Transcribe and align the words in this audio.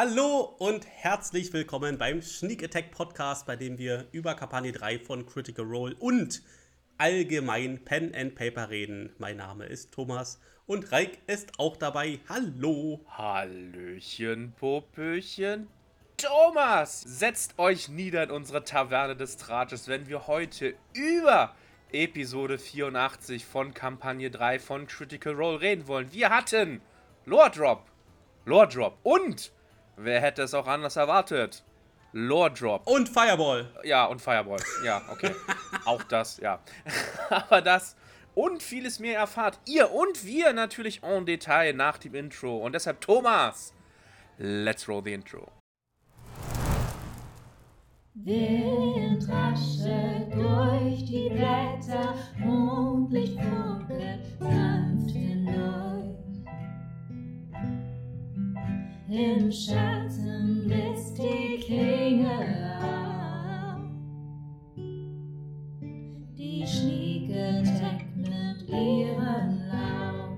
Hallo 0.00 0.54
und 0.58 0.86
herzlich 0.86 1.52
willkommen 1.52 1.98
beim 1.98 2.22
Sneak 2.22 2.62
Attack 2.62 2.92
Podcast, 2.92 3.46
bei 3.46 3.56
dem 3.56 3.78
wir 3.78 4.06
über 4.12 4.36
Kampagne 4.36 4.70
3 4.70 5.00
von 5.00 5.26
Critical 5.26 5.64
Role 5.64 5.96
und 5.98 6.40
allgemein 6.98 7.84
Pen 7.84 8.14
and 8.14 8.36
Paper 8.36 8.70
reden. 8.70 9.12
Mein 9.18 9.38
Name 9.38 9.66
ist 9.66 9.90
Thomas 9.90 10.38
und 10.66 10.92
Reik 10.92 11.18
ist 11.26 11.58
auch 11.58 11.76
dabei. 11.76 12.20
Hallo. 12.28 13.04
Hallöchen, 13.08 14.52
Popöchen. 14.52 15.66
Thomas, 16.16 17.00
setzt 17.00 17.58
euch 17.58 17.88
nieder 17.88 18.22
in 18.22 18.30
unsere 18.30 18.62
Taverne 18.62 19.16
des 19.16 19.36
Trates, 19.36 19.88
wenn 19.88 20.06
wir 20.06 20.28
heute 20.28 20.74
über 20.94 21.56
Episode 21.90 22.58
84 22.58 23.44
von 23.44 23.74
Kampagne 23.74 24.30
3 24.30 24.60
von 24.60 24.86
Critical 24.86 25.32
Role 25.32 25.60
reden 25.60 25.88
wollen. 25.88 26.12
Wir 26.12 26.30
hatten 26.30 26.82
Lore 27.24 27.50
Drop, 27.50 27.90
Lore 28.44 28.68
Drop 28.68 28.96
und 29.02 29.50
wer 29.98 30.20
hätte 30.20 30.42
es 30.42 30.54
auch 30.54 30.66
anders 30.66 30.96
erwartet? 30.96 31.64
Lore 32.12 32.50
Drop. 32.50 32.86
Und 32.86 33.08
Fireball. 33.08 33.70
Ja, 33.84 34.06
und 34.06 34.20
Fireball. 34.22 34.60
Ja, 34.84 35.02
okay. 35.10 35.34
auch 35.84 36.02
das, 36.04 36.38
ja. 36.38 36.60
Aber 37.30 37.60
das 37.60 37.96
und 38.34 38.62
vieles 38.62 39.00
mehr 39.00 39.18
erfahrt 39.18 39.58
ihr 39.66 39.92
und 39.92 40.24
wir 40.24 40.52
natürlich 40.52 41.02
en 41.02 41.26
Detail 41.26 41.72
nach 41.72 41.98
dem 41.98 42.14
Intro. 42.14 42.58
Und 42.58 42.72
deshalb 42.72 43.00
Thomas, 43.00 43.74
let's 44.38 44.88
roll 44.88 45.02
the 45.04 45.12
intro. 45.12 45.48
Wind 48.14 49.28
raschelt 49.28 50.34
durch 50.34 51.04
die 51.04 51.30
Blätter, 51.30 52.14
Mondlicht 52.38 53.38
funkelt 53.40 54.24
sanft 54.38 55.10
hindurch. 55.10 55.87
Im 59.10 59.50
Schatten 59.50 60.64
blitzt 60.66 61.16
die 61.16 61.60
Klinge 61.64 62.28
auf. 62.82 63.80
Die 66.36 66.66
Schnieke 66.66 67.62
deckt 67.62 68.14
mit 68.18 68.68
ihren 68.68 69.66
Lauf. 69.66 70.36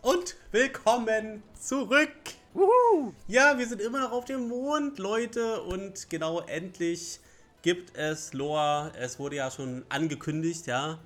Und 0.00 0.36
willkommen 0.52 1.42
zurück. 1.60 2.08
Wuhu! 2.54 3.12
Ja, 3.28 3.58
wir 3.58 3.66
sind 3.66 3.82
immer 3.82 4.00
noch 4.00 4.12
auf 4.12 4.24
dem 4.24 4.48
Mond, 4.48 4.98
Leute. 4.98 5.60
Und 5.64 6.08
genau, 6.08 6.40
endlich 6.40 7.20
gibt 7.60 7.94
es 7.94 8.32
Lore. 8.32 8.90
Es 8.98 9.18
wurde 9.18 9.36
ja 9.36 9.50
schon 9.50 9.84
angekündigt, 9.90 10.66
ja. 10.66 10.98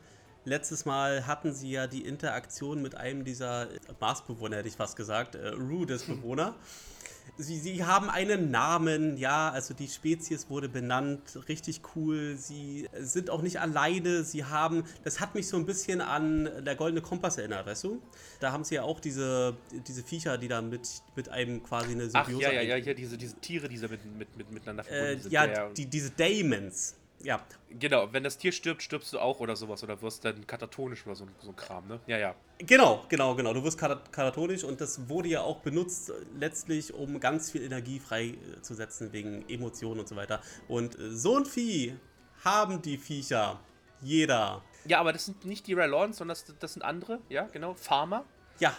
Letztes 0.47 0.85
Mal 0.85 1.27
hatten 1.27 1.53
sie 1.53 1.73
ja 1.73 1.89
die 1.89 2.03
Interaktion 2.07 2.81
mit 2.81 2.95
einem 2.95 3.25
dieser 3.25 3.67
Marsbewohner, 4.01 4.59
hätte 4.59 4.69
ich 4.69 4.77
fast 4.77 4.97
gesagt, 4.97 5.35
äh, 5.35 5.49
Rudes-Bewohner. 5.49 6.55
Sie, 7.39 7.59
sie 7.59 7.85
haben 7.85 8.09
einen 8.09 8.53
Namen, 8.53 9.17
ja, 9.19 9.51
also 9.51 9.75
die 9.75 9.89
Spezies 9.89 10.49
wurde 10.49 10.69
benannt, 10.69 11.21
richtig 11.49 11.81
cool. 11.97 12.37
Sie 12.39 12.89
sind 13.01 13.31
auch 13.31 13.43
nicht 13.43 13.61
alleine, 13.61 14.23
sie 14.23 14.45
haben, 14.45 14.85
das 15.03 15.19
hat 15.19 15.35
mich 15.35 15.49
so 15.49 15.57
ein 15.57 15.67
bisschen 15.67 16.01
an 16.01 16.49
der 16.65 16.77
Goldene 16.77 17.03
Kompass 17.03 17.37
erinnert, 17.37 17.67
weißt 17.67 17.83
du? 17.83 18.01
Da 18.39 18.53
haben 18.53 18.63
sie 18.63 18.77
ja 18.77 18.85
auch 18.85 19.01
diese, 19.01 19.57
diese 19.89 20.05
Viecher, 20.05 20.39
die 20.39 20.47
da 20.47 20.63
mit, 20.63 20.89
mit 21.17 21.29
einem 21.29 21.65
quasi 21.65 21.91
eine 21.93 22.09
Ach 22.13 22.27
Symbiose 22.27 22.43
ja, 22.45 22.53
ja, 22.53 22.61
ein- 22.61 22.69
ja, 22.69 22.77
hier 22.77 22.95
diese, 22.95 23.19
diese 23.19 23.35
Tiere, 23.41 23.69
die 23.69 23.77
so 23.77 23.89
mit, 23.89 24.05
mit, 24.17 24.37
mit, 24.37 24.53
miteinander 24.53 24.85
verbunden 24.85 25.19
Äh, 25.19 25.21
sind. 25.21 25.33
ja, 25.33 25.69
die, 25.71 25.87
diese 25.87 26.11
Daemons. 26.11 26.95
Ja, 27.22 27.41
Genau, 27.69 28.12
wenn 28.12 28.22
das 28.22 28.39
Tier 28.39 28.53
stirbt, 28.53 28.81
stirbst 28.81 29.12
du 29.12 29.19
auch 29.19 29.41
oder 29.41 29.56
sowas 29.56 29.83
oder 29.83 30.00
wirst 30.00 30.25
dann 30.25 30.47
katatonisch 30.47 31.05
oder 31.05 31.17
so, 31.17 31.27
so 31.41 31.50
ein 31.50 31.56
Kram, 31.56 31.86
ne? 31.89 32.00
Ja, 32.06 32.17
ja. 32.17 32.34
Genau, 32.59 33.05
genau, 33.09 33.34
genau. 33.34 33.53
Du 33.53 33.62
wirst 33.64 33.77
kat- 33.77 34.12
katatonisch 34.12 34.62
und 34.64 34.81
das 34.81 35.09
wurde 35.09 35.28
ja 35.31 35.41
auch 35.42 35.61
benutzt 35.61 36.11
äh, 36.11 36.12
letztlich, 36.39 36.94
um 36.94 37.19
ganz 37.20 37.50
viel 37.50 37.62
Energie 37.62 37.98
freizusetzen 37.98 39.12
wegen 39.12 39.47
Emotionen 39.48 40.00
und 40.00 40.09
so 40.09 40.15
weiter. 40.16 40.41
Und 40.69 40.97
äh, 40.99 41.10
so 41.10 41.37
ein 41.37 41.44
Vieh 41.44 41.97
haben 42.44 42.81
die 42.82 42.97
Viecher. 42.97 43.59
Jeder. 44.00 44.62
Ja, 44.87 45.00
aber 45.00 45.12
das 45.12 45.25
sind 45.25 45.44
nicht 45.44 45.66
die 45.66 45.75
Ralons, 45.75 46.19
sondern 46.19 46.37
das, 46.37 46.55
das 46.60 46.75
sind 46.75 46.82
andere, 46.82 47.19
ja, 47.28 47.44
genau. 47.47 47.75
Farmer. 47.75 48.25
Ja, 48.60 48.75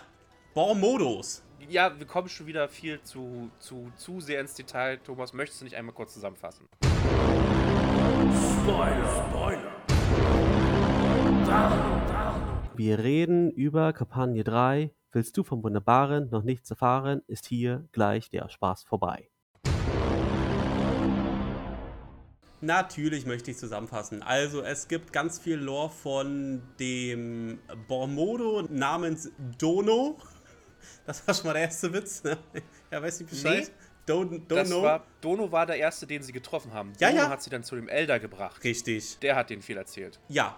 Bormodos. 0.54 1.44
Ja, 1.68 1.98
wir 2.00 2.08
kommen 2.08 2.30
schon 2.30 2.48
wieder 2.48 2.70
viel 2.70 3.02
zu, 3.04 3.52
zu, 3.60 3.92
zu 3.98 4.22
sehr 4.22 4.40
ins 4.42 4.54
Detail. 4.54 4.98
Thomas, 5.00 5.34
möchtest 5.34 5.62
du 5.62 5.66
nicht 5.66 5.76
einmal 5.76 5.94
kurz 5.94 6.14
zusammenfassen? 6.14 6.68
Wir 12.76 13.00
reden 13.00 13.52
über 13.52 13.92
Kampagne 13.92 14.44
3. 14.44 14.94
Willst 15.12 15.36
du 15.36 15.44
vom 15.44 15.64
Wunderbaren 15.64 16.30
noch 16.30 16.44
nichts 16.44 16.70
erfahren, 16.70 17.22
ist 17.28 17.48
hier 17.48 17.88
gleich 17.92 18.30
der 18.30 18.50
Spaß 18.50 18.84
vorbei. 18.84 19.30
Natürlich 22.62 23.26
möchte 23.26 23.52
ich 23.52 23.58
zusammenfassen. 23.58 24.22
Also 24.22 24.62
es 24.62 24.88
gibt 24.88 25.12
ganz 25.12 25.40
viel 25.40 25.58
Lore 25.58 25.90
von 25.90 26.62
dem 26.80 27.60
Bormodo 27.88 28.68
namens 28.70 29.32
Dono. 29.58 30.18
Das 31.06 31.28
war 31.28 31.34
schon 31.34 31.48
mal 31.48 31.54
der 31.54 31.64
erste 31.64 31.92
Witz. 31.94 32.24
Ne? 32.24 32.38
Ja, 32.92 33.02
weiß 33.02 33.20
nicht 33.20 33.30
Bescheid. 33.30 33.64
Nee. 33.68 33.87
Das 34.48 34.70
know. 34.70 34.82
war, 34.82 35.06
Dono 35.22 35.52
war 35.52 35.66
der 35.66 35.76
Erste, 35.78 36.08
den 36.08 36.24
sie 36.24 36.32
getroffen 36.32 36.74
haben. 36.74 36.94
Ja, 37.00 37.10
Dono 37.10 37.24
ja. 37.24 37.30
hat 37.30 37.44
sie 37.44 37.50
dann 37.50 37.64
zu 37.64 37.76
dem 37.76 37.90
Elder 37.90 38.20
gebracht. 38.20 38.64
Richtig. 38.64 39.20
Der 39.20 39.36
hat 39.36 39.50
den 39.50 39.62
viel 39.62 39.76
erzählt. 39.78 40.20
Ja, 40.30 40.58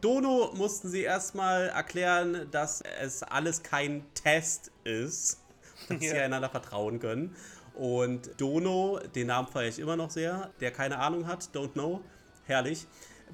Dono 0.00 0.52
mussten 0.54 0.88
sie 0.88 1.02
erstmal 1.02 1.68
erklären, 1.68 2.48
dass 2.50 2.82
es 3.00 3.22
alles 3.22 3.62
kein 3.62 4.04
Test 4.14 4.72
ist, 4.82 5.40
dass 5.88 6.00
sie 6.00 6.06
Ja. 6.08 6.24
einander 6.24 6.48
vertrauen 6.50 6.98
können. 6.98 7.36
Und 7.74 8.30
Dono, 8.40 9.00
den 9.14 9.28
Namen 9.28 9.48
feiere 9.48 9.68
ich 9.68 9.78
immer 9.78 9.96
noch 9.96 10.10
sehr, 10.10 10.50
der 10.60 10.70
keine 10.70 10.98
Ahnung 10.98 11.26
hat, 11.26 11.50
don't 11.54 11.72
know, 11.72 12.00
herrlich, 12.44 12.86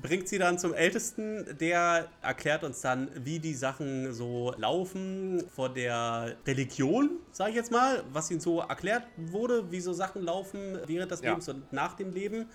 bringt 0.03 0.29
sie 0.29 0.39
dann 0.39 0.59
zum 0.59 0.75
Ältesten, 0.75 1.57
der 1.59 2.09
erklärt 2.23 2.65
uns 2.65 2.81
dann, 2.81 3.09
wie 3.25 3.39
die 3.39 3.55
Sachen 3.55 4.13
so 4.13 4.55
laufen 4.59 5.45
von 5.55 5.75
der 5.75 6.37
Religion, 6.47 7.11
sage 7.33 7.51
ich 7.51 7.57
jetzt 7.57 7.71
mal, 7.71 8.03
was 8.13 8.31
ihnen 8.31 8.41
so 8.41 8.61
erklärt 8.61 9.05
wurde, 9.17 9.71
wie 9.71 9.81
so 9.81 9.93
Sachen 9.93 10.23
laufen 10.23 10.79
während 10.87 11.11
des 11.11 11.21
Ja. 11.21 11.31
Lebens 11.31 11.49
und 11.49 11.73
nach 11.73 11.95
dem 11.95 12.13
Leben. 12.13 12.47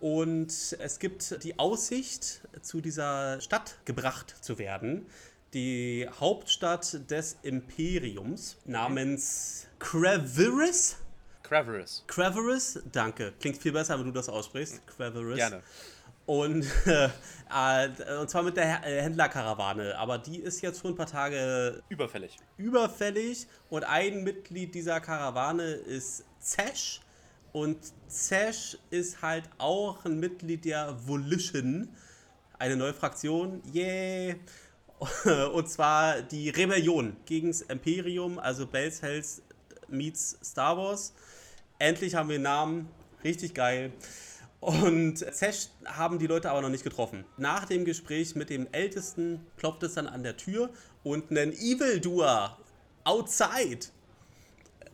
Und 0.00 0.76
es 0.80 0.98
gibt 0.98 1.44
die 1.44 1.58
Aussicht, 1.58 2.42
zu 2.60 2.80
dieser 2.80 3.40
Stadt 3.40 3.76
gebracht 3.84 4.34
zu 4.40 4.58
werden. 4.58 5.06
Die 5.54 6.08
Hauptstadt 6.18 7.08
des 7.10 7.36
Imperiums 7.42 8.56
namens 8.64 9.68
Craveris. 9.78 10.96
Craverous. 11.42 12.02
Craveris, 12.06 12.80
danke. 12.90 13.34
Klingt 13.38 13.58
viel 13.58 13.72
besser, 13.72 13.98
wenn 13.98 14.06
du 14.06 14.12
das 14.12 14.28
aussprichst. 14.28 14.80
Craveris. 14.86 15.36
Gerne. 15.36 15.62
Und, 16.26 16.64
äh, 16.86 17.08
äh, 17.50 18.18
und 18.20 18.30
zwar 18.30 18.42
mit 18.42 18.56
der 18.56 18.86
äh, 18.86 19.02
Händlerkarawane. 19.02 19.98
Aber 19.98 20.18
die 20.18 20.38
ist 20.38 20.60
jetzt 20.60 20.80
schon 20.80 20.92
ein 20.92 20.96
paar 20.96 21.06
Tage 21.06 21.82
Überfällig. 21.88 22.36
überfällig 22.56 23.46
und 23.70 23.84
ein 23.84 24.22
Mitglied 24.22 24.74
dieser 24.74 25.00
Karawane 25.00 25.64
ist 25.64 26.24
Zesh. 26.38 27.00
Und 27.52 27.78
Zesh 28.08 28.78
ist 28.90 29.20
halt 29.20 29.44
auch 29.58 30.04
ein 30.04 30.18
Mitglied 30.18 30.64
der 30.64 30.96
Volition, 31.06 31.88
eine 32.58 32.76
neue 32.76 32.94
Fraktion. 32.94 33.60
Yay! 33.72 34.36
Und 35.52 35.68
zwar 35.68 36.22
die 36.22 36.48
Rebellion 36.48 37.16
gegen 37.26 37.48
das 37.48 37.62
Imperium, 37.62 38.38
also 38.38 38.66
Bells 38.66 39.02
Hells 39.02 39.42
meets 39.88 40.38
Star 40.42 40.76
Wars. 40.76 41.12
Endlich 41.78 42.14
haben 42.14 42.28
wir 42.28 42.36
einen 42.36 42.44
Namen, 42.44 42.88
richtig 43.24 43.52
geil. 43.52 43.92
Und 44.62 45.16
Zesh 45.16 45.70
haben 45.86 46.20
die 46.20 46.28
Leute 46.28 46.48
aber 46.48 46.62
noch 46.62 46.68
nicht 46.68 46.84
getroffen. 46.84 47.24
Nach 47.36 47.64
dem 47.64 47.84
Gespräch 47.84 48.36
mit 48.36 48.48
dem 48.48 48.68
Ältesten 48.70 49.44
klopft 49.56 49.82
es 49.82 49.94
dann 49.94 50.06
an 50.06 50.22
der 50.22 50.36
Tür 50.36 50.70
und 51.02 51.32
ein 51.32 51.52
Evildoer 51.52 52.56
outside 53.02 53.80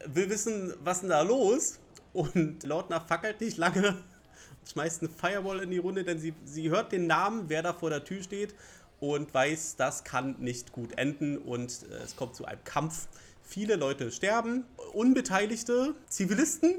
will 0.06 0.30
wissen, 0.30 0.72
was 0.82 1.00
denn 1.00 1.10
da 1.10 1.20
los. 1.20 1.80
Und 2.14 2.62
Lautner 2.62 3.02
fackelt 3.02 3.42
nicht 3.42 3.58
lange 3.58 3.98
schmeißt 4.72 5.02
eine 5.02 5.10
Fireball 5.10 5.60
in 5.60 5.70
die 5.70 5.76
Runde, 5.76 6.02
denn 6.02 6.18
sie, 6.18 6.32
sie 6.46 6.70
hört 6.70 6.92
den 6.92 7.06
Namen, 7.06 7.50
wer 7.50 7.62
da 7.62 7.74
vor 7.74 7.90
der 7.90 8.04
Tür 8.04 8.22
steht 8.22 8.54
und 9.00 9.34
weiß, 9.34 9.76
das 9.76 10.02
kann 10.02 10.36
nicht 10.38 10.72
gut 10.72 10.96
enden 10.96 11.36
und 11.36 11.82
äh, 11.90 12.04
es 12.04 12.16
kommt 12.16 12.34
zu 12.36 12.46
einem 12.46 12.64
Kampf. 12.64 13.06
Viele 13.42 13.76
Leute 13.76 14.12
sterben, 14.12 14.64
unbeteiligte 14.94 15.94
Zivilisten 16.08 16.76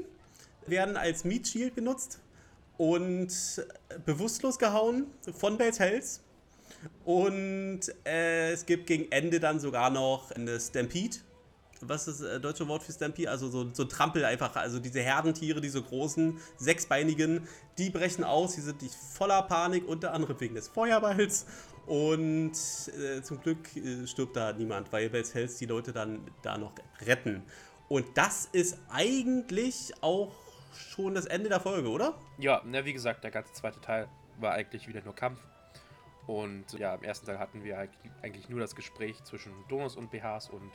werden 0.66 0.96
als 0.96 1.22
Meat 1.22 1.46
Shield 1.46 1.76
benutzt 1.76 2.18
und 2.80 3.28
bewusstlos 4.06 4.58
gehauen 4.58 5.08
von 5.34 5.58
Bells 5.58 5.78
Hells. 5.78 6.22
Und 7.04 7.80
äh, 8.06 8.52
es 8.52 8.64
gibt 8.64 8.86
gegen 8.86 9.12
Ende 9.12 9.38
dann 9.38 9.60
sogar 9.60 9.90
noch 9.90 10.30
eine 10.30 10.58
Stampede. 10.58 11.18
Was 11.82 12.08
ist 12.08 12.22
das 12.22 12.26
äh, 12.26 12.40
deutsche 12.40 12.66
Wort 12.68 12.82
für 12.82 12.92
Stampede? 12.92 13.30
Also 13.30 13.50
so, 13.50 13.68
so 13.74 13.84
Trampel 13.84 14.24
einfach. 14.24 14.56
Also 14.56 14.78
diese 14.78 15.00
Herdentiere, 15.00 15.60
diese 15.60 15.82
großen, 15.82 16.38
sechsbeinigen, 16.56 17.46
die 17.76 17.90
brechen 17.90 18.24
aus. 18.24 18.54
Die 18.54 18.62
sind 18.62 18.80
nicht 18.80 18.94
voller 18.94 19.42
Panik, 19.42 19.86
unter 19.86 20.14
anderem 20.14 20.40
wegen 20.40 20.54
des 20.54 20.68
Feuerballs. 20.68 21.44
Und 21.86 22.52
äh, 22.98 23.20
zum 23.20 23.42
Glück 23.42 23.76
äh, 23.76 24.06
stirbt 24.06 24.36
da 24.36 24.54
niemand, 24.54 24.90
weil 24.90 25.10
Bels 25.10 25.34
Hells 25.34 25.58
die 25.58 25.66
Leute 25.66 25.92
dann 25.92 26.20
da 26.40 26.56
noch 26.56 26.72
retten. 27.04 27.42
Und 27.90 28.06
das 28.14 28.48
ist 28.52 28.78
eigentlich 28.88 29.92
auch 30.00 30.32
schon 30.74 31.14
das 31.14 31.26
Ende 31.26 31.48
der 31.48 31.60
Folge, 31.60 31.88
oder? 31.88 32.14
Ja, 32.38 32.62
na, 32.64 32.84
wie 32.84 32.92
gesagt, 32.92 33.24
der 33.24 33.30
ganze 33.30 33.52
zweite 33.52 33.80
Teil 33.80 34.08
war 34.38 34.52
eigentlich 34.52 34.88
wieder 34.88 35.02
nur 35.02 35.14
Kampf. 35.14 35.40
Und 36.26 36.72
ja, 36.78 36.94
im 36.94 37.02
ersten 37.02 37.26
Teil 37.26 37.38
hatten 37.38 37.64
wir 37.64 37.88
eigentlich- 38.22 38.48
nur 38.48 38.60
das 38.60 38.74
Gespräch 38.76 39.22
zwischen 39.24 39.52
Donos 39.68 39.96
und 39.96 40.10
BHs 40.10 40.48
und 40.50 40.70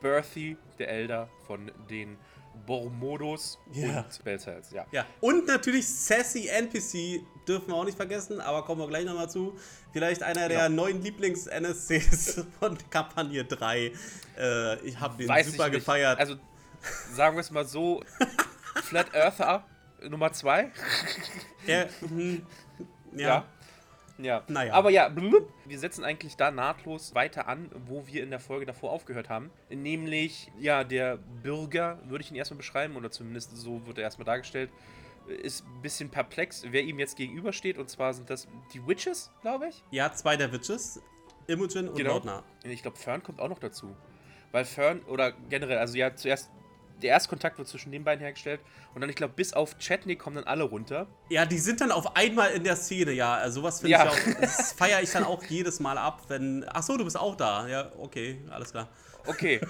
Berthy, 0.00 0.56
der 0.78 0.88
Elder 0.88 1.28
von 1.46 1.70
den 1.90 2.16
Bormodos 2.66 3.58
Ja. 3.72 4.02
und 4.02 4.24
Belzels, 4.24 4.70
ja. 4.70 4.86
Ja. 4.92 5.04
Und 5.20 5.46
natürlich 5.48 5.88
Sassy 5.88 6.46
NPC 6.48 7.20
dürfen 7.48 7.68
wir 7.68 7.74
auch 7.74 7.84
nicht 7.84 7.96
vergessen, 7.96 8.40
aber 8.40 8.64
kommen 8.64 8.80
wir 8.80 8.86
gleich 8.88 9.04
nochmal 9.04 9.28
zu. 9.28 9.56
Vielleicht 9.92 10.22
einer 10.22 10.48
der 10.48 10.68
Genau. 10.68 10.82
neuen 10.84 11.02
Lieblings-NSCs 11.02 12.44
von 12.60 12.78
Kampagne 12.90 13.44
3. 13.44 13.92
Äh, 14.38 14.80
ich 14.86 14.98
habe 15.00 15.16
den 15.16 15.28
Weiß 15.28 15.50
super 15.50 15.68
gefeiert. 15.70 16.18
Also, 16.20 16.36
sagen 17.12 17.36
wir 17.36 17.40
es 17.40 17.50
mal 17.50 17.64
so: 17.64 18.04
Flat 18.84 19.14
Earther 19.14 19.64
Nummer 20.08 20.32
2. 20.32 20.70
Der, 21.66 21.88
hm, 22.00 22.46
ja. 23.16 23.26
Ja. 23.26 23.44
Ja. 24.18 24.42
Naja. 24.46 24.72
Aber 24.74 24.90
ja, 24.90 25.08
blub, 25.08 25.52
wir 25.64 25.78
setzen 25.78 26.04
eigentlich 26.04 26.36
da 26.36 26.50
nahtlos 26.52 27.14
weiter 27.16 27.48
an, 27.48 27.68
wo 27.86 28.06
wir 28.06 28.22
in 28.22 28.30
der 28.30 28.38
Folge 28.38 28.64
davor 28.64 28.92
aufgehört 28.92 29.28
haben. 29.28 29.50
Nämlich, 29.70 30.52
ja, 30.60 30.84
der 30.84 31.16
Bürger, 31.42 31.98
würde 32.04 32.22
ich 32.22 32.30
ihn 32.30 32.36
erstmal 32.36 32.58
beschreiben, 32.58 32.94
oder 32.94 33.10
zumindest 33.10 33.56
so 33.56 33.84
wird 33.86 33.98
er 33.98 34.04
erstmal 34.04 34.26
dargestellt, 34.26 34.70
ist 35.26 35.64
ein 35.66 35.82
bisschen 35.82 36.10
perplex, 36.10 36.64
wer 36.70 36.82
ihm 36.82 36.98
jetzt 36.98 37.16
gegenübersteht. 37.16 37.76
Und 37.78 37.88
zwar 37.90 38.14
sind 38.14 38.30
das 38.30 38.46
die 38.72 38.86
Witches, 38.86 39.32
glaube 39.40 39.68
ich. 39.68 39.82
Ja, 39.90 40.12
zwei 40.12 40.36
der 40.36 40.52
Witches, 40.52 41.02
Imogen 41.48 41.88
und 41.88 41.96
Genau. 41.96 42.12
Lautner. 42.14 42.44
Ich 42.62 42.82
glaube, 42.82 42.98
Fern 42.98 43.22
kommt 43.22 43.40
auch 43.40 43.48
noch 43.48 43.58
dazu. 43.58 43.96
Weil 44.52 44.64
Fern, 44.64 45.00
oder 45.08 45.32
generell, 45.32 45.78
also 45.78 45.96
ja, 45.96 46.14
zuerst, 46.14 46.50
der 47.02 47.10
erste 47.10 47.28
Kontakt 47.28 47.58
wird 47.58 47.68
zwischen 47.68 47.92
den 47.92 48.04
beiden 48.04 48.20
hergestellt. 48.22 48.60
Und 48.94 49.00
dann, 49.00 49.10
ich 49.10 49.16
glaube, 49.16 49.34
bis 49.34 49.52
auf 49.52 49.76
Chetney 49.78 50.16
kommen 50.16 50.36
dann 50.36 50.44
alle 50.44 50.64
runter. 50.64 51.06
Ja, 51.28 51.44
die 51.44 51.58
sind 51.58 51.80
dann 51.80 51.90
auf 51.90 52.16
einmal 52.16 52.50
in 52.52 52.64
der 52.64 52.76
Szene, 52.76 53.12
ja. 53.12 53.34
Also 53.34 53.60
sowas 53.60 53.80
finde 53.80 53.92
Ja. 53.92 54.04
ich 54.04 54.10
auch, 54.10 54.34
das 54.40 54.72
feiere 54.72 55.02
ich 55.02 55.10
dann 55.10 55.24
auch 55.24 55.42
jedes 55.44 55.80
Mal 55.80 55.98
ab, 55.98 56.22
wenn. 56.28 56.64
Ach 56.68 56.82
so, 56.82 56.96
du 56.96 57.04
bist 57.04 57.18
auch 57.18 57.36
da. 57.36 57.66
Ja, 57.68 57.90
okay, 57.98 58.40
alles 58.50 58.70
klar. 58.72 58.88
Okay, 59.26 59.60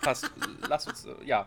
passt. 0.00 0.30
Lass 0.68 0.86
uns, 0.86 1.04
äh, 1.04 1.10
ja. 1.24 1.46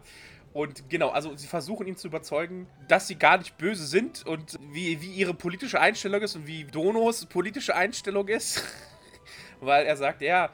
Und 0.54 0.90
genau, 0.90 1.10
also 1.10 1.36
sie 1.36 1.48
versuchen 1.48 1.86
ihn 1.86 1.98
zu 1.98 2.08
überzeugen, 2.08 2.68
dass 2.88 3.08
sie 3.08 3.16
gar 3.16 3.38
nicht 3.38 3.58
böse 3.58 3.86
sind 3.86 4.26
und 4.26 4.58
wie, 4.72 5.02
wie 5.02 5.12
ihre 5.12 5.34
politische 5.34 5.82
Einstellung 5.82 6.22
ist 6.22 6.36
und 6.38 6.48
wie 6.48 6.64
Donos 6.64 7.26
politische 7.26 7.76
Einstellung 7.76 8.28
ist. 8.30 8.64
Weil 9.60 9.86
er 9.86 9.98
sagt, 9.98 10.22
ja, 10.22 10.50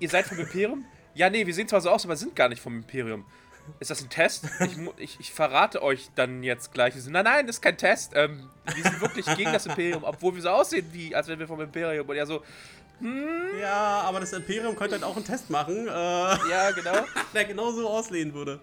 ihr 0.00 0.08
seid 0.08 0.26
vom 0.26 0.38
Imperium? 0.38 0.84
Ja, 1.14 1.30
nee, 1.30 1.46
wir 1.46 1.54
sehen 1.54 1.68
zwar 1.68 1.80
so 1.80 1.90
aus, 1.90 2.04
aber 2.04 2.16
sind 2.16 2.34
gar 2.34 2.48
nicht 2.48 2.60
vom 2.60 2.76
Imperium. 2.78 3.24
Ist 3.78 3.90
das 3.90 4.02
ein 4.02 4.10
Test? 4.10 4.44
Ich, 4.60 4.76
ich, 4.96 5.20
ich 5.20 5.32
verrate 5.32 5.82
euch 5.82 6.10
dann 6.14 6.42
jetzt 6.42 6.72
gleich. 6.72 6.94
Nein, 7.06 7.24
nein, 7.24 7.46
das 7.46 7.56
ist 7.56 7.62
kein 7.62 7.78
Test. 7.78 8.12
Ähm, 8.14 8.50
wir 8.74 8.82
sind 8.82 9.00
wirklich 9.00 9.26
gegen 9.36 9.52
das 9.52 9.66
Imperium, 9.66 10.04
obwohl 10.04 10.34
wir 10.34 10.42
so 10.42 10.50
aussehen, 10.50 10.86
wie, 10.92 11.14
als 11.14 11.28
wären 11.28 11.38
wir 11.38 11.46
vom 11.46 11.60
Imperium. 11.60 12.08
Und 12.08 12.16
er 12.16 12.26
so, 12.26 12.42
Ja, 13.60 14.02
aber 14.02 14.20
das 14.20 14.32
Imperium 14.32 14.76
könnte 14.76 14.96
halt 14.96 15.04
auch 15.04 15.16
einen 15.16 15.24
Test 15.24 15.48
machen, 15.50 15.86
äh, 15.86 15.90
ja, 15.90 16.70
genau. 16.72 17.04
der 17.34 17.44
genauso 17.44 17.88
auslehen 17.88 18.34
würde. 18.34 18.60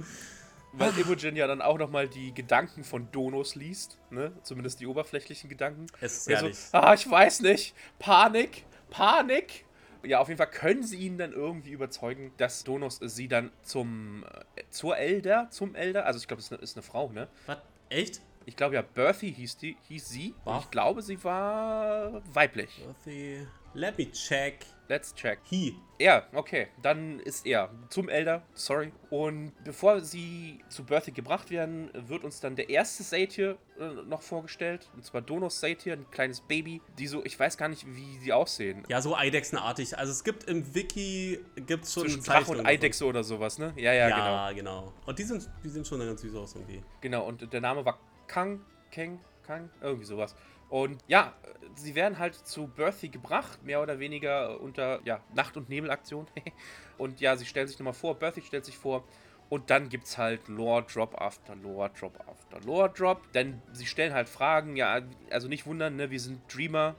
Weil 0.73 0.97
Imogen 0.99 1.35
ja 1.35 1.47
dann 1.47 1.61
auch 1.61 1.77
nochmal 1.79 2.07
die 2.07 2.33
Gedanken 2.33 2.83
von 2.83 3.09
Donos 3.11 3.55
liest, 3.55 3.97
ne? 4.11 4.31
Zumindest 4.43 4.79
die 4.79 4.85
oberflächlichen 4.85 5.49
Gedanken. 5.49 5.87
Es 6.01 6.17
ist 6.17 6.29
herrlich. 6.29 6.57
So, 6.57 6.77
ah, 6.77 6.93
ich 6.93 7.09
weiß 7.09 7.39
nicht. 7.39 7.73
Panik, 7.97 8.65
Panik. 8.91 9.65
Ja, 10.03 10.19
auf 10.19 10.27
jeden 10.27 10.37
Fall 10.37 10.49
können 10.49 10.83
sie 10.83 10.97
ihn 10.97 11.17
dann 11.17 11.31
irgendwie 11.31 11.71
überzeugen, 11.71 12.31
dass 12.37 12.63
Donos 12.63 12.99
sie 13.01 13.27
dann 13.27 13.51
zum 13.63 14.23
äh, 14.55 14.63
zur 14.69 14.97
Elder, 14.97 15.47
zum 15.49 15.75
Elder, 15.75 16.05
also 16.05 16.19
ich 16.19 16.27
glaube, 16.27 16.41
es 16.41 16.51
ist 16.51 16.77
eine, 16.77 16.83
Frau, 16.83 17.11
ne? 17.11 17.27
Was? 17.45 17.57
Echt? 17.89 18.21
Ich 18.47 18.55
glaube 18.55 18.75
ja, 18.75 18.81
Berthy 18.81 19.33
hieß 19.33 19.57
die, 19.57 19.75
hieß 19.89 20.07
sie. 20.07 20.33
Und 20.45 20.53
War- 20.53 20.59
ich 20.61 20.71
glaube, 20.71 21.01
sie 21.01 21.21
war 21.21 22.21
weiblich. 22.33 22.81
Dorothy. 22.81 23.45
Let 23.73 23.97
me 23.97 24.09
check. 24.11 24.65
Let's 24.87 25.13
check. 25.13 25.39
He. 25.43 25.75
Ja, 25.99 26.25
okay. 26.33 26.67
Dann 26.81 27.19
ist 27.19 27.45
er 27.45 27.69
zum 27.89 28.07
Elder, 28.07 28.41
sorry. 28.53 28.93
Und 29.09 29.51
bevor 29.65 29.99
sie 29.99 30.63
zu 30.69 30.85
Berthy 30.85 31.11
gebracht 31.11 31.51
werden, 31.51 31.91
wird 31.93 32.23
uns 32.23 32.39
dann 32.39 32.55
der 32.55 32.69
erste 32.69 33.03
Satyr 33.03 33.57
äh, 33.77 33.85
noch 34.07 34.21
vorgestellt. 34.21 34.89
Und 34.95 35.03
zwar 35.03 35.21
Donos 35.21 35.59
Satyr, 35.59 35.93
ein 35.93 36.09
kleines 36.09 36.39
Baby, 36.39 36.81
die 36.97 37.07
so, 37.07 37.23
ich 37.25 37.37
weiß 37.37 37.57
gar 37.57 37.67
nicht, 37.67 37.85
wie 37.85 38.17
die 38.23 38.31
aussehen. 38.31 38.83
Ja, 38.87 39.01
so 39.01 39.13
Eidechsenartig. 39.15 39.97
Also 39.97 40.13
es 40.13 40.23
gibt 40.23 40.45
im 40.45 40.73
Wiki 40.73 41.39
gibt's 41.57 41.93
schon 41.93 42.03
Zwischen 42.03 42.23
Drache 42.23 42.51
und 42.51 42.57
davon. 42.59 42.65
Eidechse 42.65 43.05
oder 43.05 43.25
sowas, 43.25 43.59
ne? 43.59 43.73
Ja, 43.75 43.91
ja, 43.91 44.07
genau. 44.07 44.25
Ja, 44.25 44.51
genau. 44.53 44.93
Und 45.05 45.19
die 45.19 45.23
sind, 45.23 45.49
die 45.65 45.69
sind 45.69 45.85
schon 45.85 45.99
ganz 45.99 46.21
süß 46.21 46.33
aus 46.35 46.55
irgendwie. 46.55 46.81
Genau, 47.01 47.27
und 47.27 47.51
der 47.51 47.61
Name 47.61 47.83
war 47.83 47.99
Kang, 48.27 48.61
Kang, 48.91 49.19
Kang, 49.43 49.69
irgendwie 49.81 50.05
sowas. 50.05 50.35
Und 50.69 51.01
ja, 51.07 51.33
sie 51.75 51.95
werden 51.95 52.19
halt 52.19 52.35
zu 52.35 52.67
Berthy 52.67 53.09
gebracht, 53.09 53.63
mehr 53.63 53.81
oder 53.81 53.99
weniger 53.99 54.59
unter 54.59 54.99
ja, 55.05 55.21
Nacht- 55.33 55.57
und 55.57 55.69
Nebelaktion. 55.69 56.27
und 56.97 57.21
ja, 57.21 57.35
sie 57.37 57.45
stellen 57.45 57.67
sich 57.67 57.79
nochmal 57.79 57.93
vor, 57.93 58.15
Berthy 58.15 58.41
stellt 58.41 58.65
sich 58.65 58.77
vor. 58.77 59.03
Und 59.49 59.69
dann 59.69 59.87
gibt's 59.87 60.17
halt 60.17 60.49
Lore 60.49 60.83
Drop 60.83 61.21
after 61.21 61.55
Lore 61.55 61.89
Drop 61.97 62.19
after 62.27 62.59
Lore 62.65 62.89
Drop. 62.89 63.31
Denn 63.31 63.61
sie 63.71 63.85
stellen 63.85 64.13
halt 64.13 64.27
Fragen, 64.27 64.75
ja, 64.75 65.01
also 65.29 65.47
nicht 65.47 65.65
wundern, 65.65 65.95
ne, 65.95 66.11
wir 66.11 66.19
sind 66.19 66.41
Dreamer. 66.53 66.95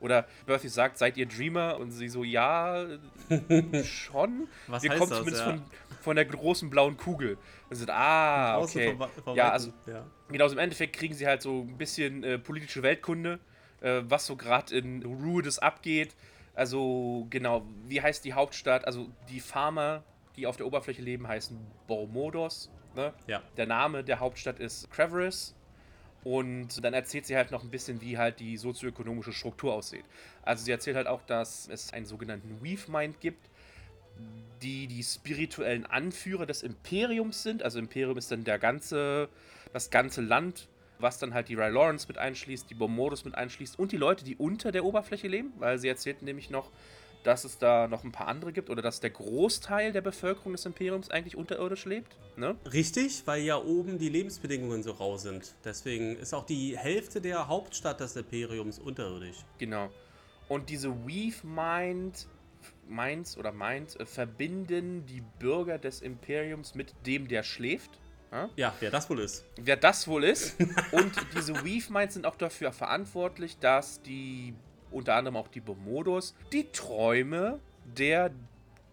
Oder 0.00 0.26
Berthy 0.46 0.68
sagt, 0.68 0.98
seid 0.98 1.16
ihr 1.16 1.26
Dreamer? 1.26 1.78
Und 1.78 1.90
sie 1.90 2.08
so, 2.08 2.24
ja, 2.24 2.86
schon. 3.84 4.48
Was 4.66 4.82
wir 4.82 4.90
heißt 4.90 4.98
kommen 4.98 5.10
das, 5.10 5.18
zumindest 5.18 5.44
ja? 5.44 5.50
von, 5.52 5.62
von 6.00 6.16
der 6.16 6.24
großen 6.24 6.70
blauen 6.70 6.96
Kugel. 6.96 7.38
Und 7.70 7.76
sind, 7.76 7.90
ah, 7.90 8.58
okay. 8.60 8.96
ja, 9.34 9.50
also 9.50 9.72
Ja. 9.86 10.04
Genau, 10.28 10.44
also 10.44 10.56
im 10.56 10.60
Endeffekt 10.60 10.96
kriegen 10.96 11.14
sie 11.14 11.26
halt 11.26 11.42
so 11.42 11.62
ein 11.62 11.78
bisschen 11.78 12.24
äh, 12.24 12.38
politische 12.38 12.82
Weltkunde, 12.82 13.38
äh, 13.80 14.02
was 14.04 14.26
so 14.26 14.36
gerade 14.36 14.76
in 14.76 15.02
Ruides 15.02 15.58
abgeht. 15.58 16.14
Also, 16.54 17.26
genau, 17.30 17.66
wie 17.86 18.00
heißt 18.00 18.24
die 18.24 18.32
Hauptstadt? 18.32 18.86
Also, 18.86 19.08
die 19.28 19.40
Farmer, 19.40 20.02
die 20.36 20.46
auf 20.46 20.56
der 20.56 20.66
Oberfläche 20.66 21.02
leben, 21.02 21.28
heißen 21.28 21.58
Bormodos. 21.86 22.70
Ne? 22.94 23.12
ja. 23.26 23.42
Der 23.56 23.66
Name 23.66 24.02
der 24.02 24.20
Hauptstadt 24.20 24.58
ist 24.58 24.90
Crevaris. 24.90 25.55
Und 26.26 26.84
dann 26.84 26.92
erzählt 26.92 27.24
sie 27.24 27.36
halt 27.36 27.52
noch 27.52 27.62
ein 27.62 27.70
bisschen, 27.70 28.00
wie 28.00 28.18
halt 28.18 28.40
die 28.40 28.56
sozioökonomische 28.56 29.32
Struktur 29.32 29.72
aussieht. 29.72 30.04
Also 30.42 30.64
sie 30.64 30.72
erzählt 30.72 30.96
halt 30.96 31.06
auch, 31.06 31.22
dass 31.22 31.68
es 31.68 31.92
einen 31.92 32.04
sogenannten 32.04 32.60
Weave 32.60 32.90
Mind 32.90 33.20
gibt, 33.20 33.48
die 34.60 34.88
die 34.88 35.04
spirituellen 35.04 35.86
Anführer 35.86 36.44
des 36.44 36.64
Imperiums 36.64 37.44
sind. 37.44 37.62
Also 37.62 37.78
Imperium 37.78 38.18
ist 38.18 38.32
dann 38.32 38.42
der 38.42 38.58
ganze, 38.58 39.28
das 39.72 39.90
ganze 39.90 40.20
Land, 40.20 40.66
was 40.98 41.20
dann 41.20 41.32
halt 41.32 41.48
die 41.48 41.54
Rylorans 41.54 42.08
mit 42.08 42.18
einschließt, 42.18 42.68
die 42.68 42.74
Bomodus 42.74 43.24
mit 43.24 43.36
einschließt 43.36 43.78
und 43.78 43.92
die 43.92 43.96
Leute, 43.96 44.24
die 44.24 44.34
unter 44.34 44.72
der 44.72 44.84
Oberfläche 44.84 45.28
leben, 45.28 45.52
weil 45.58 45.78
sie 45.78 45.86
erzählt 45.86 46.22
nämlich 46.22 46.50
noch, 46.50 46.72
dass 47.26 47.44
es 47.44 47.58
da 47.58 47.88
noch 47.88 48.04
ein 48.04 48.12
paar 48.12 48.28
andere 48.28 48.52
gibt 48.52 48.70
oder 48.70 48.82
dass 48.82 49.00
der 49.00 49.10
Großteil 49.10 49.92
der 49.92 50.00
Bevölkerung 50.00 50.52
des 50.52 50.64
Imperiums 50.64 51.10
eigentlich 51.10 51.36
unterirdisch 51.36 51.84
lebt. 51.84 52.16
Ne? 52.36 52.54
Richtig, 52.72 53.26
weil 53.26 53.42
ja 53.42 53.56
oben 53.56 53.98
die 53.98 54.08
Lebensbedingungen 54.08 54.82
so 54.82 54.92
rau 54.92 55.16
sind. 55.16 55.54
Deswegen 55.64 56.16
ist 56.16 56.34
auch 56.34 56.46
die 56.46 56.78
Hälfte 56.78 57.20
der 57.20 57.48
Hauptstadt 57.48 58.00
des 58.00 58.14
Imperiums 58.14 58.78
unterirdisch. 58.78 59.38
Genau. 59.58 59.90
Und 60.48 60.70
diese 60.70 60.90
Weave 61.04 61.44
Mind, 61.44 62.28
Minds 62.88 63.36
oder 63.36 63.50
Minds 63.50 63.96
äh, 63.96 64.06
verbinden 64.06 65.04
die 65.06 65.22
Bürger 65.40 65.78
des 65.78 66.02
Imperiums 66.02 66.74
mit 66.74 66.94
dem, 67.06 67.26
der 67.26 67.42
schläft. 67.42 67.98
Ja? 68.30 68.50
Ja, 68.56 68.74
wer 68.80 68.90
das 68.90 69.10
wohl 69.10 69.20
ist. 69.20 69.44
Wer 69.56 69.76
das 69.76 70.06
wohl 70.06 70.24
ist. 70.24 70.56
Und 70.92 71.12
diese 71.36 71.54
Weave 71.64 71.92
Minds 71.92 72.14
sind 72.14 72.26
auch 72.26 72.36
dafür 72.36 72.70
verantwortlich, 72.70 73.58
dass 73.58 74.00
die, 74.02 74.54
unter 74.90 75.14
anderem 75.14 75.36
auch 75.36 75.48
die 75.48 75.60
Bomodos, 75.60 76.34
die 76.52 76.70
Träume 76.72 77.60
der 77.84 78.30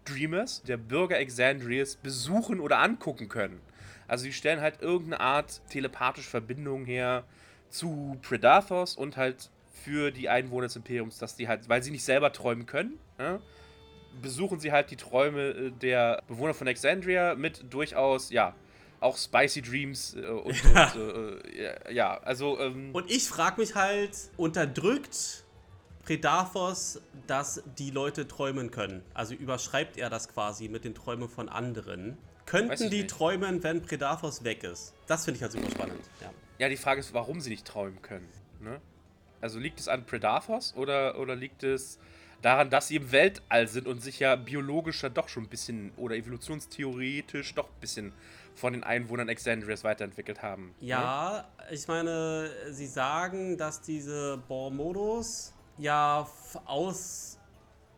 Dreamers, 0.04 0.62
der 0.62 0.76
Bürger 0.76 1.18
Exandrias, 1.18 1.96
besuchen 1.96 2.60
oder 2.60 2.78
angucken 2.78 3.28
können. 3.28 3.60
Also 4.06 4.24
sie 4.24 4.32
stellen 4.32 4.60
halt 4.60 4.82
irgendeine 4.82 5.20
Art 5.20 5.62
telepathische 5.70 6.28
Verbindung 6.28 6.84
her 6.84 7.24
zu 7.70 8.18
Predathos 8.22 8.96
und 8.96 9.16
halt 9.16 9.50
für 9.72 10.10
die 10.10 10.28
Einwohner 10.28 10.66
des 10.66 10.76
Imperiums, 10.76 11.18
dass 11.18 11.36
die 11.36 11.48
halt, 11.48 11.68
weil 11.68 11.82
sie 11.82 11.90
nicht 11.90 12.04
selber 12.04 12.32
träumen 12.32 12.66
können, 12.66 12.98
ja, 13.18 13.40
besuchen 14.22 14.60
sie 14.60 14.72
halt 14.72 14.90
die 14.90 14.96
Träume 14.96 15.48
äh, 15.48 15.70
der 15.70 16.22
Bewohner 16.28 16.54
von 16.54 16.66
Exandria 16.66 17.34
mit 17.34 17.64
durchaus, 17.70 18.30
ja, 18.30 18.54
auch 19.00 19.16
Spicy 19.18 19.60
Dreams 19.62 20.14
äh, 20.14 20.26
und, 20.26 20.64
und 20.64 20.76
äh, 20.76 21.62
ja, 21.62 21.90
ja, 21.90 22.18
also 22.18 22.58
ähm, 22.60 22.90
Und 22.92 23.10
ich 23.10 23.24
frage 23.28 23.60
mich 23.60 23.74
halt, 23.74 24.16
unterdrückt 24.36 25.43
Predathos, 26.04 27.00
dass 27.26 27.62
die 27.78 27.90
Leute 27.90 28.28
träumen 28.28 28.70
können? 28.70 29.02
Also 29.14 29.34
überschreibt 29.34 29.96
er 29.96 30.10
das 30.10 30.28
quasi 30.28 30.68
mit 30.68 30.84
den 30.84 30.94
Träumen 30.94 31.28
von 31.28 31.48
anderen? 31.48 32.18
Könnten 32.46 32.90
die 32.90 33.02
nicht. 33.02 33.10
träumen, 33.10 33.62
wenn 33.62 33.82
Predathos 33.82 34.44
weg 34.44 34.64
ist? 34.64 34.92
Das 35.06 35.24
finde 35.24 35.38
ich 35.38 35.42
halt 35.42 35.52
super 35.52 35.70
spannend. 35.70 36.00
Ja. 36.20 36.30
ja, 36.58 36.68
die 36.68 36.76
Frage 36.76 37.00
ist, 37.00 37.14
warum 37.14 37.40
sie 37.40 37.50
nicht 37.50 37.66
träumen 37.66 38.02
können. 38.02 38.28
Ne? 38.60 38.80
Also 39.40 39.58
liegt 39.58 39.80
es 39.80 39.88
an 39.88 40.04
Predathos 40.04 40.74
oder, 40.76 41.18
oder 41.18 41.34
liegt 41.34 41.62
es 41.62 41.98
daran, 42.42 42.68
dass 42.68 42.88
sie 42.88 42.96
im 42.96 43.10
Weltall 43.10 43.66
sind 43.68 43.86
und 43.86 44.02
sich 44.02 44.20
ja 44.20 44.36
biologischer 44.36 45.08
doch 45.08 45.28
schon 45.28 45.44
ein 45.44 45.48
bisschen 45.48 45.92
oder 45.96 46.16
evolutionstheoretisch 46.16 47.54
doch 47.54 47.68
ein 47.68 47.80
bisschen 47.80 48.12
von 48.54 48.74
den 48.74 48.84
Einwohnern 48.84 49.28
Exandrias 49.30 49.82
weiterentwickelt 49.84 50.42
haben. 50.42 50.66
ne? 50.80 50.88
Ja, 50.88 51.48
ich 51.70 51.88
meine, 51.88 52.50
sie 52.70 52.86
sagen, 52.86 53.56
dass 53.56 53.80
diese 53.80 54.42
Bormodos 54.46 55.53
ja 55.78 56.28
aus 56.64 57.38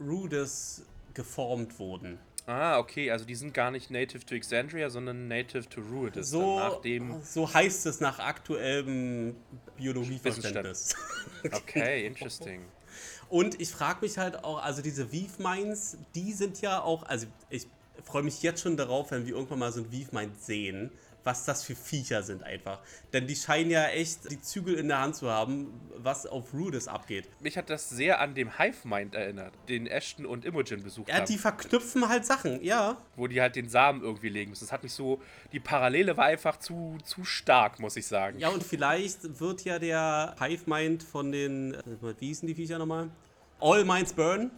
Rudis 0.00 0.84
geformt 1.14 1.78
wurden. 1.78 2.18
Ah, 2.46 2.78
okay, 2.78 3.10
also 3.10 3.24
die 3.24 3.34
sind 3.34 3.52
gar 3.54 3.72
nicht 3.72 3.90
native 3.90 4.24
to 4.24 4.36
Exandria, 4.36 4.88
sondern 4.88 5.26
native 5.26 5.68
to 5.68 5.80
Ruidus. 5.80 6.30
So, 6.30 6.80
so 7.24 7.52
heißt 7.52 7.86
es 7.86 8.00
nach 8.00 8.20
aktuellem 8.20 9.36
Biologieverständnis. 9.76 10.94
Okay, 11.52 12.06
interesting. 12.06 12.62
Und 13.28 13.60
ich 13.60 13.70
frage 13.70 14.00
mich 14.02 14.18
halt 14.18 14.42
auch, 14.44 14.62
also 14.62 14.82
diese 14.82 15.12
Weave 15.12 15.42
Mines, 15.42 15.98
die 16.14 16.32
sind 16.32 16.60
ja 16.60 16.82
auch, 16.82 17.02
also 17.04 17.26
ich 17.50 17.66
freue 18.04 18.22
mich 18.22 18.42
jetzt 18.42 18.62
schon 18.62 18.76
darauf, 18.76 19.10
wenn 19.10 19.26
wir 19.26 19.34
irgendwann 19.34 19.58
mal 19.58 19.72
so 19.72 19.80
ein 19.80 19.92
Weave 19.92 20.08
Mine 20.12 20.32
sehen, 20.38 20.90
was 21.26 21.44
das 21.44 21.64
für 21.64 21.74
Viecher 21.74 22.22
sind 22.22 22.42
einfach. 22.44 22.80
Denn 23.12 23.26
die 23.26 23.34
scheinen 23.34 23.70
ja 23.70 23.88
echt 23.88 24.30
die 24.30 24.40
Zügel 24.40 24.76
in 24.76 24.86
der 24.88 25.00
Hand 25.00 25.16
zu 25.16 25.28
haben, 25.28 25.80
was 25.96 26.24
auf 26.24 26.54
Rudis 26.54 26.86
abgeht. 26.86 27.28
Mich 27.40 27.58
hat 27.58 27.68
das 27.68 27.90
sehr 27.90 28.20
an 28.20 28.34
dem 28.34 28.56
Hive 28.58 28.86
Mind 28.86 29.14
erinnert, 29.16 29.52
den 29.68 29.86
Ashton 29.88 30.24
und 30.24 30.44
Imogen 30.44 30.82
besucht 30.84 31.08
Ja, 31.08 31.16
haben. 31.16 31.26
die 31.26 31.36
verknüpfen 31.36 32.08
halt 32.08 32.24
Sachen, 32.24 32.62
ja. 32.62 32.96
wo 33.16 33.26
die 33.26 33.40
halt 33.40 33.56
den 33.56 33.68
Samen 33.68 34.02
irgendwie 34.02 34.28
legen 34.28 34.50
müssen. 34.50 34.64
Das 34.64 34.72
hat 34.72 34.84
mich 34.84 34.92
so, 34.92 35.20
die 35.52 35.60
Parallele 35.60 36.16
war 36.16 36.26
einfach 36.26 36.58
zu, 36.58 36.96
zu 37.04 37.24
stark, 37.24 37.80
muss 37.80 37.96
ich 37.96 38.06
sagen. 38.06 38.38
Ja, 38.38 38.48
und 38.50 38.62
vielleicht 38.62 39.40
wird 39.40 39.64
ja 39.64 39.78
der 39.80 40.36
Hive 40.40 40.70
Mind 40.70 41.02
von 41.02 41.32
den, 41.32 41.74
äh, 41.74 41.82
wie 42.20 42.26
hießen 42.28 42.46
die 42.46 42.54
Viecher 42.54 42.78
nochmal? 42.78 43.10
All 43.60 43.84
Minds 43.84 44.12
Burn. 44.12 44.50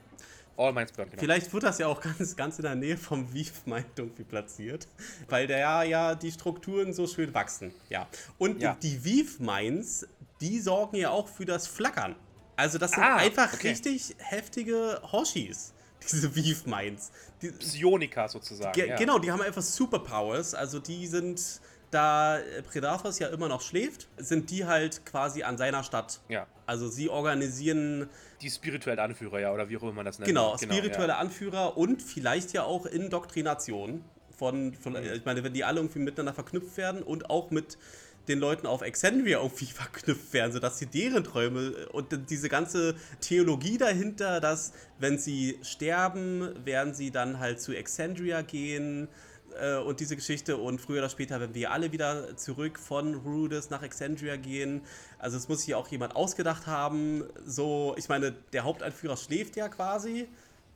All 0.58 0.72
Minds 0.72 0.92
Burn, 0.92 1.08
genau. 1.08 1.20
Vielleicht 1.20 1.52
wird 1.52 1.62
das 1.62 1.78
ja 1.78 1.86
auch 1.86 2.00
ganz, 2.00 2.34
ganz 2.36 2.58
in 2.58 2.64
der 2.64 2.74
Nähe 2.74 2.96
vom 2.96 3.32
Weave 3.32 3.52
Mind 3.64 3.86
irgendwie 3.96 4.24
platziert, 4.24 4.88
weil 5.28 5.46
da 5.46 5.56
ja, 5.56 5.82
ja 5.84 6.14
die 6.16 6.32
Strukturen 6.32 6.92
so 6.92 7.06
schön 7.06 7.32
wachsen. 7.32 7.72
Ja. 7.88 8.08
Und 8.38 8.60
Ja. 8.60 8.76
die 8.82 9.04
Weave 9.04 9.40
Minds, 9.42 10.06
die 10.40 10.60
sorgen 10.60 10.96
ja 10.96 11.10
auch 11.10 11.28
für 11.28 11.44
das 11.44 11.66
Flackern. 11.68 12.16
Also 12.56 12.76
das 12.78 12.90
sind 12.90 13.04
Ah, 13.04 13.16
einfach 13.16 13.52
okay. 13.54 13.68
richtig 13.68 14.16
heftige 14.18 15.00
Hoshis, 15.12 15.72
diese 16.10 16.34
Weave 16.34 16.68
Minds. 16.68 17.12
Die, 17.40 17.52
Psionika 17.52 18.26
sozusagen. 18.28 18.72
Ge 18.72 18.88
ja. 18.88 18.96
Genau, 18.96 19.20
die 19.20 19.30
haben 19.30 19.40
einfach 19.40 19.62
Superpowers. 19.62 20.54
Also 20.54 20.80
die 20.80 21.06
sind, 21.06 21.60
da 21.90 22.38
Predators 22.71 23.18
ja 23.18 23.28
immer 23.28 23.49
noch 23.49 23.62
schläft, 23.62 24.09
sind 24.16 24.50
die 24.50 24.66
halt 24.66 25.07
quasi 25.07 25.42
an 25.42 25.57
seiner 25.57 25.83
Stadt. 25.83 26.21
Ja. 26.28 26.47
Also 26.66 26.88
sie 26.88 27.09
organisieren 27.09 28.09
Die 28.42 28.50
spirituellen 28.50 28.99
Anführer, 28.99 29.40
ja, 29.40 29.52
oder 29.52 29.68
wie 29.68 29.76
auch 29.78 29.83
immer 29.83 29.92
man 29.92 30.04
das 30.04 30.18
nennt. 30.18 30.28
Genau, 30.28 30.57
spirituelle 30.57 31.12
ja. 31.12 31.18
Anführer 31.18 31.76
und 31.76 32.02
vielleicht 32.02 32.52
ja 32.52 32.64
auch 32.64 32.87
Indoktrination 32.87 34.04
von, 34.37 34.75
von 34.75 34.92
Mhm. 34.92 35.12
ich 35.14 35.25
meine, 35.25 35.42
wenn 35.42 35.52
die 35.52 35.64
alle 35.64 35.80
irgendwie 35.80 35.99
miteinander 35.99 36.35
verknüpft 36.35 36.76
werden 36.76 37.02
und 37.02 37.30
auch 37.30 37.50
mit 37.50 37.78
den 38.28 38.38
Leuten 38.38 38.66
auf 38.66 38.83
Exandria 38.83 39.38
irgendwie 39.38 39.66
verknüpft 39.75 40.33
werden, 40.33 40.52
sodass 40.52 40.78
sie 40.78 40.87
deren 40.87 41.25
Träume 41.25 41.88
und 41.92 42.30
diese 42.30 42.49
ganze 42.49 42.95
Theologie 43.21 43.78
dahinter, 43.78 44.40
dass 44.40 44.73
wenn 44.99 45.18
sie 45.18 45.59
sterben, 45.62 46.54
werden 46.64 46.95
sie 46.95 47.11
dann 47.11 47.38
halt 47.38 47.61
zu 47.61 47.75
Exandria 47.75 48.42
gehen 48.42 49.09
äh, 49.60 49.76
und 49.76 50.00
diese 50.00 50.16
Geschichte. 50.16 50.56
Und 50.56 50.80
früher 50.80 50.98
oder 50.98 51.08
später, 51.08 51.40
wenn 51.40 51.54
wir 51.54 51.72
alle 51.72 51.92
wieder 51.92 52.36
zurück 52.36 52.78
von 52.78 53.14
Rudis 53.14 53.70
nach 53.70 53.82
Exandria 53.82 54.36
gehen, 54.36 54.82
also 55.18 55.36
es 55.36 55.48
muss 55.48 55.62
sich 55.62 55.74
auch 55.74 55.88
jemand 55.88 56.16
ausgedacht 56.16 56.66
haben, 56.66 57.24
so, 57.44 57.94
ich 57.98 58.08
meine, 58.08 58.32
der 58.52 58.64
Hauptanführer 58.64 59.16
schläft 59.16 59.56
ja 59.56 59.68
quasi, 59.68 60.28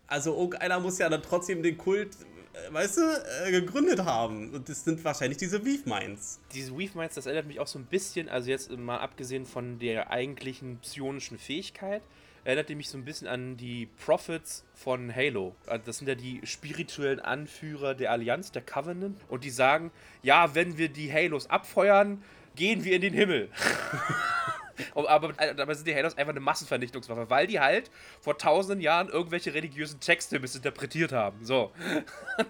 also 0.06 0.36
irgendeiner 0.36 0.80
muss 0.80 0.98
ja 0.98 1.08
dann 1.08 1.22
trotzdem 1.22 1.62
den 1.62 1.78
Kult, 1.78 2.16
äh, 2.52 2.72
weißt 2.72 2.98
du, 2.98 3.02
äh, 3.46 3.50
gegründet 3.50 4.04
haben. 4.04 4.52
Und 4.52 4.68
das 4.68 4.84
sind 4.84 5.02
wahrscheinlich 5.04 5.38
diese 5.38 5.64
Weave 5.64 5.88
Minds. 5.88 6.40
Diese 6.52 6.72
Weave 6.72 6.96
Minds, 6.98 7.14
das 7.14 7.26
erinnert 7.26 7.46
mich 7.46 7.60
auch 7.60 7.66
so 7.66 7.78
ein 7.78 7.86
bisschen, 7.86 8.28
also 8.28 8.50
jetzt 8.50 8.70
mal 8.70 8.98
abgesehen 8.98 9.46
von 9.46 9.78
der 9.78 10.10
eigentlichen 10.10 10.78
psionischen 10.80 11.38
Fähigkeit, 11.38 12.02
erinnert 12.44 12.68
die 12.68 12.75
mich 12.75 12.88
so 12.88 12.99
ein 12.99 13.04
bisschen 13.04 13.28
an 13.28 13.56
die 13.56 13.87
Prophets 14.04 14.64
von 14.75 15.14
Halo. 15.14 15.54
Also 15.66 15.84
das 15.87 15.99
sind 15.99 16.08
ja 16.08 16.14
die 16.14 16.40
spirituellen 16.44 17.20
Anführer 17.20 17.94
der 17.94 18.11
Allianz, 18.11 18.52
der 18.52 18.62
Covenant. 18.62 19.20
Und 19.28 19.44
die 19.44 19.50
sagen, 19.50 19.90
ja, 20.22 20.54
wenn 20.54 20.78
wir 20.78 20.88
die 20.88 21.12
Halos 21.12 21.49
abfeuern, 21.49 22.22
gehen 22.56 22.84
wir 22.84 22.96
in 22.96 23.02
den 23.02 23.14
Himmel. 23.14 23.49
Aber 24.94 25.32
dabei 25.32 25.75
sind 25.75 25.87
die 25.87 25.94
Halos 25.94 26.16
einfach 26.16 26.32
eine 26.32 26.40
Massenvernichtungswaffe, 26.40 27.30
weil 27.30 27.46
die 27.46 27.61
halt 27.61 27.90
vor 28.20 28.38
tausenden 28.38 28.80
Jahren 28.80 29.08
irgendwelche 29.08 29.54
religiösen 29.54 30.00
Texte 30.00 30.40
missinterpretiert 30.40 31.12
haben. 31.12 31.44
So. 31.44 31.72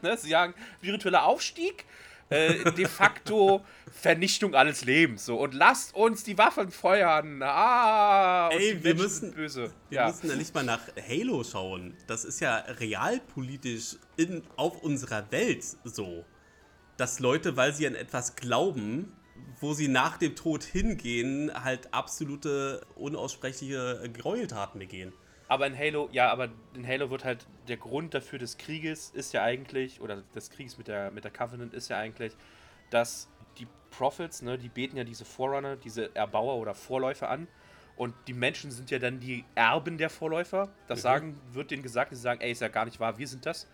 Ne, 0.00 0.16
Sie 0.16 0.30
sagen, 0.30 0.54
spiritueller 0.78 1.24
Aufstieg, 1.24 1.84
äh, 2.32 2.72
de 2.72 2.86
facto 2.86 3.64
Vernichtung 3.92 4.54
alles 4.54 4.84
Lebens. 4.84 5.26
So. 5.26 5.38
Und 5.38 5.54
lasst 5.54 5.94
uns 5.94 6.24
die 6.24 6.38
Waffen 6.38 6.70
feuern. 6.70 7.42
Ah, 7.42 8.48
Ey, 8.50 8.82
wir 8.82 8.94
müssen- 8.94 9.32
böse. 9.34 9.70
Wir 9.90 10.00
ja. 10.00 10.06
müssen 10.08 10.30
ja 10.30 10.36
nicht 10.36 10.54
mal 10.54 10.64
nach 10.64 10.80
Halo 11.08 11.44
schauen. 11.44 11.94
Das 12.06 12.24
ist 12.24 12.40
ja 12.40 12.56
realpolitisch 12.56 13.96
in, 14.16 14.42
auf 14.56 14.82
unserer 14.82 15.30
Welt 15.30 15.64
so, 15.84 16.24
dass 16.96 17.20
Leute, 17.20 17.56
weil 17.56 17.74
sie 17.74 17.86
an 17.86 17.94
etwas 17.94 18.36
glauben, 18.36 19.12
wo 19.60 19.74
sie 19.74 19.88
nach 19.88 20.18
dem 20.18 20.34
Tod 20.34 20.62
hingehen, 20.64 21.50
halt 21.54 21.92
absolute 21.94 22.84
unaussprechliche 22.96 24.10
Gräueltaten 24.12 24.78
begehen. 24.78 25.12
Aber 25.52 25.66
in 25.66 25.76
Halo, 25.76 26.08
ja, 26.12 26.30
aber 26.32 26.48
in 26.74 26.86
Halo 26.88 27.10
wird 27.10 27.24
halt 27.26 27.44
der 27.68 27.76
Grund 27.76 28.14
dafür 28.14 28.38
des 28.38 28.56
Krieges 28.56 29.10
ist 29.10 29.34
ja 29.34 29.42
eigentlich, 29.42 30.00
oder 30.00 30.22
des 30.34 30.48
Krieges 30.48 30.78
mit 30.78 30.88
der, 30.88 31.10
mit 31.10 31.24
der 31.24 31.30
Covenant 31.30 31.74
ist 31.74 31.90
ja 31.90 31.98
eigentlich, 31.98 32.32
dass 32.88 33.28
die 33.58 33.66
Prophets, 33.90 34.40
ne, 34.40 34.56
die 34.56 34.70
beten 34.70 34.96
ja 34.96 35.04
diese 35.04 35.26
Forerunner, 35.26 35.76
diese 35.76 36.16
Erbauer 36.16 36.56
oder 36.56 36.74
Vorläufer 36.74 37.28
an. 37.28 37.48
Und 37.96 38.14
die 38.28 38.32
Menschen 38.32 38.70
sind 38.70 38.90
ja 38.90 38.98
dann 38.98 39.20
die 39.20 39.44
Erben 39.54 39.98
der 39.98 40.08
Vorläufer. 40.08 40.70
Das 40.86 41.00
Mhm. 41.00 41.02
sagen, 41.02 41.40
wird 41.52 41.70
denen 41.70 41.82
gesagt, 41.82 42.12
die 42.12 42.16
sagen, 42.16 42.40
ey, 42.40 42.50
ist 42.52 42.62
ja 42.62 42.68
gar 42.68 42.86
nicht 42.86 42.98
wahr, 42.98 43.18
wir 43.18 43.28
sind 43.28 43.44
das. 43.44 43.68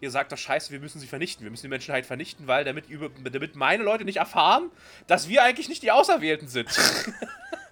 Ihr 0.00 0.10
sagt 0.12 0.30
doch 0.30 0.38
scheiße, 0.38 0.70
wir 0.70 0.78
müssen 0.78 1.00
sie 1.00 1.08
vernichten. 1.08 1.44
Wir 1.44 1.50
müssen 1.50 1.64
die 1.64 1.68
Menschheit 1.70 2.06
vernichten, 2.06 2.46
weil 2.46 2.62
damit, 2.62 2.88
über, 2.88 3.08
damit 3.28 3.56
meine 3.56 3.82
Leute 3.82 4.04
nicht 4.04 4.18
erfahren, 4.18 4.70
dass 5.08 5.28
wir 5.28 5.42
eigentlich 5.42 5.68
nicht 5.68 5.82
die 5.82 5.90
Auserwählten 5.90 6.46
sind. 6.46 6.68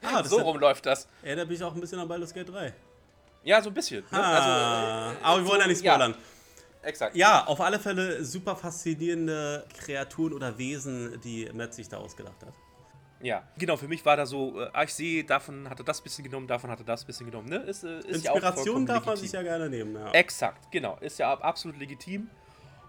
Ah, 0.00 0.22
das 0.22 0.30
so 0.30 0.38
rum 0.40 0.58
läuft 0.58 0.86
das. 0.86 1.08
erinnert 1.22 1.48
mich 1.48 1.62
auch 1.62 1.74
ein 1.74 1.80
bisschen 1.80 1.98
an 1.98 2.08
Baldur's 2.08 2.32
Gate 2.32 2.48
3. 2.48 2.72
Ja, 3.48 3.62
so 3.62 3.70
ein 3.70 3.74
bisschen. 3.74 4.00
Ne? 4.10 4.18
Ah, 4.22 5.12
aber 5.22 5.40
wir 5.42 5.48
wollen 5.48 5.60
ja 5.62 5.66
nicht 5.66 5.82
ja. 5.82 5.94
spoilern. 5.94 6.14
Exakt. 6.82 7.16
Ja, 7.16 7.46
auf 7.46 7.60
alle 7.62 7.78
Fälle 7.78 8.22
super 8.22 8.54
faszinierende 8.54 9.64
Kreaturen 9.78 10.34
oder 10.34 10.58
Wesen, 10.58 11.18
die 11.22 11.48
Matt 11.54 11.72
sich 11.72 11.88
da 11.88 11.96
ausgedacht 11.96 12.42
hat. 12.44 12.52
Ja, 13.22 13.42
genau, 13.56 13.78
für 13.78 13.88
mich 13.88 14.04
war 14.04 14.16
da 14.18 14.26
so, 14.26 14.60
äh, 14.60 14.84
ich 14.84 14.92
sehe, 14.92 15.24
davon 15.24 15.68
hat 15.70 15.80
er 15.80 15.84
das 15.84 16.02
bisschen 16.02 16.24
genommen, 16.24 16.46
davon 16.46 16.70
hat 16.70 16.78
er 16.80 16.84
das 16.84 17.06
bisschen 17.06 17.24
genommen, 17.30 17.48
ne? 17.48 17.56
Ist, 17.56 17.84
äh, 17.84 18.00
ist 18.00 18.04
ja 18.24 18.32
Inspiration 18.32 18.64
vollkommen 18.66 18.86
darf 18.86 19.06
man 19.06 19.16
sich 19.16 19.32
ja 19.32 19.42
gerne 19.42 19.68
nehmen, 19.70 19.94
ja. 19.94 20.12
Exakt, 20.12 20.70
genau, 20.70 20.98
ist 21.00 21.18
ja 21.18 21.32
ab- 21.32 21.42
absolut 21.42 21.78
legitim. 21.78 22.28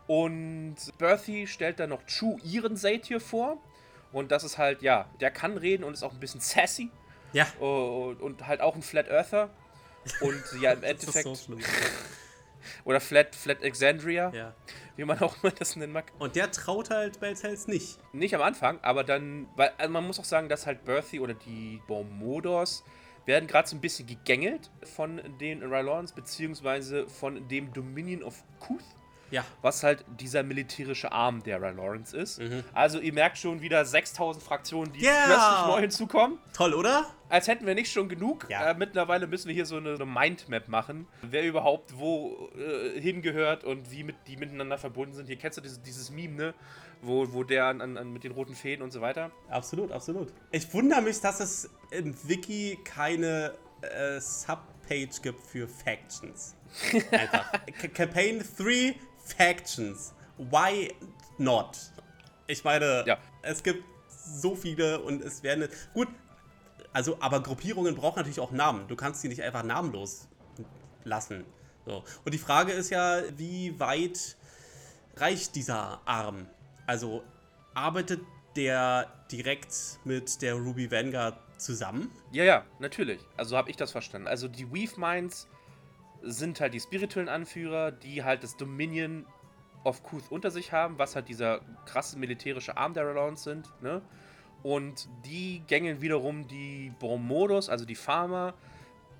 Und 0.07 0.75
Berthy 0.97 1.47
stellt 1.47 1.79
dann 1.79 1.89
noch 1.91 2.03
Chu 2.05 2.37
ihren 2.43 2.75
Satyr 2.75 3.19
vor. 3.21 3.57
Und 4.11 4.31
das 4.31 4.43
ist 4.43 4.57
halt, 4.57 4.81
ja, 4.81 5.05
der 5.21 5.31
kann 5.31 5.55
reden 5.57 5.83
und 5.83 5.93
ist 5.93 6.03
auch 6.03 6.11
ein 6.13 6.19
bisschen 6.19 6.41
sassy. 6.41 6.91
Ja, 7.31 7.47
äh, 7.59 7.63
Und, 7.63 8.21
und 8.21 8.45
halt 8.47 8.59
auch 8.61 8.75
ein 8.75 8.81
Flat 8.81 9.07
Earther. 9.07 9.49
Und 10.21 10.43
ja, 10.61 10.71
im 10.73 10.83
Endeffekt, 10.83 11.23
so 11.37 11.57
oder 12.85 12.99
Flat, 12.99 13.35
Flat 13.35 13.61
Exandria, 13.63 14.31
Ja. 14.33 14.53
wie 14.95 15.03
man 15.05 15.19
auch 15.19 15.41
immer 15.43 15.51
das 15.51 15.75
nennen 15.75 15.93
mag. 15.93 16.11
Und 16.19 16.35
der 16.35 16.51
traut 16.51 16.89
halt 16.89 17.19
Belzels 17.19 17.67
nicht. 17.67 17.99
Nicht 18.13 18.35
am 18.35 18.41
Anfang, 18.41 18.79
aber 18.81 19.03
dann, 19.03 19.47
weil 19.55 19.71
also 19.77 19.91
man 19.91 20.05
muss 20.05 20.19
auch 20.19 20.25
sagen, 20.25 20.49
dass 20.49 20.65
halt 20.65 20.85
Berthy 20.85 21.19
oder 21.19 21.33
die 21.33 21.81
Bomodors 21.87 22.83
werden 23.25 23.47
gerade 23.47 23.67
so 23.67 23.75
ein 23.75 23.81
bisschen 23.81 24.07
gegängelt 24.07 24.71
von 24.83 25.21
den 25.39 25.61
Rylons, 25.61 26.13
beziehungsweise 26.13 27.07
von 27.07 27.47
dem 27.47 27.71
Dominion 27.73 28.23
of 28.23 28.43
Kuth, 28.59 28.83
Ja. 29.31 29.45
was 29.61 29.83
halt 29.83 30.03
dieser 30.19 30.43
militärische 30.43 31.11
Arm 31.11 31.43
der 31.43 31.61
Rylorans 31.61 32.13
ist. 32.13 32.39
Mhm. 32.39 32.63
Also 32.73 32.99
ihr 32.99 33.13
merkt 33.13 33.37
schon 33.37 33.61
wieder 33.61 33.85
6000 33.85 34.43
Fraktionen, 34.43 34.91
die 34.93 35.01
Yeah! 35.03 35.25
plötzlich 35.25 35.67
neu 35.75 35.81
hinzukommen. 35.81 36.37
Toll, 36.53 36.73
oder? 36.73 37.05
Als 37.29 37.47
hätten 37.47 37.65
wir 37.67 37.75
nicht 37.75 37.91
schon 37.91 38.09
genug. 38.09 38.47
Ja. 38.49 38.71
Äh, 38.71 38.73
mittlerweile 38.75 39.27
müssen 39.27 39.47
wir 39.47 39.53
hier 39.55 39.65
so 39.67 39.77
eine, 39.77 39.93
eine 39.93 40.05
Mindmap 40.05 40.67
machen, 40.67 41.07
wer 41.21 41.43
überhaupt 41.45 41.97
wo 41.97 42.49
äh, 42.57 42.99
hingehört 42.99 43.63
und 43.63 43.91
wie 43.91 44.03
mit, 44.03 44.15
die 44.27 44.35
miteinander 44.37 44.77
verbunden 44.79 45.13
sind. 45.13 45.27
Hier 45.27 45.37
kennst 45.37 45.57
du 45.57 45.61
dieses, 45.61 45.81
dieses 45.81 46.09
Meme, 46.09 46.35
ne? 46.35 46.53
Wo, 47.01 47.31
wo 47.31 47.43
der 47.45 47.65
an, 47.65 47.79
an, 47.97 48.11
mit 48.11 48.23
den 48.25 48.31
roten 48.33 48.55
Fäden 48.55 48.81
und 48.83 48.91
so 48.91 48.99
weiter. 48.99 49.31
Absolut, 49.47 49.91
absolut. 49.91 50.33
Ich 50.51 50.73
wundere 50.73 51.01
mich, 51.01 51.21
dass 51.21 51.39
es 51.39 51.69
im 51.91 52.13
Wiki 52.27 52.77
keine 52.83 53.53
äh, 53.81 54.19
Subpage 54.19 55.21
gibt 55.21 55.41
für 55.45 55.67
Factions. 55.67 56.55
Einfach. 57.11 57.51
Ca- 57.79 57.87
Campaign 57.87 58.43
3 58.57 58.95
Factions. 59.33 60.13
Why 60.37 60.93
not? 61.37 61.77
Ich 62.47 62.63
meine, 62.63 63.03
Ja. 63.05 63.17
es 63.41 63.63
gibt 63.63 63.83
so 64.07 64.55
viele 64.55 64.99
und 65.01 65.21
es 65.23 65.43
werden. 65.43 65.67
Gut, 65.93 66.07
also, 66.93 67.17
aber 67.21 67.41
Gruppierungen 67.41 67.95
brauchen 67.95 68.17
natürlich 68.17 68.39
auch 68.39 68.51
Namen. 68.51 68.87
Du 68.87 68.95
kannst 68.95 69.21
sie 69.21 69.27
nicht 69.27 69.41
einfach 69.43 69.63
namenlos 69.63 70.27
lassen. 71.03 71.45
So. 71.85 72.03
Und 72.25 72.33
die 72.33 72.37
Frage 72.39 72.71
ist 72.71 72.89
ja, 72.89 73.21
wie 73.37 73.79
weit 73.79 74.37
reicht 75.17 75.55
dieser 75.55 76.01
Arm? 76.05 76.47
Also 76.87 77.23
arbeitet 77.73 78.21
der 78.55 79.07
direkt 79.31 79.99
mit 80.03 80.41
der 80.41 80.55
Ruby 80.55 80.91
Vanguard 80.91 81.37
zusammen? 81.59 82.11
Ja, 82.31 82.43
ja, 82.43 82.65
natürlich. 82.79 83.21
Also 83.37 83.55
habe 83.57 83.69
ich 83.69 83.75
das 83.77 83.91
verstanden. 83.91 84.27
Also 84.27 84.47
die 84.47 84.71
Weave 84.71 84.99
Minds 84.99 85.47
sind 86.21 86.59
halt 86.59 86.73
die 86.73 86.79
spirituellen 86.79 87.29
Anführer, 87.29 87.91
die 87.91 88.23
halt 88.23 88.43
das 88.43 88.57
Dominion 88.57 89.25
of 89.83 90.03
Kuth 90.03 90.23
unter 90.29 90.51
sich 90.51 90.71
haben, 90.71 90.97
was 90.99 91.15
halt 91.15 91.29
dieser 91.29 91.61
krasse 91.85 92.17
militärische 92.19 92.75
Arm 92.77 92.93
der 92.93 93.07
Relance 93.07 93.43
sind, 93.43 93.69
ne? 93.81 94.01
Und 94.61 95.07
die 95.25 95.61
gängeln 95.67 96.01
wiederum 96.01 96.45
die 96.47 96.91
Bromodos, 96.99 97.69
also 97.69 97.85
die 97.85 97.95
Farmer, 97.95 98.53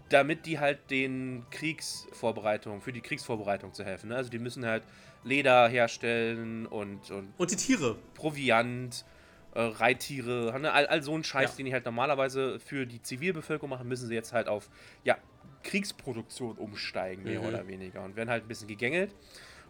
damit 0.09 0.45
die 0.45 0.59
halt 0.59 0.91
den 0.91 1.45
Kriegsvorbereitungen, 1.49 2.81
für 2.81 2.91
die 2.91 2.99
Kriegsvorbereitung 2.99 3.73
zu 3.73 3.85
helfen. 3.85 4.09
Ne? 4.09 4.15
Also 4.17 4.29
die 4.29 4.39
müssen 4.39 4.65
halt 4.65 4.83
Leder 5.23 5.69
herstellen 5.69 6.65
und, 6.65 7.09
und 7.11 7.33
Und 7.37 7.51
die 7.51 7.55
Tiere. 7.55 7.95
Proviant, 8.15 9.05
äh, 9.53 9.61
Reittiere, 9.61 10.59
ne? 10.59 10.73
all, 10.73 10.87
all 10.87 11.01
so 11.03 11.15
ein 11.15 11.23
Scheiß, 11.23 11.51
Ja. 11.51 11.55
den 11.57 11.67
die 11.67 11.73
halt 11.73 11.85
normalerweise 11.85 12.59
für 12.59 12.85
die 12.85 13.01
Zivilbevölkerung 13.01 13.69
machen, 13.69 13.87
müssen 13.87 14.07
sie 14.07 14.15
jetzt 14.15 14.33
halt 14.33 14.49
auf 14.49 14.69
ja, 15.05 15.17
Kriegsproduktion 15.63 16.57
umsteigen, 16.57 17.23
mehr 17.23 17.41
Mhm. 17.41 17.47
oder 17.47 17.67
weniger. 17.67 18.03
Und 18.03 18.15
werden 18.15 18.29
halt 18.29 18.43
ein 18.45 18.47
bisschen 18.47 18.67
gegängelt 18.67 19.13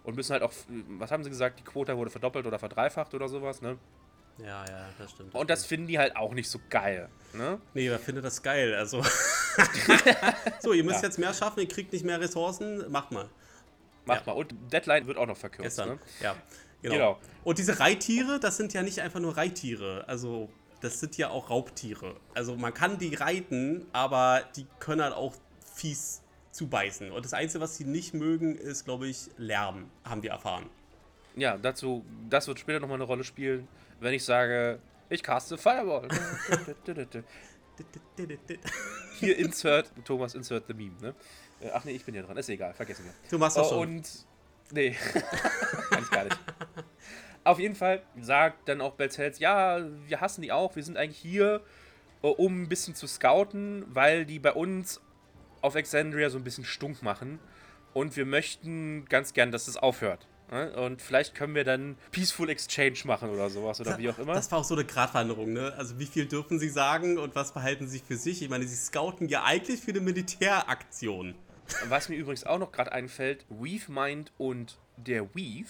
und 0.04 0.16
müssen 0.16 0.34
halt 0.34 0.44
auch, 0.44 0.54
was 1.00 1.12
haben 1.12 1.24
sie 1.24 1.30
gesagt, 1.30 1.60
die 1.60 1.64
Quota 1.64 1.96
wurde 1.98 2.10
verdoppelt 2.12 2.46
oder 2.46 2.60
verdreifacht 2.60 3.14
oder 3.14 3.28
sowas, 3.28 3.62
ne? 3.62 3.78
Ja, 4.38 4.64
ja, 4.70 4.90
das 4.98 5.12
stimmt. 5.12 5.36
Und 5.36 5.50
das 5.50 5.60
stimmt. 5.60 5.68
finden 5.70 5.88
die 5.88 6.00
halt 6.00 6.16
auch 6.16 6.34
nicht 6.34 6.50
so 6.50 6.60
geil, 6.70 7.10
ne? 7.34 7.60
Nee, 7.74 7.90
wer 7.90 8.00
findet 8.00 8.24
das 8.24 8.42
geil? 8.42 8.74
Also. 8.74 9.04
so, 10.62 10.74
ihr 10.74 10.84
müsst 10.84 11.02
Ja. 11.02 11.08
jetzt 11.10 11.18
mehr 11.20 11.34
schaffen, 11.34 11.60
ihr 11.60 11.68
kriegt 11.68 11.92
nicht 11.94 12.06
mehr 12.06 12.20
Ressourcen, 12.20 12.90
macht 12.92 13.12
mal. 13.12 13.30
Macht 14.06 14.26
Ja. 14.26 14.34
mal. 14.34 14.40
Und 14.40 14.54
Deadline 14.72 15.08
wird 15.08 15.18
auch 15.18 15.28
noch 15.28 15.38
verkürzt, 15.38 15.78
Gestern. 15.78 15.90
ne? 15.90 16.00
Ja. 16.22 16.36
Genau. 16.82 16.94
Genau. 16.96 17.20
Und 17.44 17.58
diese 17.58 17.80
Reittiere, 17.80 18.40
das 18.40 18.56
sind 18.56 18.74
ja 18.74 18.82
nicht 18.82 19.02
einfach 19.02 19.20
nur 19.20 19.36
Reittiere. 19.36 20.06
Also, 20.08 20.50
das 20.80 21.02
sind 21.02 21.18
ja 21.18 21.30
auch 21.30 21.50
Raubtiere. 21.50 22.16
Also, 22.34 22.56
man 22.56 22.74
kann 22.74 22.98
die 22.98 23.14
reiten, 23.16 23.86
aber 23.92 24.44
die 24.56 24.66
können 24.80 25.02
halt 25.04 25.14
auch 25.14 25.36
fies 25.80 26.22
zubeißen. 26.52 27.12
Und 27.12 27.26
das 27.26 27.34
Einzige, 27.34 27.62
was 27.64 27.78
sie 27.78 27.86
nicht 27.86 28.14
mögen, 28.14 28.56
ist, 28.56 28.86
glaube 28.86 29.08
ich, 29.08 29.30
Lärm, 29.38 29.90
haben 30.04 30.24
wir 30.24 30.32
erfahren. 30.32 30.70
Ja, 31.36 31.58
dazu, 31.58 32.04
das 32.30 32.48
wird 32.48 32.60
später 32.60 32.80
nochmal 32.80 32.96
eine 32.98 33.04
Rolle 33.06 33.24
spielen, 33.24 33.68
wenn 34.00 34.14
ich 34.14 34.24
sage, 34.26 34.80
ich 35.10 35.24
caste 35.24 35.58
Fireball. 35.58 36.08
Hier 39.20 39.38
insert, 39.38 39.92
Thomas 40.06 40.36
insert 40.36 40.66
the 40.68 40.74
meme, 40.74 40.96
ne? 41.02 41.16
Äh, 41.62 41.70
Ach 41.74 41.84
nee, 41.86 41.92
ich 41.92 42.04
bin 42.06 42.16
ja 42.16 42.22
dran, 42.22 42.38
ist 42.38 42.50
egal, 42.50 42.74
vergessen 42.74 43.06
wir. 43.06 43.14
Du 43.30 43.38
machst 43.38 43.58
das 43.58 43.68
Oh, 43.68 43.82
schon. 43.82 43.98
und. 43.98 44.10
Nee, 44.72 44.92
kann 45.90 46.04
ich 46.04 46.12
gar 46.12 46.24
nicht. 46.26 46.38
Auf 47.44 47.60
jeden 47.60 47.76
Fall 47.76 48.04
sagt 48.22 48.68
dann 48.70 48.82
auch 48.82 48.94
Belzels, 48.94 49.40
ja, 49.40 49.80
wir 50.08 50.22
hassen 50.22 50.42
die 50.42 50.52
auch, 50.52 50.76
wir 50.76 50.84
sind 50.84 50.98
eigentlich 50.98 51.18
hier, 51.18 51.62
äh, 52.22 52.28
um 52.28 52.64
ein 52.64 52.70
bisschen 52.70 52.96
zu 52.96 53.08
scouten, 53.08 53.84
weil 53.88 54.26
die 54.26 54.40
bei 54.40 54.52
uns 54.54 55.02
auf 55.62 55.76
Exandria 55.76 56.30
so 56.30 56.38
ein 56.38 56.44
bisschen 56.44 56.66
stunk 56.66 57.02
machen. 57.02 57.40
Und 57.94 58.16
wir 58.16 58.26
möchten 58.26 59.06
ganz 59.06 59.34
gern, 59.34 59.52
dass 59.52 59.68
es 59.68 59.78
aufhört. 59.78 60.28
ne? 60.52 60.72
Und 60.80 61.02
vielleicht 61.02 61.34
können 61.34 61.56
wir 61.56 61.64
dann 61.64 61.98
Peaceful 62.12 62.50
Exchange 62.50 63.00
machen 63.06 63.30
oder 63.30 63.50
sowas 63.50 63.82
oder 63.82 63.98
wie 63.98 64.10
auch 64.10 64.20
immer. 64.20 64.34
Das 64.34 64.52
war 64.52 64.60
auch 64.60 64.64
so 64.64 64.76
eine 64.76 64.86
Gratwanderung, 64.86 65.54
ne? 65.54 65.74
Also 65.76 65.98
wie 65.98 66.06
viel 66.06 66.28
dürfen 66.28 66.60
sie 66.60 66.70
sagen 66.70 67.18
und 67.18 67.36
was 67.36 67.52
behalten 67.52 67.88
sie 67.88 68.00
für 68.00 68.16
sich? 68.16 68.44
Ich 68.44 68.50
meine, 68.50 68.68
sie 68.68 68.76
scouten 68.76 69.28
ja 69.28 69.44
eigentlich 69.44 69.82
für 69.82 69.92
eine 69.92 70.02
Militäraktion. 70.02 71.36
Was 71.88 72.10
mir 72.10 72.16
übrigens 72.16 72.44
auch 72.44 72.60
noch 72.60 72.72
gerade 72.72 72.92
einfällt, 72.92 73.46
Weave 73.50 73.92
Mind 73.92 74.32
und 74.38 74.78
der 74.98 75.24
Weave 75.36 75.70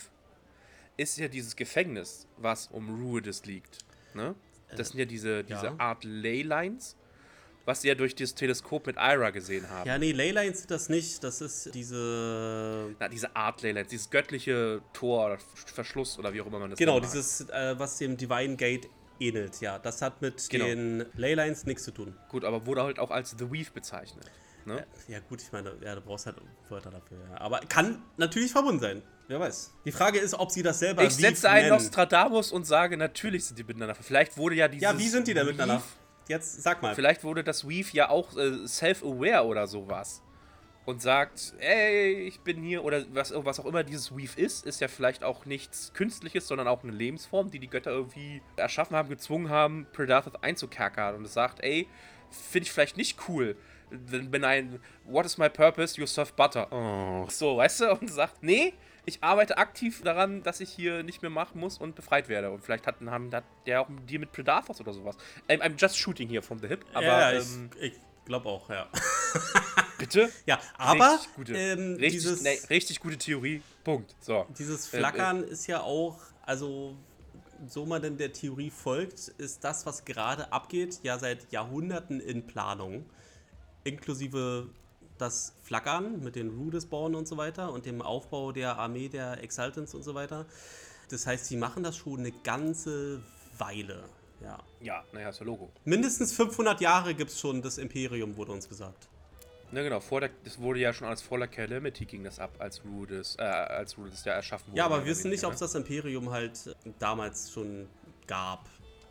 ist 0.98 1.18
ja 1.18 1.28
dieses 1.28 1.56
Gefängnis, 1.56 2.28
was 2.38 2.68
um 2.68 3.02
Ruidus 3.02 3.46
liegt. 3.46 3.80
Ne? 4.14 4.36
Das 4.76 4.90
sind 4.90 5.00
ja 5.00 5.06
diese, 5.06 5.44
diese 5.44 5.68
ja. 5.68 5.76
Art 5.78 6.04
Leylines, 6.04 6.96
was 7.70 7.82
sie 7.82 7.88
ja 7.88 7.96
durch 7.96 8.16
das 8.16 8.34
Teleskop 8.36 8.88
mit 8.88 8.98
Ira 8.98 9.30
gesehen 9.30 9.70
haben. 9.70 9.88
Ja, 9.88 9.98
nee, 9.98 10.12
Leylines 10.12 10.60
sind 10.60 10.72
das 10.72 10.90
nicht. 10.90 11.24
Das 11.24 11.40
ist 11.40 11.74
diese. 11.76 12.96
Na, 13.00 13.08
diese 13.08 13.36
Art 13.36 13.62
Leylines, 13.62 13.88
dieses 13.90 14.10
göttliche 14.10 14.82
Tor 14.92 15.28
oder 15.28 15.38
Verschluss 15.74 16.18
oder 16.20 16.34
wie 16.34 16.42
auch 16.42 16.48
immer 16.48 16.60
man 16.60 16.72
das 16.72 16.80
Genau, 16.80 17.00
nennt. 17.00 17.06
dieses, 17.06 17.42
äh, 17.50 17.76
was 17.78 17.98
dem 18.00 18.18
Divine 18.18 18.56
Gate 18.56 18.90
ähnelt, 19.20 19.62
ja. 19.62 19.78
Das 19.80 20.02
hat 20.02 20.22
mit 20.22 20.50
Genau. 20.50 20.66
den 20.66 21.06
Leylines 21.16 21.66
nichts 21.66 21.84
zu 21.84 21.92
tun. 21.92 22.16
Gut, 22.30 22.44
aber 22.44 22.66
wurde 22.66 22.84
halt 22.84 23.00
auch 23.00 23.12
als 23.12 23.36
The 23.38 23.52
Weave 23.52 23.70
bezeichnet. 23.74 24.26
Ne? 24.66 24.86
Ja, 25.08 25.20
gut, 25.20 25.42
ich 25.42 25.52
meine, 25.52 25.74
ja, 25.82 25.96
du 25.96 26.02
brauchst 26.02 26.26
halt 26.26 26.36
Wörter 26.70 26.92
dafür, 26.92 27.18
ja. 27.32 27.40
Aber 27.40 27.60
kann 27.62 28.02
natürlich 28.18 28.52
verbunden 28.52 28.80
sein. 28.82 29.02
Wer 29.28 29.40
weiß. 29.40 29.74
Die 29.86 29.92
Frage 29.92 30.20
ist, 30.20 30.34
ob 30.34 30.52
sie 30.52 30.64
das 30.64 30.80
selber 30.80 31.04
Ich 31.04 31.14
setze 31.16 31.50
einen 31.50 31.68
nennen. 31.70 31.78
Nostradamus 31.78 32.52
und 32.52 32.66
sage, 32.66 32.98
natürlich 32.98 33.46
sind 33.46 33.58
die 33.60 33.64
miteinander. 33.64 33.96
Vielleicht 33.96 34.38
wurde 34.38 34.56
ja 34.56 34.68
dieses 34.68 34.84
Ja, 34.84 34.98
wie 34.98 35.08
sind 35.08 35.28
die 35.28 35.34
denn 35.34 35.46
miteinander? 35.46 35.82
Jetzt 36.30 36.62
sag 36.62 36.82
mal. 36.82 36.94
Vielleicht 36.96 37.24
wurde 37.24 37.44
das 37.44 37.68
Weave 37.68 37.90
ja 37.92 38.10
auch 38.10 38.38
äh, 38.38 38.66
self-aware 38.68 39.46
oder 39.46 39.68
sowas. 39.68 40.22
Und 40.86 41.02
sagt, 41.02 41.54
ey, 41.60 42.14
ich 42.28 42.40
bin 42.40 42.64
hier, 42.64 42.84
oder 42.84 43.04
was, 43.14 43.32
was 43.36 43.60
auch 43.60 43.66
immer 43.66 43.84
dieses 43.84 44.16
Weave 44.16 44.40
ist, 44.40 44.66
ist 44.66 44.80
ja 44.80 44.88
vielleicht 44.88 45.24
auch 45.24 45.46
nichts 45.46 45.92
Künstliches, 45.94 46.48
sondern 46.48 46.68
auch 46.68 46.84
eine 46.84 46.94
Lebensform, 46.94 47.52
die 47.52 47.60
die 47.60 47.70
Götter 47.70 47.92
irgendwie 47.92 48.42
erschaffen 48.56 48.96
haben, 48.96 49.10
gezwungen 49.10 49.50
haben, 49.50 49.86
Predatheth 49.92 50.44
einzukerkern. 50.44 51.16
Und 51.16 51.26
es 51.26 51.34
sagt, 51.34 51.64
ey, 51.64 51.88
finde 52.32 52.64
ich 52.64 52.72
vielleicht 52.72 52.98
nicht 52.98 53.20
cool, 53.28 53.56
wenn 53.92 54.44
ein, 54.44 54.80
what 55.04 55.26
is 55.26 55.38
my 55.38 55.50
purpose, 55.50 56.00
you 56.00 56.08
serve 56.08 56.32
butter. 56.36 56.72
Oh. 56.72 57.28
So, 57.30 57.58
weißt 57.58 57.82
du? 57.82 57.92
Und 57.92 58.10
sagt, 58.10 58.42
nee, 58.44 58.74
ich 59.06 59.24
arbeite 59.24 59.58
aktiv 59.58 60.02
daran, 60.04 60.44
dass 60.44 60.60
ich 60.60 60.70
hier 60.70 61.04
nicht 61.04 61.22
mehr 61.22 61.32
machen 61.32 61.60
muss 61.60 61.78
und 61.78 61.96
befreit 61.96 62.30
werde. 62.30 62.52
Und 62.52 62.64
vielleicht 62.64 62.88
hatten, 62.88 63.10
haben 63.10 63.34
hat 63.34 63.46
der 63.66 63.82
auch 63.82 63.90
einen 63.90 64.06
Deal 64.06 64.20
mit 64.20 64.32
Predathos 64.32 64.80
oder 64.80 64.94
sowas. 64.94 65.18
I'm, 65.48 65.62
I'm 65.62 65.80
just 65.80 65.98
shooting 65.98 66.30
here 66.30 66.42
from 66.42 66.60
the 66.60 66.68
hip. 66.68 66.86
Aber 66.94 67.06
ja, 67.06 67.32
ähm, 67.32 67.70
ich, 67.80 67.94
ich 67.94 68.00
glaube 68.26 68.50
auch, 68.50 68.70
ja. 68.70 68.88
bitte. 69.98 70.30
Ja, 70.46 70.60
aber 70.78 71.14
richtig 71.14 71.36
gute, 71.36 71.54
ähm, 71.56 71.94
richtig, 71.96 72.12
dieses, 72.12 72.42
nee, 72.42 72.60
richtig 72.70 73.00
gute 73.00 73.18
Theorie. 73.18 73.62
Punkt. 73.84 74.16
So. 74.20 74.46
dieses 74.58 74.92
Ähm, 74.94 75.00
Flackern 75.00 75.44
ist 75.44 75.68
ja 75.68 75.82
auch, 75.82 76.20
also 76.46 76.96
so 77.68 77.86
man 77.86 78.02
denn 78.02 78.18
der 78.18 78.32
Theorie 78.32 78.70
folgt, 78.70 79.28
ist 79.38 79.64
das, 79.64 79.86
was 79.86 80.06
gerade 80.06 80.52
abgeht, 80.52 81.00
ja 81.04 81.20
seit 81.20 81.52
Jahrhunderten 81.52 82.20
in 82.20 82.48
Planung. 82.48 83.06
Inklusive 83.84 84.70
das 85.20 85.54
Flackern 85.62 86.22
mit 86.22 86.36
den 86.36 86.50
Rudesborn 86.50 87.16
und 87.16 87.28
so 87.28 87.38
weiter 87.38 87.72
und 87.72 87.86
dem 87.86 88.02
Aufbau 88.02 88.52
der 88.52 88.78
Armee 88.78 89.10
der 89.10 89.44
Exaltants 89.44 89.94
und 89.94 90.04
so 90.04 90.16
weiter. 90.16 90.46
Das 91.10 91.28
heißt, 91.28 91.46
sie 91.46 91.58
machen 91.58 91.84
das 91.84 91.98
schon 91.98 92.20
eine 92.20 92.32
ganze 92.32 93.22
Weile. 93.58 94.04
Ja. 94.42 94.58
Ja, 94.80 95.04
naja, 95.12 95.30
ist 95.30 95.40
ja 95.40 95.46
Logo. 95.46 95.70
Mindestens 95.84 96.34
500 96.34 96.80
Jahre 96.82 97.14
gibt 97.14 97.32
es 97.32 97.40
schon 97.40 97.62
das 97.62 97.78
Imperium, 97.78 98.38
wurde 98.38 98.54
uns 98.54 98.70
gesagt. 98.70 99.08
Na 99.72 99.84
genau, 99.84 100.00
vor 100.00 100.22
der, 100.22 100.32
das 100.44 100.60
wurde 100.60 100.80
ja 100.80 100.94
schon 100.94 101.08
als 101.08 101.22
vor 101.22 101.38
der 101.38 101.48
Calamity 101.48 102.06
ging 102.06 102.24
das 102.24 102.40
ab, 102.40 102.52
als 102.58 102.84
Rudis, 102.84 103.36
äh, 103.38 103.44
als 103.44 103.98
Rudis 103.98 104.26
ja 104.26 104.34
erschaffen 104.34 104.70
wurde. 104.70 104.78
Ja, 104.78 104.86
aber 104.86 105.00
wir 105.00 105.12
wissen 105.12 105.30
nicht, 105.30 105.44
ob 105.44 105.54
es 105.54 105.60
das 105.60 105.76
Imperium 105.76 106.32
halt 106.32 106.76
damals 106.98 107.52
schon 107.52 107.88
gab. 108.26 108.66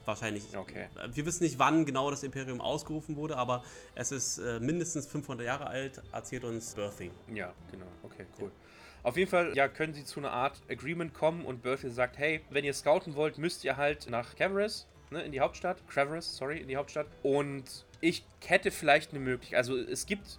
Wahrscheinlich. 0.09 0.57
Okay. 0.57 0.87
Wir 1.13 1.27
wissen 1.27 1.45
nicht, 1.45 1.59
wann 1.59 1.85
genau 1.85 2.11
das 2.11 2.23
Imperium 2.23 2.63
ausgerufen 2.63 3.17
wurde, 3.17 3.37
aber 3.37 3.63
es 3.95 4.11
ist 4.11 4.39
äh, 4.39 4.59
mindestens 4.59 5.07
500 5.07 5.45
Jahre 5.45 5.67
alt, 5.67 6.01
erzählt 6.13 6.45
uns 6.45 6.75
Birthing. 6.75 7.11
Ja, 7.35 7.53
genau. 7.71 7.85
Okay, 8.03 8.25
cool. 8.41 8.51
Auf 9.03 9.19
jeden 9.19 9.31
Fall, 9.31 9.55
ja, 9.55 9.69
können 9.69 9.93
sie 9.93 10.07
zu 10.07 10.21
einer 10.21 10.31
Art 10.31 10.63
Agreement 10.71 11.13
kommen 11.13 11.45
und 11.45 11.63
Berthiel 11.63 11.91
sagt, 11.91 12.17
hey, 12.17 12.41
wenn 12.49 12.65
ihr 12.65 12.73
scouten 12.73 13.17
wollt, 13.17 13.37
müsst 13.37 13.65
ihr 13.65 13.77
halt 13.77 14.09
nach 14.09 14.35
Cavaris, 14.35 14.87
ne, 15.11 15.21
in 15.21 15.31
die 15.31 15.41
Hauptstadt. 15.41 15.87
Cavaris, 15.89 16.39
sorry, 16.39 16.59
in 16.59 16.69
die 16.69 16.79
Hauptstadt. 16.79 17.07
Und 17.23 17.85
ich 18.01 18.25
hätte 18.47 18.71
vielleicht 18.71 19.11
eine 19.11 19.21
Möglichkeit, 19.21 19.59
also 19.59 19.77
es 19.77 20.07
gibt, 20.07 20.39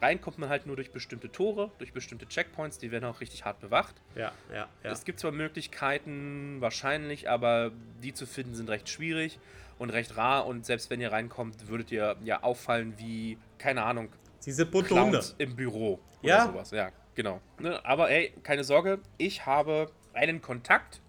rein 0.00 0.20
kommt 0.20 0.38
man 0.38 0.48
halt 0.48 0.66
nur 0.66 0.76
durch 0.76 0.90
bestimmte 0.92 1.30
Tore, 1.30 1.70
durch 1.78 1.92
bestimmte 1.92 2.26
Checkpoints, 2.26 2.78
die 2.78 2.90
werden 2.90 3.04
auch 3.04 3.20
richtig 3.20 3.44
hart 3.44 3.60
bewacht. 3.60 3.94
Ja, 4.14 4.32
ja, 4.52 4.68
ja. 4.82 4.90
Es 4.90 5.04
gibt 5.04 5.20
zwar 5.20 5.32
Möglichkeiten, 5.32 6.56
wahrscheinlich, 6.60 7.28
aber 7.30 7.72
die 8.02 8.12
zu 8.14 8.26
finden 8.26 8.54
sind 8.54 8.68
recht 8.70 8.88
schwierig 8.88 9.38
und 9.78 9.90
recht 9.90 10.16
rar. 10.16 10.46
Und 10.46 10.66
selbst 10.66 10.90
wenn 10.90 11.00
ihr 11.00 11.12
reinkommt, 11.12 11.68
würdet 11.68 11.90
ihr 11.92 12.16
ja 12.24 12.42
auffallen 12.42 12.94
wie, 12.98 13.38
keine 13.58 13.82
Ahnung, 13.84 14.08
Sie 14.40 14.52
sind 14.52 14.70
bunte 14.70 14.94
Hunde. 15.00 15.22
Im 15.38 15.56
Büro 15.56 15.98
Ja. 16.22 16.44
oder 16.44 16.52
sowas. 16.52 16.70
Ja, 16.70 16.90
genau. 17.14 17.40
Ne, 17.58 17.84
aber 17.84 18.08
ey, 18.10 18.32
keine 18.42 18.64
Sorge, 18.64 19.00
ich 19.16 19.46
habe 19.46 19.90
einen 20.14 20.40
Kontakt. 20.40 21.00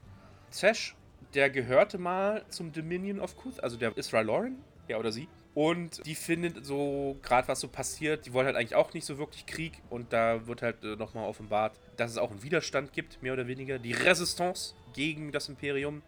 Zesh, 0.50 0.96
der 1.36 1.50
gehörte 1.52 1.98
mal 2.00 2.44
zum 2.50 2.72
Dominion 2.72 3.20
of 3.20 3.38
Kuth, 3.38 3.62
also 3.64 3.78
der 3.78 3.96
Israel 3.98 4.26
Lauren, 4.26 4.64
ja 4.88 4.98
oder 4.98 5.12
sie. 5.12 5.28
Und 5.56 6.06
die 6.06 6.16
findet 6.16 6.66
so, 6.66 7.18
gerade 7.22 7.48
was 7.48 7.60
so 7.60 7.68
passiert, 7.68 8.26
die 8.26 8.34
wollen 8.34 8.46
halt 8.46 8.56
eigentlich 8.56 8.76
auch 8.76 8.94
nicht 8.94 9.06
so 9.06 9.18
wirklich 9.18 9.46
Krieg. 9.46 9.82
Und 9.90 10.14
da 10.14 10.48
wird 10.48 10.62
halt 10.62 10.84
äh, 10.84 10.96
nochmal 10.96 11.28
offenbart, 11.28 11.78
dass 11.98 12.12
es 12.12 12.18
auch 12.18 12.32
einen 12.32 12.44
Widerstand 12.44 12.94
gibt, 12.94 13.22
mehr 13.22 13.34
oder 13.34 13.48
weniger. 13.48 13.80
Die 13.80 13.94
Resistance 13.94 14.74
gegen 14.94 15.32
das 15.32 15.50
Imperium. 15.50 16.02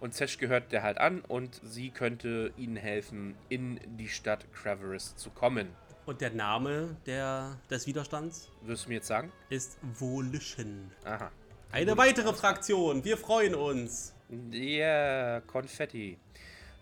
Und 0.00 0.14
Zesh 0.14 0.38
gehört 0.38 0.72
der 0.72 0.82
halt 0.82 0.98
an 0.98 1.20
und 1.20 1.60
sie 1.64 1.90
könnte 1.90 2.52
ihnen 2.56 2.76
helfen, 2.76 3.36
in 3.48 3.78
die 3.98 4.08
Stadt 4.08 4.44
Craveris 4.52 5.14
zu 5.16 5.30
kommen. 5.30 5.68
Und 6.06 6.20
der 6.20 6.30
Name 6.30 6.96
der, 7.06 7.56
des 7.70 7.86
Widerstands 7.86 8.50
Wirst 8.62 8.84
du 8.84 8.88
mir 8.88 8.96
jetzt 8.96 9.06
sagen? 9.06 9.30
ist 9.48 9.78
Volition. 9.82 10.90
Aha. 11.04 11.30
Eine 11.70 11.96
weitere 11.96 12.32
Fraktion. 12.34 13.04
Wir 13.04 13.16
freuen 13.16 13.54
uns. 13.54 14.12
Ja, 14.50 15.40
Konfetti. 15.42 16.18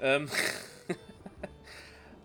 Ähm, 0.00 0.28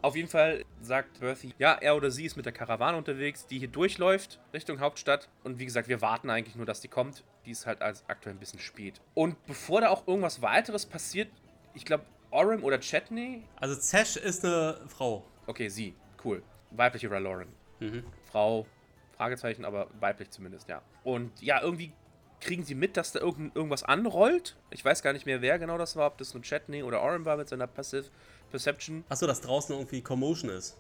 auf 0.06 0.16
jeden 0.16 0.28
Fall 0.28 0.64
sagt 0.82 1.20
Berthy, 1.20 1.56
ja, 1.58 1.74
er 1.74 1.96
oder 1.96 2.12
sie 2.12 2.26
ist 2.26 2.36
mit 2.36 2.46
der 2.46 2.54
Karawane 2.54 2.96
unterwegs, 2.96 3.48
die 3.48 3.58
hier 3.58 3.68
durchläuft 3.68 4.40
Richtung 4.54 4.80
Hauptstadt. 4.80 5.30
Und 5.44 5.58
wie 5.58 5.66
gesagt, 5.66 5.88
wir 5.88 6.00
warten 6.00 6.30
eigentlich 6.30 6.56
nur, 6.56 6.68
dass 6.68 6.80
die 6.80 6.88
kommt. 6.88 7.24
Die 7.46 7.52
ist 7.52 7.66
halt 7.66 7.82
als 7.82 8.04
aktuell 8.08 8.36
ein 8.36 8.40
bisschen 8.40 8.60
spät. 8.60 9.02
Und 9.16 9.44
bevor 9.48 9.82
da 9.82 9.90
auch 9.90 10.08
irgendwas 10.08 10.44
weiteres 10.44 10.86
passiert, 10.86 11.30
ich 11.74 11.86
glaube, 11.86 12.06
Orem 12.30 12.64
oder 12.64 12.80
Chetney, 12.80 13.44
Also 13.60 13.76
Zesh 13.76 14.18
ist 14.18 14.46
eine 14.46 14.80
Frau. 14.88 15.26
okay, 15.48 15.70
sie, 15.70 15.96
cool. 16.24 16.44
Weibliche 16.70 17.10
Raloran. 17.10 17.48
Frau, 18.32 18.68
Fragezeichen, 19.18 19.66
aber 19.66 19.88
weiblich 20.00 20.30
zumindest, 20.30 20.70
ja. 20.70 20.82
Und 21.04 21.42
ja, 21.42 21.62
irgendwie 21.62 21.94
kriegen 22.42 22.64
sie 22.64 22.76
mit, 22.76 22.98
dass 22.98 23.12
da 23.12 23.20
irgend, 23.20 23.56
irgendwas 23.56 23.84
anrollt. 23.84 24.56
Ich 24.70 24.84
weiß 24.84 25.02
gar 25.02 25.14
nicht 25.14 25.26
mehr, 25.26 25.42
wer 25.42 25.60
genau 25.60 25.78
das 25.78 25.96
war, 25.96 26.08
ob 26.08 26.18
das 26.18 26.34
nur 26.34 26.44
Chetney 26.44 26.84
oder 26.84 27.02
Orem 27.02 27.26
war 27.26 27.38
mit 27.38 27.50
seiner 27.50 27.68
Passive 27.68 28.06
Perception. 28.52 29.04
Achso, 29.10 29.28
dass 29.28 29.42
draußen 29.42 29.76
irgendwie 29.76 30.02
Commotion 30.02 30.50
ist. 30.50 30.78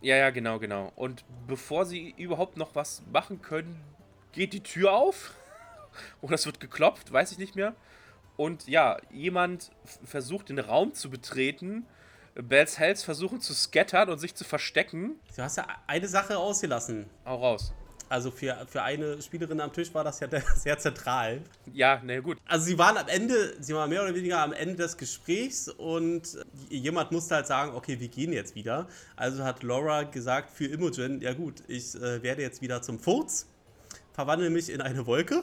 Ja, 0.00 0.16
ja, 0.16 0.30
genau, 0.30 0.58
genau. 0.58 0.92
Und 0.94 1.24
bevor 1.46 1.84
sie 1.84 2.14
überhaupt 2.16 2.56
noch 2.56 2.74
was 2.74 3.02
machen 3.12 3.42
können, 3.42 3.80
geht 4.32 4.52
die 4.52 4.62
Tür 4.62 4.92
auf. 4.92 5.34
Oder 6.20 6.34
es 6.34 6.46
wird 6.46 6.60
geklopft, 6.60 7.12
weiß 7.12 7.32
ich 7.32 7.38
nicht 7.38 7.56
mehr. 7.56 7.74
Und 8.36 8.68
ja, 8.68 8.98
jemand 9.10 9.72
versucht 10.04 10.48
den 10.48 10.60
Raum 10.60 10.94
zu 10.94 11.10
betreten. 11.10 11.86
Bells 12.36 12.78
Hells 12.78 13.02
versuchen 13.02 13.40
zu 13.40 13.52
scattern 13.52 14.08
und 14.10 14.18
sich 14.18 14.36
zu 14.36 14.44
verstecken. 14.44 15.18
Du 15.34 15.42
hast 15.42 15.56
ja 15.56 15.66
eine 15.88 16.06
Sache 16.06 16.38
ausgelassen. 16.38 17.10
Hau 17.24 17.36
raus. 17.36 17.72
Also 18.08 18.30
für, 18.30 18.66
für 18.68 18.82
eine 18.82 19.20
Spielerin 19.20 19.60
am 19.60 19.72
Tisch 19.72 19.92
war 19.92 20.02
das 20.04 20.20
ja 20.20 20.28
sehr 20.56 20.78
zentral. 20.78 21.42
Ja, 21.72 22.00
na 22.04 22.20
gut. 22.20 22.38
Also 22.46 22.66
sie 22.66 22.78
waren 22.78 22.96
am 22.96 23.08
Ende, 23.08 23.54
sie 23.60 23.74
waren 23.74 23.90
mehr 23.90 24.02
oder 24.02 24.14
weniger 24.14 24.40
am 24.40 24.52
Ende 24.52 24.76
des 24.76 24.96
Gesprächs 24.96 25.68
und 25.68 26.38
jemand 26.70 27.12
musste 27.12 27.34
halt 27.34 27.46
sagen, 27.46 27.74
okay, 27.74 28.00
wir 28.00 28.08
gehen 28.08 28.32
jetzt 28.32 28.54
wieder. 28.54 28.88
Also 29.16 29.44
hat 29.44 29.62
Laura 29.62 30.04
gesagt 30.04 30.50
für 30.50 30.66
Imogen, 30.66 31.20
ja 31.20 31.34
gut, 31.34 31.62
ich 31.68 31.94
äh, 31.96 32.22
werde 32.22 32.42
jetzt 32.42 32.62
wieder 32.62 32.80
zum 32.80 32.98
Furz, 32.98 33.46
verwandle 34.12 34.50
mich 34.50 34.70
in 34.70 34.80
eine 34.80 35.06
Wolke. 35.06 35.42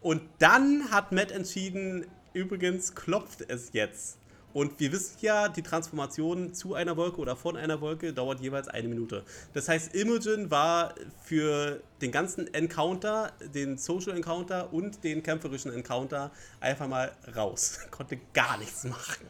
Und 0.00 0.22
dann 0.40 0.90
hat 0.90 1.12
Matt 1.12 1.30
entschieden, 1.30 2.06
übrigens 2.34 2.94
klopft 2.94 3.44
es 3.48 3.72
jetzt. 3.72 4.18
Und 4.52 4.78
wir 4.80 4.92
wissen 4.92 5.16
ja, 5.20 5.48
die 5.48 5.62
Transformation 5.62 6.52
zu 6.52 6.74
einer 6.74 6.96
Wolke 6.96 7.20
oder 7.20 7.36
von 7.36 7.56
einer 7.56 7.80
Wolke 7.80 8.12
dauert 8.12 8.40
jeweils 8.40 8.68
eine 8.68 8.86
Minute. 8.88 9.24
Das 9.54 9.68
heißt, 9.68 9.94
Imogen 9.94 10.50
war 10.50 10.94
für 11.24 11.82
den 12.02 12.12
ganzen 12.12 12.52
Encounter, 12.52 13.32
den 13.54 13.78
Social 13.78 14.14
Encounter 14.14 14.72
und 14.72 15.02
den 15.04 15.22
kämpferischen 15.22 15.72
Encounter 15.72 16.30
einfach 16.60 16.86
mal 16.86 17.12
raus. 17.34 17.80
Konnte 17.90 18.18
gar 18.34 18.58
nichts 18.58 18.84
machen. 18.84 19.26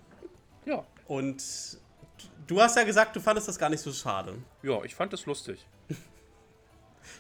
Ja. 0.67 0.85
Und 1.07 1.43
du 2.47 2.61
hast 2.61 2.77
ja 2.77 2.83
gesagt, 2.83 3.15
du 3.15 3.21
fandest 3.21 3.47
das 3.49 3.59
gar 3.59 3.71
nicht 3.71 3.81
so 3.81 3.93
schade. 3.93 4.35
Ja, 4.63 4.83
ich 4.83 4.95
fand 4.95 5.13
das 5.13 5.25
lustig. 5.27 5.65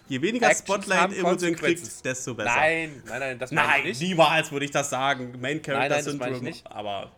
Je 0.09 0.21
weniger 0.21 0.49
Actions 0.49 0.85
Spotlight 0.85 1.12
Imogen 1.12 1.55
kriegt, 1.55 2.05
desto 2.05 2.35
besser. 2.35 2.51
Nein, 2.51 3.03
nein, 3.07 3.21
nein, 3.21 3.38
das 3.38 3.51
meine 3.53 3.69
Nein, 3.69 3.81
ich 3.81 4.01
nicht. 4.01 4.09
niemals 4.09 4.51
würde 4.51 4.65
ich 4.65 4.71
das 4.71 4.91
sagen. 4.91 5.41
Main 5.41 5.62
Character 5.62 5.88
Nein, 5.88 5.91
nein, 5.91 6.05
das 6.05 6.07
meine 6.07 6.35
Syndrome. 6.35 6.37
ich 6.37 6.43
nicht. 6.57 6.67
Aber 6.67 7.12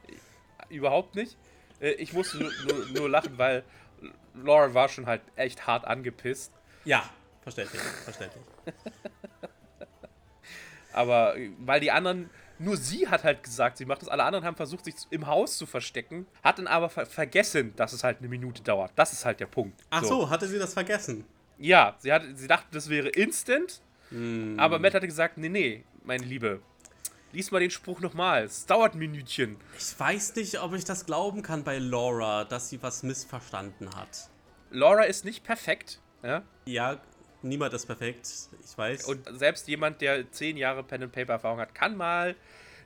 Überhaupt 0.75 1.15
nicht. 1.15 1.37
Äh, 1.81 1.93
Ich 1.93 2.13
musste 2.13 2.39
nur, 2.39 2.51
nur, 2.67 2.87
nur 3.01 3.09
lachen, 3.11 3.39
weil 3.39 3.65
Laura 4.35 4.75
war 4.75 4.89
schon 4.89 5.07
halt 5.07 5.23
echt 5.37 5.67
hart 5.67 5.85
angepisst. 5.87 6.53
ja, 6.85 7.09
verständlich, 7.43 7.81
verständlich. 7.81 8.43
Aber 10.93 11.37
äh, 11.37 11.51
weil 11.59 11.81
die 11.81 11.91
anderen, 11.91 12.31
nur 12.59 12.77
sie 12.77 13.09
hat 13.09 13.25
halt 13.25 13.43
gesagt, 13.43 13.77
sie 13.79 13.85
macht 13.85 14.03
das. 14.03 14.09
Alle 14.09 14.25
anderen 14.25 14.45
haben 14.45 14.57
versucht, 14.57 14.85
sich 14.85 14.95
im 15.11 15.27
Haus 15.27 15.57
zu 15.59 15.67
verstecken, 15.67 16.27
hat 16.43 16.59
dann 16.59 16.67
aber 16.67 16.89
ver 16.89 17.07
vergessen, 17.07 17.75
dass 17.77 17.93
es 17.93 18.05
halt 18.05 18.19
eine 18.19 18.29
Minute 18.29 18.63
dauert. 18.63 18.93
Das 18.97 19.13
ist 19.13 19.25
halt 19.25 19.41
der 19.41 19.47
Punkt. 19.47 19.81
Ach 19.91 20.05
so, 20.05 20.31
hatte 20.31 20.47
sie 20.47 20.59
das 20.59 20.73
vergessen? 20.75 21.25
Ja, 21.59 21.97
sie, 21.99 22.13
hat, 22.13 22.23
sie 22.35 22.47
dachte, 22.47 22.67
das 22.73 22.89
wäre 22.89 23.09
instant. 23.09 23.81
Aber 24.59 24.79
Matt 24.79 24.95
hatte 24.95 25.07
gesagt, 25.09 25.39
nee, 25.39 25.49
nee, 25.49 25.83
meine 26.05 26.25
Liebe. 26.25 26.61
Lies 27.35 27.51
mal 27.51 27.59
den 27.59 27.73
Spruch 27.73 27.99
nochmal. 27.99 28.45
Es 28.45 28.65
dauert 28.65 28.95
ein 28.95 28.99
Minütchen. 29.01 29.57
Ich 29.77 29.99
weiß 29.99 30.37
nicht, 30.37 30.61
ob 30.63 30.73
ich 30.73 30.85
das 30.85 31.05
glauben 31.05 31.43
kann 31.43 31.65
bei 31.65 31.79
Laura, 31.79 32.45
dass 32.45 32.69
sie 32.69 32.81
was 32.81 33.03
missverstanden 33.03 33.91
hat. 33.97 34.31
Laura 34.71 35.03
ist 35.03 35.25
nicht 35.25 35.43
perfekt. 35.43 36.01
Ja? 36.23 36.43
Ja, 36.65 37.01
niemand 37.43 37.75
ist 37.75 37.87
perfekt, 37.87 38.29
ich 38.65 38.79
weiß. 38.79 39.07
Und 39.07 39.27
selbst 39.37 39.67
jemand, 39.67 40.01
der 40.01 40.31
zehn 40.31 40.57
Jahre 40.57 40.85
Pen 40.85 41.03
and 41.03 41.13
Paper 41.13 41.33
Erfahrung 41.33 41.59
hat, 41.59 41.75
kann 41.75 41.97
mal 41.97 42.37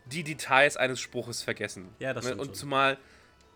die 0.06 0.24
Details 0.24 0.78
eines 0.78 0.98
Spruches 0.98 1.42
vergessen. 1.42 1.90
Ja, 1.98 2.14
das 2.14 2.24
stimmt 2.24 2.40
Und 2.40 2.46
schon. 2.46 2.54
zumal 2.54 2.98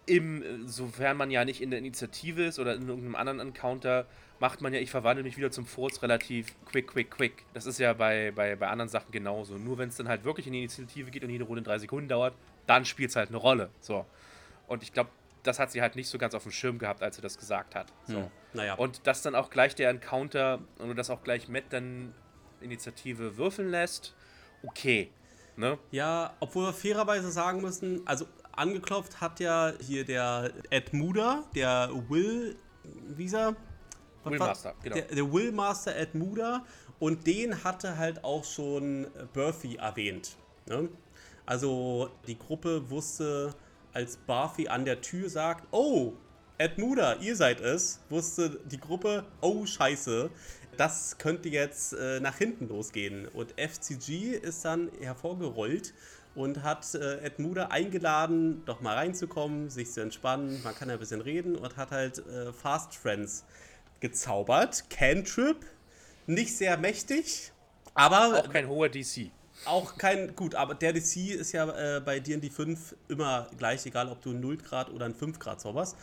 im, 0.05 0.43
äh, 0.43 0.69
sofern 0.69 1.17
man 1.17 1.31
ja 1.31 1.47
nicht 1.47 1.63
in 1.63 1.71
der 1.71 1.79
Initiative 1.79 2.45
ist 2.45 2.59
oder 2.59 2.75
in 2.75 2.87
irgendeinem 2.87 3.15
anderen 3.15 3.41
Encounter, 3.41 4.07
macht 4.43 4.61
man 4.61 4.75
ja, 4.75 4.81
ich 4.81 4.91
verwandle 4.91 5.23
mich 5.23 5.37
wieder 5.37 5.53
zum 5.53 5.65
Furz 5.67 6.03
relativ 6.03 6.53
quick, 6.65 6.89
quick, 6.89 7.13
quick. 7.13 7.45
Das 7.55 7.65
ist 7.65 7.79
ja 7.79 7.93
bei, 7.93 8.33
bei, 8.33 8.57
bei 8.57 8.67
anderen 8.67 8.89
Sachen 8.89 9.13
genauso. 9.13 9.57
Nur 9.57 9.79
wenn 9.79 9.89
es 9.89 9.97
dann 9.97 10.09
halt 10.09 10.25
wirklich 10.25 10.49
in 10.49 10.53
die 10.53 10.59
Initiative 10.59 11.13
geht 11.13 11.23
und 11.23 11.31
jede 11.31 11.45
Runde 11.45 11.63
drei 11.63 11.79
Sekunden 11.79 12.09
dauert, 12.09 12.35
dann 12.67 12.85
spielt 12.85 13.11
es 13.11 13.17
halt 13.17 13.29
eine 13.29 13.39
Rolle. 13.39 13.71
So. 13.79 14.05
Und 14.67 14.83
ich 14.83 14.93
glaube, 14.93 15.11
das 15.45 15.61
hat 15.61 15.71
sie 15.71 15.81
halt 15.81 15.95
nicht 15.95 16.09
so 16.09 16.19
ganz 16.19 16.35
auf 16.35 16.43
dem 16.43 16.51
Schirm 16.51 16.81
gehabt, 16.81 17.05
als 17.05 17.15
sie 17.15 17.23
das 17.23 17.39
gesagt 17.39 17.77
hat. 17.77 17.93
So. 18.09 18.17
Hm, 18.17 18.31
naja. 18.53 18.75
Und 18.75 19.07
dass 19.07 19.23
dann 19.23 19.37
auch 19.37 19.49
gleich 19.49 19.77
der 19.77 19.91
Encounter 19.91 20.59
und 20.79 20.97
dass 20.97 21.09
auch 21.09 21.23
gleich 21.23 21.47
Matt 21.49 21.67
dann 21.71 22.13
Initiative 22.61 23.37
würfeln 23.37 23.71
lässt, 23.71 24.13
okay. 24.65 25.13
Ne? 25.55 25.79
Ja, 25.93 26.35
obwohl 26.41 26.65
wir 26.65 26.73
fairerweise 26.73 27.31
sagen 27.31 27.61
müssen, 27.61 28.05
also 28.09 28.27
angeklopft 28.51 29.21
hat 29.21 29.39
ja 29.39 29.73
hier 29.81 30.05
der 30.05 30.51
Ed 30.71 30.93
Muda, 30.93 31.45
der 31.55 31.91
Will, 32.09 32.57
wie 32.83 33.29
Willmaster, 34.25 34.75
genau. 34.83 34.97
Der, 34.97 35.05
der 35.05 35.33
Willmaster 35.33 35.97
Ed 35.97 36.15
Muda 36.15 36.65
und 36.99 37.27
den 37.27 37.65
hatte 37.65 37.99
halt 37.99 38.23
auch 38.25 38.45
schon 38.45 39.07
Berthy 39.33 39.77
erwähnt. 39.77 40.37
Ne? 40.67 40.89
Also 41.47 42.11
die 42.27 42.39
Gruppe 42.39 42.89
wusste, 42.91 43.55
als 43.93 44.17
Barthy 44.17 44.69
an 44.69 44.85
der 44.85 45.01
Tür 45.01 45.29
sagt, 45.29 45.67
oh, 45.73 46.13
Ed 46.59 46.79
Muda, 46.79 47.15
ihr 47.17 47.35
seid 47.35 47.61
es, 47.61 48.01
wusste 48.09 48.61
die 48.67 48.79
Gruppe, 48.79 49.25
oh 49.41 49.67
scheiße, 49.67 50.31
das 50.77 51.19
könnte 51.19 51.49
jetzt 51.49 51.93
äh, 51.95 52.21
nach 52.21 52.37
hinten 52.39 52.69
losgehen. 52.69 53.27
Und 53.29 53.53
FCG 53.59 54.37
ist 54.37 54.65
dann 54.65 54.91
hervorgerollt 55.01 55.93
und 56.35 56.63
hat 56.63 56.95
äh, 56.95 57.19
Ed 57.19 57.39
Muda 57.39 57.67
eingeladen, 57.67 58.63
doch 58.65 58.81
mal 58.81 58.95
reinzukommen, 58.95 59.71
sich 59.71 59.91
zu 59.91 60.01
entspannen, 60.01 60.63
man 60.63 60.75
kann 60.75 60.89
ja 60.89 60.95
ein 60.95 61.01
bisschen 61.01 61.21
reden 61.21 61.57
und 61.57 61.77
hat 61.77 61.91
halt 61.91 62.19
äh, 62.27 62.53
Fast 62.53 62.95
Friends 62.95 63.45
gezaubert. 64.03 64.91
Cantrip, 64.91 65.65
nicht 66.27 66.55
sehr 66.57 66.77
mächtig, 66.77 67.53
aber 67.95 68.41
Auch 68.45 68.51
kein 68.51 68.69
hoher 68.69 68.89
DC. 68.91 69.31
auch 69.65 69.97
kein, 69.97 70.35
gut, 70.37 70.55
aber 70.55 70.75
der 70.75 70.93
DC 70.93 71.31
ist 71.31 71.53
ja 71.53 71.97
äh, 71.97 72.01
bei 72.01 72.19
D&D 72.21 72.51
5 72.51 72.97
immer 73.09 73.49
gleich, 73.57 73.87
egal 73.87 74.09
ob 74.09 74.21
du 74.21 74.31
einen 74.31 74.41
0 74.41 74.57
Grad 74.59 74.91
oder 74.91 75.07
einen 75.07 75.15
5 75.15 75.39
Grad 75.39 75.61
zauberst. 75.61 75.97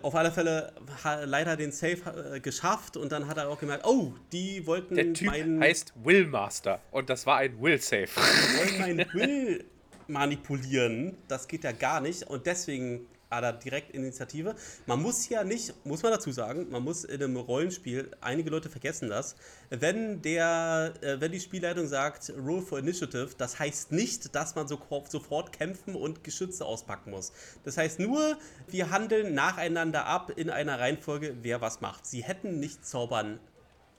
Auf 0.00 0.14
alle 0.14 0.32
Fälle 0.32 0.72
ha, 1.04 1.24
leider 1.24 1.56
den 1.56 1.72
Save 1.72 2.36
äh, 2.36 2.40
geschafft 2.40 2.96
und 2.96 3.12
dann 3.12 3.26
hat 3.26 3.36
er 3.36 3.50
auch 3.50 3.58
gemerkt, 3.58 3.84
oh, 3.84 4.14
die 4.32 4.66
wollten 4.66 4.94
Der 4.94 5.12
Typ 5.12 5.26
meinen, 5.28 5.60
heißt 5.60 5.92
Willmaster 6.02 6.80
und 6.90 7.10
das 7.10 7.26
war 7.26 7.36
ein 7.36 7.60
Will-Save. 7.60 8.08
wollen 8.16 8.78
meinen 8.78 9.12
Will 9.12 9.64
manipulieren. 10.06 11.16
Das 11.28 11.48
geht 11.48 11.64
ja 11.64 11.72
gar 11.72 12.00
nicht 12.00 12.22
und 12.22 12.46
deswegen 12.46 13.06
hat 13.30 13.44
er 13.44 13.52
direkt 13.52 13.92
Initiative. 13.92 14.54
Man 14.86 15.00
muss 15.00 15.28
ja 15.28 15.44
nicht, 15.44 15.74
muss 15.86 16.02
man 16.02 16.12
dazu 16.12 16.32
sagen, 16.32 16.68
man 16.70 16.82
muss 16.82 17.04
in 17.04 17.22
einem 17.22 17.36
Rollenspiel, 17.36 18.10
einige 18.20 18.50
Leute 18.50 18.68
vergessen 18.68 19.08
das, 19.08 19.36
wenn 19.70 20.20
der, 20.22 20.94
äh, 21.00 21.20
wenn 21.20 21.32
die 21.32 21.40
Spielleitung 21.40 21.86
sagt, 21.86 22.32
Roll 22.36 22.62
for 22.62 22.78
Initiative, 22.78 23.30
das 23.38 23.58
heißt 23.58 23.92
nicht, 23.92 24.34
dass 24.34 24.54
man 24.54 24.66
so, 24.66 24.80
sofort 25.08 25.52
kämpfen 25.52 25.94
und 25.94 26.24
Geschütze 26.24 26.64
auspacken 26.64 27.10
muss. 27.10 27.32
Das 27.64 27.76
heißt 27.76 28.00
nur, 28.00 28.36
wir 28.66 28.90
handeln 28.90 29.34
nacheinander 29.34 30.06
ab 30.06 30.32
in 30.36 30.50
einer 30.50 30.80
Reihenfolge, 30.80 31.36
wer 31.42 31.60
was 31.60 31.80
macht. 31.80 32.06
Sie 32.06 32.24
hätten 32.24 32.58
nicht 32.58 32.84
zaubern 32.84 33.38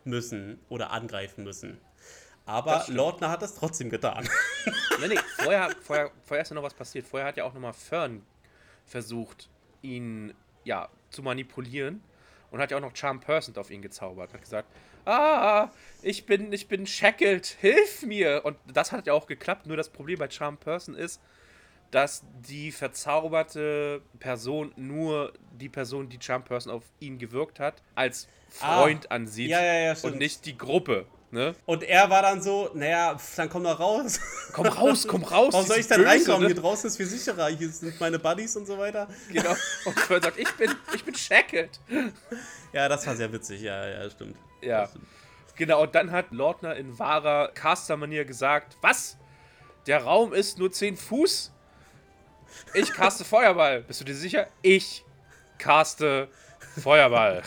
müssen 0.03 0.59
oder 0.69 0.91
angreifen 0.91 1.43
müssen. 1.43 1.79
Aber. 2.45 2.83
Lordner 2.87 3.29
hat 3.29 3.41
das 3.41 3.55
trotzdem 3.55 3.89
getan. 3.89 4.27
nee, 4.99 5.07
nee, 5.09 5.19
vorher, 5.37 5.69
vorher, 5.81 6.11
vorher 6.23 6.41
ist 6.41 6.49
ja 6.49 6.55
noch 6.55 6.63
was 6.63 6.73
passiert. 6.73 7.07
Vorher 7.07 7.27
hat 7.27 7.37
ja 7.37 7.43
auch 7.43 7.53
nochmal 7.53 7.73
Fern 7.73 8.23
versucht, 8.91 9.49
ihn 9.81 10.33
ja 10.63 10.89
zu 11.09 11.23
manipulieren 11.23 12.03
und 12.51 12.59
hat 12.59 12.71
ja 12.71 12.77
auch 12.77 12.81
noch 12.81 12.95
Charm 12.95 13.19
Person 13.19 13.55
auf 13.57 13.71
ihn 13.71 13.81
gezaubert. 13.81 14.33
Hat 14.33 14.41
gesagt, 14.41 14.67
ah, 15.05 15.69
ich 16.01 16.25
bin, 16.25 16.51
ich 16.53 16.67
bin 16.67 16.85
shackled, 16.85 17.45
hilf 17.45 18.03
mir. 18.03 18.41
Und 18.43 18.57
das 18.71 18.91
hat 18.91 19.07
ja 19.07 19.13
auch 19.13 19.25
geklappt. 19.25 19.65
Nur 19.65 19.77
das 19.77 19.89
Problem 19.89 20.19
bei 20.19 20.29
Charm 20.29 20.57
Person 20.57 20.95
ist, 20.95 21.21
dass 21.89 22.23
die 22.47 22.71
verzauberte 22.71 24.01
Person 24.19 24.73
nur 24.75 25.33
die 25.53 25.69
Person, 25.69 26.09
die 26.09 26.19
Charm 26.21 26.43
Person 26.43 26.71
auf 26.71 26.83
ihn 26.99 27.17
gewirkt 27.17 27.59
hat, 27.59 27.81
als 27.95 28.27
Freund 28.49 29.11
ansieht 29.11 29.49
Ja, 29.49 29.63
ja, 29.63 29.93
ja, 29.93 29.95
und 30.03 30.17
nicht 30.17 30.45
die 30.45 30.57
Gruppe. 30.57 31.05
Ne? 31.31 31.55
Und 31.65 31.83
er 31.83 32.09
war 32.09 32.21
dann 32.21 32.41
so, 32.41 32.69
naja, 32.73 33.17
pf, 33.17 33.37
dann 33.37 33.49
komm 33.49 33.63
doch 33.63 33.79
raus. 33.79 34.19
Komm 34.51 34.67
raus, 34.67 35.07
komm 35.07 35.23
raus. 35.23 35.53
Warum 35.53 35.65
soll 35.65 35.77
ich 35.77 35.87
böse, 35.87 36.05
reinkommen? 36.05 36.41
Ne? 36.41 36.47
Hier 36.47 36.61
draußen 36.61 36.87
ist 36.89 36.97
viel 36.97 37.05
sicherer. 37.05 37.47
Hier 37.47 37.69
sind 37.69 37.97
meine 38.01 38.19
Buddies 38.19 38.57
und 38.57 38.65
so 38.65 38.77
weiter. 38.77 39.07
Genau. 39.31 39.55
Und 39.85 39.95
Kurt 39.95 40.23
sagt, 40.25 40.37
ich 40.37 40.51
bin, 40.57 40.69
ich 40.93 41.05
bin 41.05 41.15
Shackled. 41.15 41.79
Ja, 42.73 42.89
das 42.89 43.07
war 43.07 43.15
sehr 43.15 43.31
witzig. 43.31 43.61
Ja, 43.61 43.87
ja, 43.87 44.09
stimmt. 44.09 44.35
Ja. 44.61 44.81
Das 44.81 44.89
stimmt. 44.89 45.07
Genau, 45.55 45.83
und 45.83 45.93
dann 45.93 46.11
hat 46.11 46.31
Lordner 46.31 46.75
in 46.75 46.97
wahrer 46.97 47.49
Caster-Manier 47.53 48.25
gesagt, 48.25 48.77
was? 48.81 49.17
Der 49.87 50.03
Raum 50.03 50.33
ist 50.33 50.57
nur 50.57 50.71
10 50.71 50.97
Fuß? 50.97 51.51
Ich 52.73 52.91
caste 52.93 53.23
Feuerball. 53.23 53.81
Bist 53.83 54.01
du 54.01 54.05
dir 54.05 54.15
sicher? 54.15 54.47
Ich 54.61 55.05
caste 55.57 56.29
Feuerball. 56.81 57.43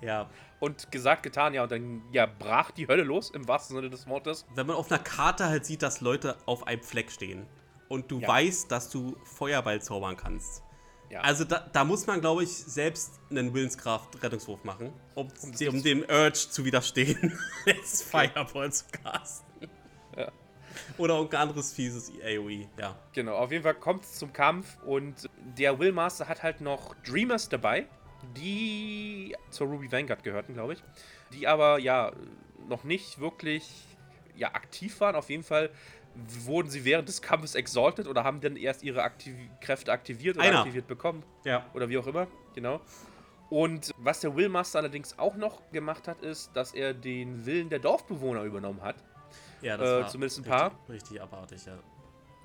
Ja, 0.00 0.28
Und 0.64 0.90
gesagt, 0.90 1.22
getan, 1.24 1.52
ja, 1.52 1.62
und 1.64 1.72
dann 1.72 2.02
ja, 2.12 2.24
brach 2.26 2.70
die 2.70 2.88
Hölle 2.88 3.02
los, 3.02 3.30
im 3.30 3.46
wahrsten 3.46 3.76
Sinne 3.76 3.90
des 3.90 4.06
Wortes. 4.06 4.46
wenn 4.54 4.66
man 4.66 4.76
auf 4.76 4.90
einer 4.90 5.02
Karte 5.02 5.44
halt 5.46 5.66
sieht, 5.66 5.82
dass 5.82 6.00
Leute 6.00 6.36
auf 6.46 6.66
einem 6.66 6.82
Fleck 6.82 7.10
stehen 7.10 7.46
und 7.88 8.10
du 8.10 8.20
Ja. 8.20 8.28
weißt, 8.28 8.70
dass 8.72 8.88
du 8.88 9.16
Feuerball 9.24 9.82
zaubern 9.82 10.16
kannst. 10.16 10.62
Ja. 11.10 11.20
Also 11.20 11.44
da, 11.44 11.58
da 11.72 11.84
muss 11.84 12.06
man, 12.06 12.20
glaube 12.22 12.44
ich, 12.44 12.50
selbst 12.50 13.20
einen 13.30 13.52
Willenskraft-Rettungswurf 13.52 14.64
machen, 14.64 14.92
um, 15.14 15.28
Um 15.42 15.68
um 15.74 15.82
dem 15.82 16.00
Urge 16.00 16.32
zu 16.50 16.64
widerstehen, 16.64 17.38
jetzt 17.66 18.02
Fireball 18.04 18.72
zu 18.72 18.84
casten. 19.02 19.68
Ja. 20.16 20.32
Oder 20.96 21.14
irgendein 21.16 21.42
anderes 21.42 21.72
fieses 21.72 22.10
AoE, 22.22 22.68
ja. 22.80 22.96
Genau, 23.12 23.36
auf 23.36 23.52
jeden 23.52 23.62
Fall 23.64 23.74
kommt 23.74 24.04
es 24.04 24.14
zum 24.14 24.32
Kampf 24.32 24.78
und 24.84 25.28
der 25.58 25.78
Willmaster 25.78 26.26
hat 26.26 26.42
halt 26.42 26.60
noch 26.62 26.94
Dreamers 27.06 27.48
dabei, 27.48 27.86
die 28.36 29.36
zur 29.50 29.68
Ruby 29.68 29.90
Vanguard 29.90 30.22
gehörten, 30.22 30.54
glaube 30.54 30.74
ich. 30.74 30.82
Die 31.32 31.46
aber 31.46 31.78
ja 31.78 32.12
noch 32.68 32.84
nicht 32.84 33.18
wirklich 33.20 33.84
ja, 34.36 34.48
aktiv 34.54 35.00
waren. 35.00 35.14
Auf 35.16 35.30
jeden 35.30 35.42
Fall 35.42 35.70
wurden 36.44 36.70
sie 36.70 36.84
während 36.84 37.08
des 37.08 37.22
Kampfes 37.22 37.54
exalted 37.54 38.06
oder 38.06 38.24
haben 38.24 38.40
dann 38.40 38.56
erst 38.56 38.82
ihre 38.82 39.02
Aktiv 39.02 39.34
Kräfte 39.60 39.92
aktiviert 39.92 40.36
oder 40.36 40.46
Einer. 40.46 40.58
aktiviert 40.60 40.86
bekommen. 40.86 41.22
Ja. 41.44 41.66
Oder 41.74 41.88
wie 41.88 41.98
auch 41.98 42.06
immer, 42.06 42.26
genau. 42.54 42.80
Und 43.50 43.92
was 43.98 44.20
der 44.20 44.34
Willmaster 44.34 44.78
allerdings 44.78 45.18
auch 45.18 45.36
noch 45.36 45.60
gemacht 45.70 46.08
hat, 46.08 46.22
ist, 46.22 46.50
dass 46.54 46.72
er 46.72 46.94
den 46.94 47.44
Willen 47.46 47.68
der 47.68 47.78
Dorfbewohner 47.78 48.42
übernommen 48.42 48.82
hat. 48.82 48.96
Ja, 49.60 50.00
Äh, 50.00 50.06
zumindest 50.08 50.38
ein 50.38 50.44
paar. 50.44 50.66
Richtig, 50.88 50.94
richtig 50.94 51.22
abartig, 51.22 51.66
ja. 51.66 51.78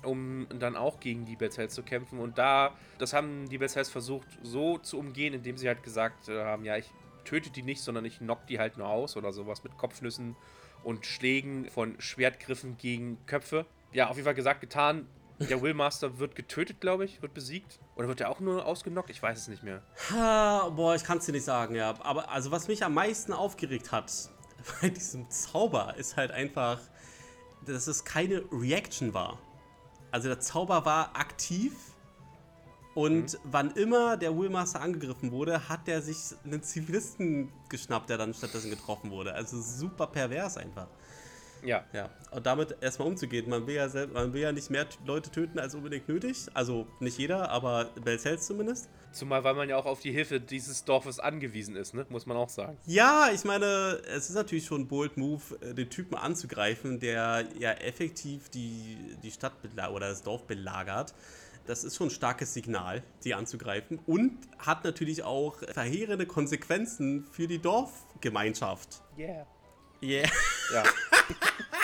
Um 0.04 0.46
dann 0.58 0.76
auch 0.76 1.00
gegen 1.00 1.24
die 1.24 1.36
Belzels 1.36 1.74
zu 1.74 1.82
kämpfen. 1.82 2.18
Und 2.18 2.38
da, 2.38 2.74
das 2.98 3.12
haben 3.12 3.48
die 3.48 3.58
Belzels 3.58 3.90
versucht 3.90 4.28
so 4.42 4.78
zu 4.78 4.98
umgehen, 4.98 5.34
indem 5.34 5.56
sie 5.56 5.68
halt 5.68 5.82
gesagt 5.82 6.28
äh, 6.28 6.44
haben, 6.44 6.64
ja, 6.64 6.76
ich 6.76 6.90
töte 7.24 7.50
die 7.50 7.62
nicht, 7.62 7.80
sondern 7.82 8.04
ich 8.04 8.18
knock 8.18 8.46
die 8.46 8.58
halt 8.58 8.78
nur 8.78 8.88
aus 8.88 9.16
oder 9.16 9.32
sowas 9.32 9.62
mit 9.62 9.76
Kopfnüssen 9.76 10.36
und 10.82 11.06
Schlägen 11.06 11.68
von 11.68 12.00
Schwertgriffen 12.00 12.78
gegen 12.78 13.18
Köpfe. 13.26 13.66
Ja, 13.92 14.08
auf 14.08 14.16
jeden 14.16 14.24
Fall 14.24 14.34
gesagt, 14.34 14.60
getan. 14.60 15.06
Der 15.38 15.62
Willmaster 15.62 16.18
wird 16.18 16.34
getötet, 16.34 16.80
glaube 16.80 17.04
ich, 17.04 17.22
wird 17.22 17.34
besiegt. 17.34 17.78
Oder 17.96 18.08
wird 18.08 18.20
er 18.20 18.30
auch 18.30 18.40
nur 18.40 18.64
ausgenockt? 18.64 19.10
Ich 19.10 19.22
weiß 19.22 19.38
es 19.38 19.48
nicht 19.48 19.62
mehr. 19.62 19.82
Ha, 20.10 20.70
boah, 20.70 20.94
ich 20.94 21.04
kann 21.04 21.18
es 21.18 21.26
dir 21.26 21.32
nicht 21.32 21.44
sagen, 21.44 21.74
ja. 21.74 21.94
Aber 22.02 22.30
also 22.30 22.50
was 22.50 22.68
mich 22.68 22.84
am 22.84 22.94
meisten 22.94 23.32
aufgeregt 23.32 23.92
hat 23.92 24.30
bei 24.80 24.88
diesem 24.88 25.30
Zauber 25.30 25.94
ist 25.96 26.16
halt 26.16 26.30
einfach, 26.30 26.80
dass 27.66 27.86
es 27.86 28.04
keine 28.04 28.44
Reaction 28.52 29.14
war. 29.14 29.38
Also 30.10 30.28
der 30.28 30.40
Zauber 30.40 30.84
war 30.84 31.16
aktiv 31.16 31.72
und 32.94 33.38
wann 33.44 33.70
immer 33.72 34.16
der 34.16 34.36
Willmaster 34.36 34.80
angegriffen 34.80 35.30
wurde, 35.30 35.68
hat 35.68 35.86
er 35.86 36.02
sich 36.02 36.16
einen 36.44 36.62
Zivilisten 36.62 37.50
geschnappt, 37.68 38.10
der 38.10 38.18
dann 38.18 38.34
stattdessen 38.34 38.70
getroffen 38.70 39.10
wurde. 39.10 39.32
Also 39.34 39.60
super 39.60 40.06
pervers 40.08 40.56
einfach. 40.56 40.88
Ja, 41.62 41.84
Ja, 41.92 42.08
und 42.30 42.46
damit 42.46 42.74
erstmal 42.80 43.08
umzugehen. 43.08 43.48
Man 43.48 43.66
will 43.66 43.74
ja, 43.76 43.84
selb- 43.86 44.12
man 44.12 44.32
will 44.32 44.40
ja 44.40 44.50
nicht 44.50 44.70
mehr 44.70 44.86
Leute 45.04 45.30
töten 45.30 45.58
als 45.58 45.74
unbedingt 45.74 46.08
nötig. 46.08 46.46
Also 46.54 46.86
nicht 47.00 47.18
jeder, 47.18 47.50
aber 47.50 47.84
Belzels 48.02 48.46
zumindest. 48.46 48.88
Zumal 49.12 49.44
weil 49.44 49.54
man 49.54 49.68
ja 49.68 49.76
auch 49.76 49.86
auf 49.86 50.00
die 50.00 50.12
Hilfe 50.12 50.40
dieses 50.40 50.84
Dorfes 50.84 51.18
angewiesen 51.18 51.76
ist, 51.76 51.94
ne? 51.94 52.06
muss 52.08 52.26
man 52.26 52.36
auch 52.36 52.48
sagen. 52.48 52.76
Ja, 52.86 53.30
ich 53.32 53.44
meine, 53.44 54.00
es 54.06 54.28
ist 54.28 54.34
natürlich 54.34 54.66
schon 54.66 54.82
ein 54.82 54.88
bold 54.88 55.16
Move, 55.16 55.42
äh, 55.60 55.74
den 55.74 55.90
Typen 55.90 56.16
anzugreifen, 56.16 57.00
der 57.00 57.44
ja 57.58 57.72
effektiv 57.72 58.48
die, 58.50 58.96
die 59.22 59.30
Stadt 59.30 59.52
oder 59.92 60.08
das 60.08 60.22
Dorf 60.22 60.44
belagert. 60.46 61.14
Das 61.66 61.84
ist 61.84 61.96
schon 61.96 62.08
ein 62.08 62.10
starkes 62.10 62.54
Signal, 62.54 63.02
die 63.22 63.34
anzugreifen. 63.34 64.00
Und 64.06 64.36
hat 64.58 64.84
natürlich 64.84 65.22
auch 65.22 65.58
verheerende 65.72 66.26
Konsequenzen 66.26 67.26
für 67.30 67.46
die 67.46 67.58
Dorfgemeinschaft. 67.58 69.02
Yeah. 69.18 69.46
Yeah. 70.02 70.28
Ja. 70.72 70.84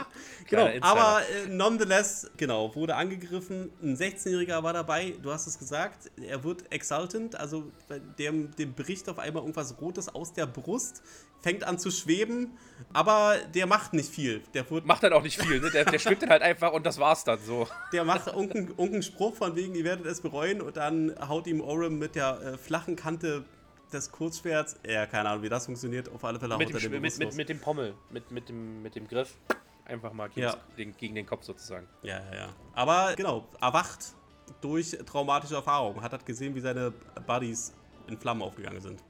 Genau, 0.48 0.68
aber 0.80 1.22
äh, 1.22 1.48
nonetheless, 1.48 2.30
genau, 2.36 2.74
wurde 2.74 2.94
angegriffen. 2.96 3.70
Ein 3.82 3.96
16-Jähriger 3.96 4.62
war 4.62 4.72
dabei, 4.72 5.14
du 5.22 5.32
hast 5.32 5.46
es 5.46 5.58
gesagt, 5.58 6.10
er 6.20 6.44
wird 6.44 6.70
exultant, 6.70 7.36
also 7.36 7.70
dem, 8.18 8.54
dem 8.56 8.74
bricht 8.74 9.08
auf 9.08 9.18
einmal 9.18 9.42
irgendwas 9.42 9.80
Rotes 9.80 10.08
aus 10.14 10.34
der 10.34 10.46
Brust, 10.46 11.02
fängt 11.40 11.64
an 11.64 11.78
zu 11.78 11.90
schweben, 11.90 12.58
aber 12.92 13.36
der 13.54 13.66
macht 13.66 13.94
nicht 13.94 14.12
viel. 14.12 14.42
Der, 14.54 14.64
Macht 14.84 15.02
dann 15.02 15.12
auch 15.12 15.22
nicht 15.22 15.40
viel, 15.40 15.60
ne? 15.60 15.70
Der, 15.70 15.84
der 15.84 15.98
schwimmt 15.98 16.22
dann 16.22 16.30
halt 16.30 16.42
einfach 16.42 16.72
und 16.72 16.84
das 16.84 16.98
war's 16.98 17.24
dann 17.24 17.38
so. 17.38 17.66
der 17.92 18.04
macht 18.04 18.26
irgendeinen 18.26 18.68
irgendeinen 18.68 19.02
Spruch 19.02 19.34
von 19.34 19.56
wegen, 19.56 19.74
ihr 19.74 19.84
werdet 19.84 20.06
es 20.06 20.20
bereuen 20.20 20.60
und 20.60 20.76
dann 20.76 21.14
haut 21.28 21.46
ihm 21.46 21.60
Orem 21.60 21.98
mit 21.98 22.14
der 22.14 22.40
äh, 22.40 22.58
flachen 22.58 22.96
Kante 22.96 23.44
des 23.92 24.10
Kurzschwerts, 24.10 24.76
ja, 24.86 25.06
keine 25.06 25.28
Ahnung, 25.28 25.42
wie 25.42 25.48
das 25.48 25.66
funktioniert, 25.66 26.08
auf 26.08 26.24
alle 26.24 26.38
Fälle 26.38 26.56
mit, 26.56 26.68
haut 26.68 26.74
er 26.74 26.80
dem, 26.80 26.92
den 26.92 27.02
mit, 27.02 27.18
mit, 27.18 27.34
mit 27.34 27.48
dem 27.48 27.60
Pommel, 27.60 27.94
mit, 28.10 28.30
mit, 28.30 28.48
dem, 28.48 28.82
mit 28.82 28.94
dem 28.94 29.06
Griff. 29.06 29.36
Einfach 29.84 30.12
mal 30.12 30.28
gegen, 30.28 30.42
Ja. 30.42 30.56
den, 30.78 30.96
gegen 30.96 31.14
den 31.14 31.26
Kopf 31.26 31.44
sozusagen. 31.44 31.88
Ja, 32.02 32.20
ja, 32.30 32.34
ja. 32.34 32.48
Aber 32.74 33.14
genau, 33.16 33.46
erwacht 33.60 34.14
durch 34.60 34.96
traumatische 35.06 35.54
Erfahrungen. 35.56 36.00
Hat 36.02 36.12
halt 36.12 36.24
gesehen, 36.24 36.54
wie 36.54 36.60
seine 36.60 36.92
Buddies 37.26 37.74
in 38.06 38.16
Flammen 38.18 38.42
aufgegangen 38.42 38.80
sind. 38.80 39.02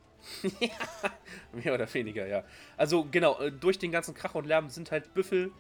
Mehr 1.53 1.75
oder 1.75 1.93
weniger, 1.93 2.27
ja. 2.27 2.45
Also 2.77 3.05
genau, 3.11 3.39
äh, 3.41 3.51
durch 3.53 3.79
den 3.79 3.91
ganzen 3.91 4.15
Krach 4.15 4.35
und 4.35 4.47
Lärm 4.47 4.71
sind 4.71 4.91
halt 4.91 5.13
Büffel 5.15 5.51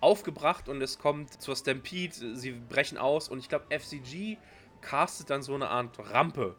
aufgebracht 0.00 0.68
und 0.68 0.82
es 0.82 0.98
kommt 0.98 1.40
zur 1.40 1.54
Stampede, 1.56 2.34
sie 2.36 2.50
brechen 2.52 2.98
aus 2.98 3.28
und 3.28 3.38
ich 3.38 3.48
glaube 3.48 3.66
FCG 3.70 4.36
castet 4.80 5.30
dann 5.30 5.42
so 5.42 5.54
eine 5.54 5.68
Art 5.68 5.96
Rampe 6.12 6.56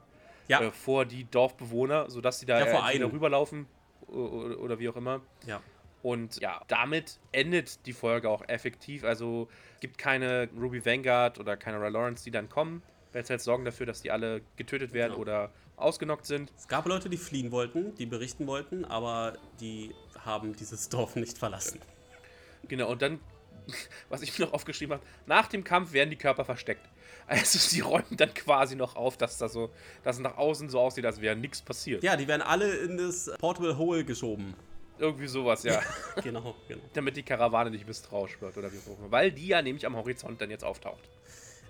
Ja, 0.48 0.62
äh, 0.62 0.72
vor 0.72 1.06
die 1.06 1.26
Dorfbewohner, 1.30 2.10
sodass 2.10 2.40
sie 2.40 2.46
da 2.46 2.60
Ja, 2.60 2.66
vor 2.68 2.88
rüberlaufen 3.12 3.68
o- 4.08 4.14
o- 4.14 4.56
oder 4.62 4.80
wie 4.80 4.88
auch 4.90 4.96
immer. 4.96 5.20
ja. 5.46 5.62
Und 6.04 6.40
ja, 6.42 6.62
damit 6.68 7.18
endet 7.32 7.86
die 7.88 7.94
Folge 7.94 8.30
auch 8.30 8.44
effektiv. 8.50 9.04
Also 9.06 9.48
es 9.76 9.80
gibt 9.80 9.98
keine 9.98 10.50
Ruby 10.56 10.86
Vanguard 10.86 11.40
oder 11.40 11.58
keine 11.58 11.78
Roy 11.80 11.90
Lawrence, 11.90 12.24
die 12.26 12.32
dann 12.32 12.50
kommen. 12.50 12.84
Belzels 13.14 13.46
sorgen 13.46 13.64
dafür, 13.64 13.86
dass 13.86 14.02
die 14.02 14.12
alle 14.12 14.42
getötet 14.58 14.92
werden 14.94 15.14
Genau. 15.14 15.22
oder 15.22 15.50
ausgenockt 15.78 16.26
sind. 16.26 16.52
Es 16.58 16.68
gab 16.68 16.86
Leute, 16.88 17.10
die 17.10 17.18
fliehen 17.18 17.52
wollten, 17.52 17.96
die 17.96 18.06
berichten 18.06 18.48
wollten, 18.48 18.86
aber 18.86 19.38
die 19.62 19.96
haben 20.20 20.56
dieses 20.56 20.90
Dorf 20.90 21.16
nicht 21.16 21.38
verlassen. 21.38 21.80
Genau, 22.68 22.92
und 22.92 23.02
dann, 23.02 23.20
was 24.10 24.22
ich 24.22 24.38
mir 24.38 24.46
noch 24.46 24.54
aufgeschrieben 24.54 24.96
habe, 24.96 25.06
nach 25.26 25.48
dem 25.48 25.64
Kampf 25.64 25.94
werden 25.94 26.10
die 26.10 26.18
Körper 26.18 26.44
versteckt. 26.46 26.86
Also 27.26 27.58
sie 27.58 27.80
räumen 27.80 28.18
dann 28.18 28.34
quasi 28.34 28.76
noch 28.76 28.98
auf, 28.98 29.16
dass 29.16 29.38
das 29.38 29.54
so, 29.54 29.70
dass 30.04 30.18
es 30.18 30.22
nach 30.22 30.36
außen 30.36 30.68
so 30.68 30.82
aussieht, 30.82 31.06
als 31.06 31.22
wäre 31.22 31.38
nichts 31.38 31.62
passiert. 31.62 32.04
Ja, 32.04 32.18
die 32.18 32.28
werden 32.28 32.42
alle 32.42 32.76
in 32.76 32.98
das 32.98 33.32
Portable 33.40 33.78
Hole 33.78 34.04
geschoben. 34.04 34.54
Irgendwie 35.00 35.28
sowas, 35.28 35.64
ja. 35.64 35.82
genau, 36.24 36.56
genau. 36.68 36.82
Damit 36.94 37.18
die 37.18 37.24
Karawane 37.24 37.72
nicht 37.72 37.88
misstrauisch 37.88 38.40
wird 38.42 38.58
oder 38.58 38.72
wie 38.72 38.78
auch 38.78 39.00
immer. 39.00 39.12
Weil 39.12 39.32
die 39.32 39.48
ja 39.48 39.62
nämlich 39.62 39.86
am 39.86 39.96
Horizont 39.96 40.40
dann 40.40 40.50
jetzt 40.50 40.64
auftaucht. 40.64 41.10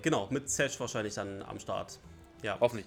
Genau, 0.02 0.28
mit 0.30 0.50
Sesh 0.50 0.80
wahrscheinlich 0.80 1.14
dann 1.14 1.42
am 1.44 1.60
Start. 1.60 2.00
Ja. 2.42 2.58
Hoffentlich. 2.60 2.86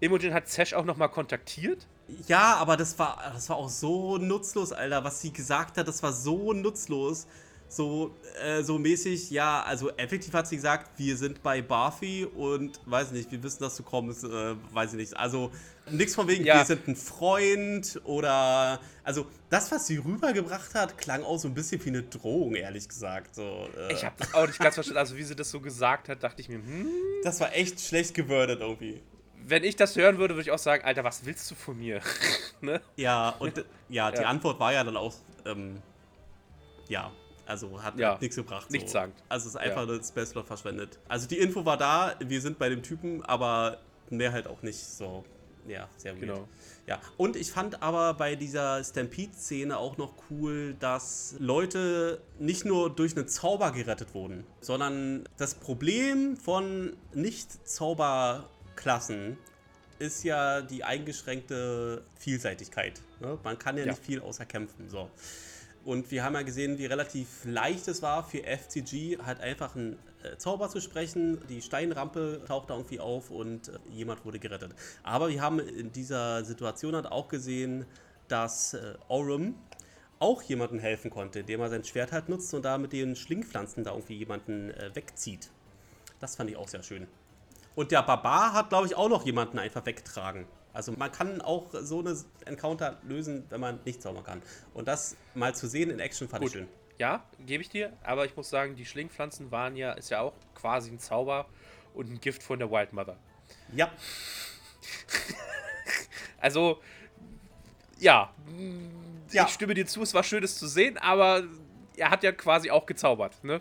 Imogen 0.00 0.32
hat 0.34 0.48
Sesh 0.48 0.74
auch 0.74 0.84
nochmal 0.84 1.10
kontaktiert. 1.10 1.86
Ja, 2.26 2.56
aber 2.56 2.76
das 2.76 2.98
war, 2.98 3.32
das 3.32 3.48
war 3.48 3.56
auch 3.56 3.68
so 3.68 4.18
nutzlos, 4.18 4.72
Alter. 4.72 5.04
Was 5.04 5.20
sie 5.20 5.32
gesagt 5.32 5.78
hat, 5.78 5.88
das 5.88 6.02
war 6.02 6.12
so 6.12 6.52
nutzlos. 6.52 7.26
So, 7.68 8.16
äh, 8.42 8.64
so 8.64 8.80
mäßig, 8.80 9.30
ja, 9.30 9.62
also 9.62 9.90
effektiv 9.90 10.34
hat 10.34 10.48
sie 10.48 10.56
gesagt, 10.56 10.90
wir 10.98 11.16
sind 11.16 11.40
bei 11.40 11.62
Barfi 11.62 12.24
und 12.24 12.80
weiß 12.84 13.12
nicht, 13.12 13.30
wir 13.30 13.40
wissen, 13.44 13.62
dass 13.62 13.76
du 13.76 13.84
kommst, 13.84 14.24
äh, 14.24 14.56
weiß 14.72 14.94
ich 14.94 14.96
nicht. 14.98 15.16
Also 15.16 15.52
nichts 15.92 16.14
von 16.14 16.26
wegen, 16.28 16.44
Ja. 16.44 16.56
wir 16.58 16.64
sind 16.64 16.86
ein 16.88 16.96
Freund 16.96 18.00
oder. 18.04 18.80
Also, 19.04 19.26
das, 19.48 19.70
was 19.72 19.86
sie 19.86 19.96
rübergebracht 19.96 20.74
hat, 20.74 20.96
klang 20.98 21.22
auch 21.24 21.38
so 21.38 21.48
ein 21.48 21.54
bisschen 21.54 21.84
wie 21.84 21.88
eine 21.88 22.02
Drohung, 22.02 22.54
ehrlich 22.54 22.88
gesagt. 22.88 23.34
So, 23.34 23.68
äh, 23.76 23.92
Ich 23.92 24.04
habe 24.04 24.14
das 24.18 24.32
auch 24.34 24.46
nicht 24.46 24.58
ganz 24.58 24.74
verstanden. 24.74 24.98
Also 24.98 25.16
wie 25.16 25.22
sie 25.24 25.34
das 25.34 25.50
so 25.50 25.60
gesagt 25.60 26.08
hat, 26.08 26.22
dachte 26.22 26.40
ich 26.40 26.48
mir, 26.48 26.56
hm, 26.58 26.88
das 27.24 27.40
war 27.40 27.52
echt 27.54 27.80
schlecht 27.80 28.14
gewordet 28.14 28.60
irgendwie. 28.60 29.02
wenn 29.46 29.64
ich 29.64 29.74
das 29.74 29.96
hören 29.96 30.18
würde, 30.18 30.34
würde 30.34 30.42
ich 30.42 30.50
auch 30.50 30.58
sagen, 30.58 30.84
Alter, 30.84 31.02
was 31.02 31.24
willst 31.24 31.50
du 31.50 31.54
von 31.54 31.76
mir? 31.78 32.00
ne? 32.60 32.80
Ja, 32.96 33.30
und 33.38 33.64
ja, 33.88 34.10
die 34.10 34.18
Ja. 34.20 34.28
Antwort 34.28 34.60
war 34.60 34.72
ja 34.72 34.84
dann 34.84 34.96
auch, 34.98 35.14
ähm, 35.46 35.80
ja, 36.88 37.10
also 37.46 37.82
hat 37.82 37.98
Ja, 37.98 38.18
nichts 38.20 38.36
gebracht. 38.36 38.70
nichts 38.70 38.92
so. 38.92 38.98
sagend. 38.98 39.16
Also 39.28 39.48
es 39.48 39.54
ist 39.54 39.60
einfach 39.60 39.80
Ja. 39.80 39.86
nur 39.86 40.04
Space 40.04 40.30
Slot 40.30 40.46
verschwendet. 40.46 40.98
Also 41.08 41.26
die 41.26 41.38
Info 41.38 41.64
war 41.64 41.76
da, 41.78 42.14
wir 42.20 42.40
sind 42.40 42.58
bei 42.58 42.68
dem 42.68 42.82
Typen, 42.82 43.24
aber 43.24 43.78
mehr 44.10 44.30
halt 44.30 44.46
auch 44.46 44.62
nicht 44.62 44.78
so. 44.84 45.24
Ja, 45.70 45.88
sehr 45.96 46.12
weird. 46.14 46.20
Genau. 46.22 46.48
Ja, 46.86 47.00
und 47.16 47.36
ich 47.36 47.52
fand 47.52 47.82
aber 47.82 48.14
bei 48.14 48.34
dieser 48.34 48.82
Stampede-Szene 48.82 49.76
auch 49.78 49.96
noch 49.96 50.14
cool, 50.30 50.74
dass 50.80 51.36
Leute 51.38 52.20
nicht 52.40 52.64
nur 52.64 52.90
durch 52.90 53.16
einen 53.16 53.28
Zauber 53.28 53.70
gerettet 53.70 54.12
wurden, 54.14 54.44
sondern 54.60 55.28
das 55.36 55.54
Problem 55.54 56.36
von 56.36 56.96
Nicht-Zauberklassen 57.14 59.36
ist 59.98 60.24
ja 60.24 60.62
die 60.62 60.82
eingeschränkte 60.82 62.02
Vielseitigkeit. 62.18 63.00
Ne? 63.20 63.38
Man 63.44 63.58
kann 63.58 63.76
ja, 63.76 63.84
Ja. 63.84 63.92
nicht 63.92 64.02
viel 64.04 64.20
außer 64.20 64.46
kämpfen. 64.46 64.88
So. 64.88 65.10
Und 65.84 66.10
wir 66.10 66.24
haben 66.24 66.34
ja 66.34 66.42
gesehen, 66.42 66.78
wie 66.78 66.86
relativ 66.86 67.44
leicht 67.44 67.88
es 67.88 68.02
war 68.02 68.22
für 68.22 68.42
FCG, 68.42 69.18
halt 69.24 69.40
einfach 69.40 69.74
einen 69.74 69.98
äh, 70.22 70.36
Zauber 70.36 70.68
zu 70.68 70.80
sprechen. 70.80 71.40
Die 71.48 71.62
Steinrampe 71.62 72.42
tauchte 72.46 72.74
irgendwie 72.74 73.00
auf 73.00 73.30
und 73.30 73.68
äh, 73.68 73.78
jemand 73.90 74.24
wurde 74.24 74.38
gerettet. 74.38 74.72
Aber 75.02 75.30
wir 75.30 75.40
haben 75.40 75.58
in 75.58 75.90
dieser 75.92 76.44
Situation 76.44 76.94
halt 76.94 77.06
auch 77.06 77.28
gesehen, 77.28 77.86
dass 78.28 78.74
äh, 78.74 78.94
Orum 79.08 79.54
auch 80.18 80.42
jemandem 80.42 80.78
helfen 80.78 81.10
konnte, 81.10 81.40
indem 81.40 81.60
er 81.60 81.70
sein 81.70 81.82
Schwert 81.82 82.12
halt 82.12 82.28
nutzt 82.28 82.52
und 82.52 82.62
da 82.62 82.76
mit 82.76 82.92
den 82.92 83.16
Schlingpflanzen 83.16 83.82
da 83.82 83.92
irgendwie 83.92 84.18
jemanden 84.18 84.70
äh, 84.72 84.94
wegzieht. 84.94 85.50
Das 86.20 86.36
fand 86.36 86.50
ich 86.50 86.56
auch 86.56 86.68
sehr 86.68 86.82
schön. 86.82 87.06
Und 87.74 87.90
der 87.90 88.02
Barbar 88.02 88.52
hat, 88.52 88.68
glaube 88.68 88.86
ich, 88.86 88.94
auch 88.94 89.08
noch 89.08 89.24
jemanden 89.24 89.58
einfach 89.58 89.86
weggetragen. 89.86 90.46
Also 90.72 90.92
man 90.92 91.10
kann 91.10 91.40
auch 91.40 91.68
so 91.72 92.00
eine 92.00 92.16
Encounter 92.46 92.98
lösen, 93.02 93.44
wenn 93.50 93.60
man 93.60 93.80
nicht 93.84 94.02
zaubern 94.02 94.24
kann. 94.24 94.42
Und 94.74 94.86
das 94.88 95.16
mal 95.34 95.54
zu 95.54 95.66
sehen 95.68 95.90
in 95.90 95.98
Action 96.00 96.28
fand 96.28 96.44
ich 96.44 96.52
Gut. 96.52 96.60
schön. 96.60 96.68
Ja, 96.98 97.24
gebe 97.46 97.62
ich 97.62 97.70
dir, 97.70 97.92
aber 98.02 98.26
ich 98.26 98.36
muss 98.36 98.50
sagen, 98.50 98.76
die 98.76 98.84
Schlingpflanzen 98.84 99.50
waren 99.50 99.74
ja, 99.74 99.92
ist 99.92 100.10
ja 100.10 100.20
auch 100.20 100.34
quasi 100.54 100.90
ein 100.90 100.98
Zauber 100.98 101.46
und 101.94 102.10
ein 102.10 102.20
Gift 102.20 102.42
von 102.42 102.58
der 102.58 102.70
Wild 102.70 102.92
Mother. 102.92 103.16
Ja, 103.74 103.90
Also, 106.40 106.80
ja, 107.98 108.32
Ja. 109.30 109.44
ich 109.44 109.50
stimme 109.52 109.74
dir 109.74 109.86
zu, 109.86 110.02
es 110.02 110.14
war 110.14 110.22
schön, 110.24 110.42
es 110.42 110.58
zu 110.58 110.66
sehen, 110.66 110.96
aber 110.98 111.44
er 111.96 112.10
hat 112.10 112.22
ja 112.22 112.32
quasi 112.32 112.70
auch 112.70 112.86
gezaubert, 112.86 113.42
ne? 113.44 113.60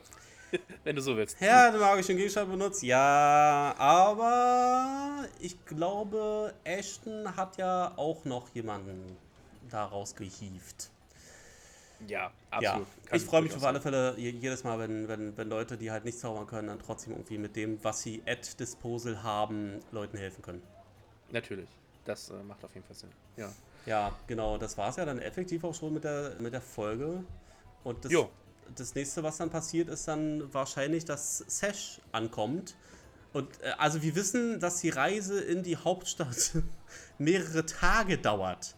Wenn 0.83 0.95
du 0.95 1.01
so 1.01 1.15
willst. 1.15 1.39
Ja, 1.41 1.71
den 1.71 1.79
magischen 1.79 2.17
Gegenstand 2.17 2.49
benutzt. 2.51 2.81
Ja, 2.83 3.75
aber 3.77 5.25
ich 5.39 5.63
glaube, 5.65 6.53
Ashton 6.63 7.35
hat 7.35 7.57
ja 7.57 7.93
auch 7.95 8.25
noch 8.25 8.49
jemanden 8.55 9.17
daraus 9.69 10.15
gehievt. 10.15 10.89
Ja, 12.07 12.07
Ja, 12.21 12.31
absolut. 12.49 12.87
Kann 13.05 13.17
ich 13.17 13.25
freue 13.25 13.41
mich 13.41 13.53
auf 13.55 13.63
alle 13.63 13.81
Fälle 13.81 14.13
je- 14.17 14.29
jedes 14.31 14.63
Mal, 14.63 14.79
wenn, 14.79 15.07
wenn, 15.09 15.35
wenn 15.37 15.49
Leute, 15.49 15.77
die 15.77 15.91
halt 15.91 16.05
nicht 16.05 16.17
zaubern 16.17 16.47
können, 16.47 16.69
dann 16.69 16.79
trotzdem 16.79 17.11
irgendwie 17.13 17.37
mit 17.37 17.55
dem, 17.57 17.83
was 17.83 18.01
sie 18.01 18.23
at 18.25 18.57
Disposal 18.59 19.21
haben, 19.21 19.81
Leuten 19.91 20.17
helfen 20.17 20.41
können. 20.41 20.63
Natürlich. 21.31 21.67
Das 22.05 22.29
äh, 22.29 22.41
macht 22.43 22.63
auf 22.63 22.73
jeden 22.73 22.85
Fall 22.87 22.95
Sinn. 22.95 23.09
Ja. 23.35 23.51
Ja, 23.85 24.13
genau, 24.27 24.57
das 24.57 24.77
war 24.77 24.89
es 24.89 24.95
ja 24.95 25.05
dann 25.05 25.19
effektiv 25.19 25.63
auch 25.63 25.73
schon 25.75 25.93
mit 25.93 26.03
der, 26.05 26.35
mit 26.39 26.53
der 26.53 26.61
Folge. 26.61 27.23
Und 27.83 28.03
das, 28.05 28.11
Jo. 28.11 28.29
Das 28.75 28.95
nächste, 28.95 29.23
was 29.23 29.37
dann 29.37 29.49
passiert, 29.49 29.89
ist 29.89 30.07
dann 30.07 30.53
wahrscheinlich, 30.53 31.05
dass 31.05 31.39
Sesh 31.47 32.01
ankommt. 32.11 32.75
Und 33.33 33.61
äh, 33.61 33.71
also 33.77 34.01
wir 34.01 34.15
wissen, 34.15 34.59
dass 34.59 34.81
die 34.81 34.89
Reise 34.89 35.39
in 35.39 35.63
die 35.63 35.77
Hauptstadt 35.77 36.51
mehrere 37.17 37.65
Tage 37.65 38.17
dauert. 38.17 38.75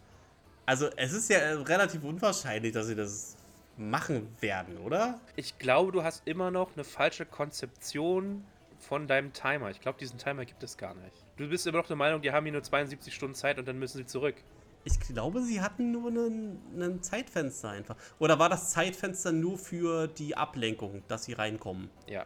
Also 0.65 0.89
es 0.95 1.13
ist 1.13 1.29
ja 1.29 1.37
äh, 1.37 1.53
relativ 1.53 2.03
unwahrscheinlich, 2.03 2.73
dass 2.73 2.87
sie 2.87 2.95
das 2.95 3.35
machen 3.77 4.27
werden, 4.39 4.77
oder? 4.77 5.19
Ich 5.35 5.57
glaube, 5.57 5.91
du 5.91 6.03
hast 6.03 6.27
immer 6.27 6.51
noch 6.51 6.73
eine 6.75 6.83
falsche 6.83 7.25
Konzeption 7.25 8.43
von 8.79 9.07
deinem 9.07 9.33
Timer. 9.33 9.69
Ich 9.71 9.79
glaube, 9.79 9.99
diesen 9.99 10.17
Timer 10.17 10.45
gibt 10.45 10.63
es 10.63 10.77
gar 10.77 10.93
nicht. 10.95 11.15
Du 11.37 11.47
bist 11.47 11.65
immer 11.67 11.77
noch 11.77 11.87
der 11.87 11.95
Meinung, 11.95 12.21
die 12.21 12.31
haben 12.31 12.45
hier 12.45 12.53
nur 12.53 12.63
72 12.63 13.13
Stunden 13.13 13.35
Zeit 13.35 13.57
und 13.57 13.67
dann 13.67 13.79
müssen 13.79 13.97
sie 13.97 14.05
zurück. 14.05 14.35
Ich 14.83 14.99
glaube, 14.99 15.41
sie 15.43 15.61
hatten 15.61 15.91
nur 15.91 16.07
einen, 16.09 16.59
einen 16.75 17.03
Zeitfenster 17.03 17.69
einfach. 17.69 17.95
Oder 18.19 18.39
war 18.39 18.49
das 18.49 18.71
Zeitfenster 18.71 19.31
nur 19.31 19.57
für 19.57 20.07
die 20.07 20.35
Ablenkung, 20.35 21.03
dass 21.07 21.25
sie 21.25 21.33
reinkommen? 21.33 21.89
Ja. 22.07 22.25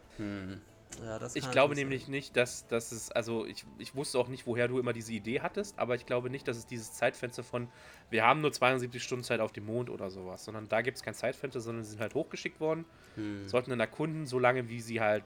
Ja, 1.04 1.20
das 1.20 1.36
Ich 1.36 1.52
glaube 1.52 1.76
sein. 1.76 1.84
nämlich 1.84 2.08
nicht, 2.08 2.38
dass, 2.38 2.66
dass 2.68 2.94
es, 2.94 3.12
also 3.12 3.46
ich, 3.46 3.66
ich 3.78 3.96
wusste 3.96 4.18
auch 4.18 4.30
nicht, 4.30 4.48
woher 4.48 4.70
du 4.70 4.80
immer 4.80 4.94
diese 4.94 5.12
Idee 5.12 5.42
hattest, 5.42 5.78
aber 5.78 5.96
ich 5.96 6.06
glaube 6.06 6.30
nicht, 6.30 6.48
dass 6.48 6.56
es 6.56 6.66
dieses 6.66 6.94
Zeitfenster 6.94 7.44
von, 7.44 7.68
wir 8.10 8.24
haben 8.24 8.40
nur 8.40 8.54
72 8.54 9.04
Stunden 9.04 9.24
Zeit 9.26 9.42
auf 9.42 9.52
dem 9.52 9.66
Mond 9.66 9.90
oder 9.90 10.10
sowas, 10.10 10.46
sondern 10.46 10.70
da 10.70 10.82
gibt 10.82 10.96
es 10.96 11.04
kein 11.04 11.14
Zeitfenster, 11.14 11.60
sondern 11.60 11.84
sie 11.84 11.92
sind 11.92 12.00
halt 12.00 12.16
hochgeschickt 12.16 12.62
worden, 12.62 12.86
Hm. 13.16 13.48
sollten 13.50 13.72
dann 13.72 13.80
erkunden, 13.82 14.26
so 14.26 14.40
lange 14.40 14.70
wie 14.70 14.80
sie 14.80 15.02
halt, 15.02 15.26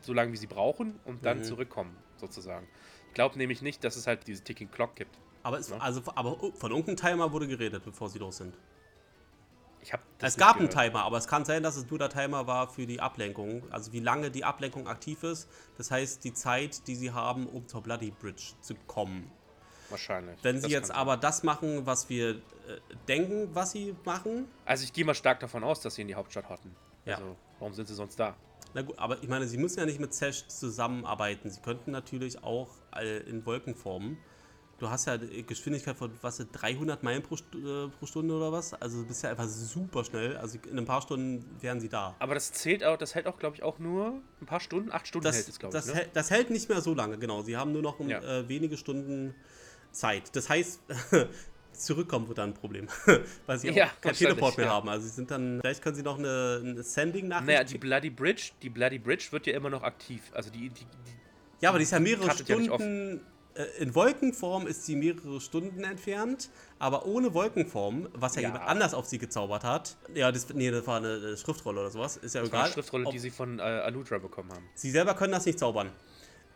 so 0.00 0.14
lange 0.14 0.32
wie 0.32 0.36
sie 0.38 0.46
brauchen 0.46 0.98
und 1.04 1.26
dann 1.26 1.38
Mhm. 1.38 1.44
zurückkommen, 1.44 1.94
sozusagen. 2.16 2.66
Ich 3.08 3.14
glaube 3.14 3.36
nämlich 3.36 3.60
nicht, 3.60 3.84
dass 3.84 3.96
es 3.96 4.06
halt 4.06 4.26
diese 4.26 4.42
Ticking 4.42 4.70
Clock 4.70 4.96
gibt. 4.96 5.18
Aber, 5.48 5.58
es, 5.58 5.70
Ne? 5.70 5.80
also, 5.80 6.02
aber 6.14 6.36
von 6.54 6.70
irgendeinem 6.70 6.96
Timer 6.98 7.32
wurde 7.32 7.48
geredet, 7.48 7.82
bevor 7.82 8.10
sie 8.10 8.18
los 8.18 8.36
sind. 8.36 8.54
Ich 9.80 9.94
habe 9.94 10.02
Es 10.20 10.36
gab 10.36 10.56
einen 10.56 10.68
Timer, 10.68 11.04
aber 11.04 11.16
es 11.16 11.26
kann 11.26 11.46
sein, 11.46 11.62
dass 11.62 11.76
es 11.76 11.88
nur 11.88 11.98
der 11.98 12.10
Timer 12.10 12.46
war 12.46 12.68
für 12.68 12.86
die 12.86 13.00
Ablenkung. 13.00 13.62
Also 13.70 13.94
wie 13.94 14.00
lange 14.00 14.30
die 14.30 14.44
Ablenkung 14.44 14.86
aktiv 14.88 15.22
ist. 15.22 15.48
Das 15.78 15.90
heißt, 15.90 16.22
die 16.24 16.34
Zeit, 16.34 16.86
die 16.86 16.94
sie 16.94 17.12
haben, 17.12 17.46
um 17.46 17.66
zur 17.66 17.82
Bloody 17.82 18.10
Bridge 18.10 18.52
zu 18.60 18.74
kommen. 18.86 19.30
Wahrscheinlich. 19.88 20.38
Wenn 20.42 20.60
sie 20.60 20.68
jetzt 20.68 20.90
aber 20.90 21.16
das 21.16 21.44
machen, 21.44 21.86
was 21.86 22.10
wir 22.10 22.30
äh, 22.32 22.40
denken, 23.08 23.48
was 23.54 23.70
sie 23.70 23.96
machen. 24.04 24.34
sein. 24.34 24.48
Also 24.66 24.84
ich 24.84 24.92
gehe 24.92 25.06
mal 25.06 25.14
stark 25.14 25.40
davon 25.40 25.64
aus, 25.64 25.80
dass 25.80 25.94
sie 25.94 26.02
in 26.02 26.08
die 26.08 26.14
Hauptstadt 26.14 26.50
hatten. 26.50 26.76
Ja. 27.06 27.14
Also, 27.14 27.36
warum 27.58 27.72
sind 27.72 27.88
sie 27.88 27.94
sonst 27.94 28.20
da? 28.20 28.36
Na 28.74 28.82
gut, 28.82 28.98
aber 28.98 29.22
ich 29.22 29.28
meine, 29.30 29.46
sie 29.46 29.56
müssen 29.56 29.78
ja 29.78 29.86
nicht 29.86 29.98
mit 29.98 30.12
Sesh 30.12 30.46
zusammenarbeiten. 30.48 31.48
Sie 31.48 31.62
könnten 31.62 31.90
natürlich 31.90 32.44
auch 32.44 32.68
äh, 32.94 33.20
in 33.20 33.46
Wolkenformen. 33.46 34.18
Du 34.78 34.88
hast 34.88 35.06
ja 35.06 35.16
Geschwindigkeit 35.16 35.96
von, 35.96 36.12
was, 36.22 36.38
300 36.52 37.02
Meilen 37.02 37.20
pro, 37.22 37.34
äh, 37.34 37.88
pro 37.88 38.06
Stunde 38.06 38.32
oder 38.34 38.52
was? 38.52 38.74
Also 38.74 39.00
du 39.02 39.08
bist 39.08 39.24
ja 39.24 39.30
einfach 39.30 39.48
super 39.48 40.04
schnell. 40.04 40.36
Also 40.36 40.56
in 40.70 40.78
ein 40.78 40.84
paar 40.84 41.02
Stunden 41.02 41.44
wären 41.60 41.80
sie 41.80 41.88
da. 41.88 42.14
Aber 42.20 42.34
das 42.34 42.52
zählt 42.52 42.84
auch, 42.84 42.96
das 42.96 43.16
hält 43.16 43.26
auch, 43.26 43.38
glaube 43.40 43.56
ich, 43.56 43.64
auch 43.64 43.80
nur 43.80 44.20
ein 44.40 44.46
paar 44.46 44.60
Stunden. 44.60 44.92
Acht 44.92 45.08
Stunden 45.08 45.24
Das, 45.24 45.34
hält 45.36 45.48
es, 45.48 45.58
glaube 45.58 45.76
ich. 45.76 45.84
Ne? 45.86 45.94
hält, 45.94 46.10
das 46.14 46.30
hält 46.30 46.50
nicht 46.50 46.68
mehr 46.68 46.80
so 46.80 46.94
lange, 46.94 47.18
genau. 47.18 47.42
Sie 47.42 47.56
haben 47.56 47.72
nur 47.72 47.82
noch 47.82 47.98
Ja. 48.00 48.20
äh, 48.20 48.48
wenige 48.48 48.76
Stunden 48.76 49.34
Zeit. 49.90 50.34
Das 50.36 50.48
heißt, 50.48 50.80
zurückkommen 51.72 52.28
wird 52.28 52.38
dann 52.38 52.50
ein 52.50 52.54
Problem, 52.54 52.86
weil 53.46 53.58
sie 53.58 53.70
auch 53.70 53.74
Ja, 53.74 53.86
kein 53.86 53.94
wahrscheinlich, 54.10 54.18
Teleport 54.18 54.56
mehr 54.58 54.66
ja. 54.66 54.72
haben. 54.72 54.88
Also 54.88 55.06
sie 55.08 55.12
sind 55.12 55.28
dann, 55.30 55.58
vielleicht 55.60 55.82
können 55.82 55.96
sie 55.96 56.02
noch 56.04 56.18
eine, 56.18 56.60
eine 56.64 56.82
Sending-Nachricht 56.84 57.46
Naja, 57.48 57.64
die. 57.64 57.78
Bloody 57.78 58.10
Bridge, 58.10 58.50
die 58.62 58.70
Bloody 58.70 59.00
Bridge 59.00 59.26
wird 59.30 59.46
ja 59.48 59.54
immer 59.54 59.70
noch 59.70 59.82
aktiv. 59.82 60.22
Also 60.32 60.50
die, 60.50 60.68
die, 60.70 60.84
die 60.84 61.12
Ja, 61.60 61.70
aber 61.70 61.78
die 61.78 61.82
ist 61.84 61.90
ja 61.90 61.98
mehrere. 61.98 62.30
Stunden. 62.30 63.20
Äh, 63.58 63.82
in 63.82 63.94
Wolkenform 63.94 64.66
ist 64.66 64.86
sie 64.86 64.96
mehrere 64.96 65.40
Stunden 65.40 65.84
entfernt, 65.84 66.48
aber 66.78 67.04
ohne 67.06 67.34
Wolkenform, 67.34 68.08
was 68.14 68.36
ja, 68.36 68.42
Ja. 68.42 68.48
jemand 68.48 68.64
anders 68.68 68.94
auf 68.94 69.06
sie 69.06 69.18
gezaubert 69.18 69.64
hat. 69.64 69.96
Ja, 70.14 70.32
das, 70.32 70.48
nee, 70.54 70.70
das 70.70 70.86
war 70.86 70.96
eine 70.98 71.08
äh, 71.14 71.36
Schriftrolle 71.36 71.80
oder 71.80 71.90
sowas. 71.90 72.16
Ist 72.16 72.34
ja 72.34 72.40
das 72.42 72.50
war 72.52 72.58
egal. 72.60 72.64
eine 72.66 72.72
Schriftrolle, 72.74 73.06
Ob- 73.06 73.12
die 73.12 73.18
sie 73.18 73.30
von 73.30 73.58
äh, 73.58 73.62
Aludra 73.62 74.18
bekommen 74.18 74.50
haben. 74.52 74.64
sie 74.74 74.90
selber 74.90 75.14
können 75.14 75.32
das 75.32 75.44
nicht 75.46 75.58
zaubern. 75.58 75.90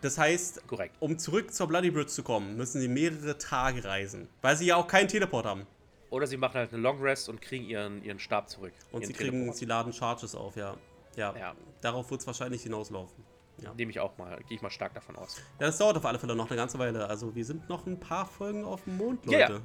Das 0.01 0.19
heißt, 0.19 0.67
Korrekt. 0.67 0.97
um 0.99 1.17
zurück 1.19 1.53
zur 1.55 1.69
Bloody 1.69 1.91
Bridge 1.93 2.09
zu 2.09 2.23
kommen, 2.25 2.57
müssen 2.57 2.81
sie 2.81 2.89
mehrere 2.89 3.39
Tage 3.39 3.85
reisen. 3.85 4.29
Weil 4.41 4.57
sie 4.57 4.67
ja 4.67 4.77
auch 4.77 4.89
keinen 4.89 5.07
Teleport 5.09 5.47
haben. 5.47 5.67
Oder 6.11 6.27
sie 6.27 6.37
machen 6.37 6.55
halt 6.55 6.73
eine 6.73 6.83
Long 6.83 7.01
Rest 7.01 7.29
und 7.29 7.41
kriegen 7.41 7.65
ihren, 7.67 8.03
ihren 8.05 8.19
Stab 8.19 8.51
zurück. 8.51 8.73
Und 8.91 9.07
sie 9.07 9.13
kriegen, 9.13 9.31
Teleport. 9.31 9.57
sie 9.57 9.65
laden 9.65 9.93
Charges 9.93 10.35
auf, 10.35 10.57
ja. 10.57 10.77
Ja, 11.17 11.35
Ja. 11.39 11.55
darauf 11.83 12.11
wird 12.11 12.21
es 12.21 12.27
wahrscheinlich 12.27 12.63
hinauslaufen. 12.65 13.25
Ja. 13.63 13.73
Nehme 13.75 13.91
ich 13.91 14.01
auch 14.01 14.19
mal, 14.19 14.37
gehe 14.49 14.57
ich 14.57 14.63
mal 14.63 14.71
stark 14.71 14.95
davon 14.95 15.17
aus. 15.17 15.39
ja, 15.61 15.67
das 15.67 15.79
dauert 15.79 15.97
auf 15.97 16.05
alle 16.05 16.19
Fälle 16.19 16.35
noch 16.37 16.49
eine 16.49 16.57
ganze 16.57 16.79
Weile. 16.79 17.09
Also 17.09 17.35
wir 17.35 17.45
sind 17.45 17.69
noch 17.69 17.87
ein 17.87 17.99
paar 18.01 18.27
Folgen 18.27 18.65
auf 18.65 18.85
dem 18.85 18.97
Mond, 18.97 19.25
Ja, 19.27 19.41
Leute. 19.41 19.53
ja. 19.55 19.61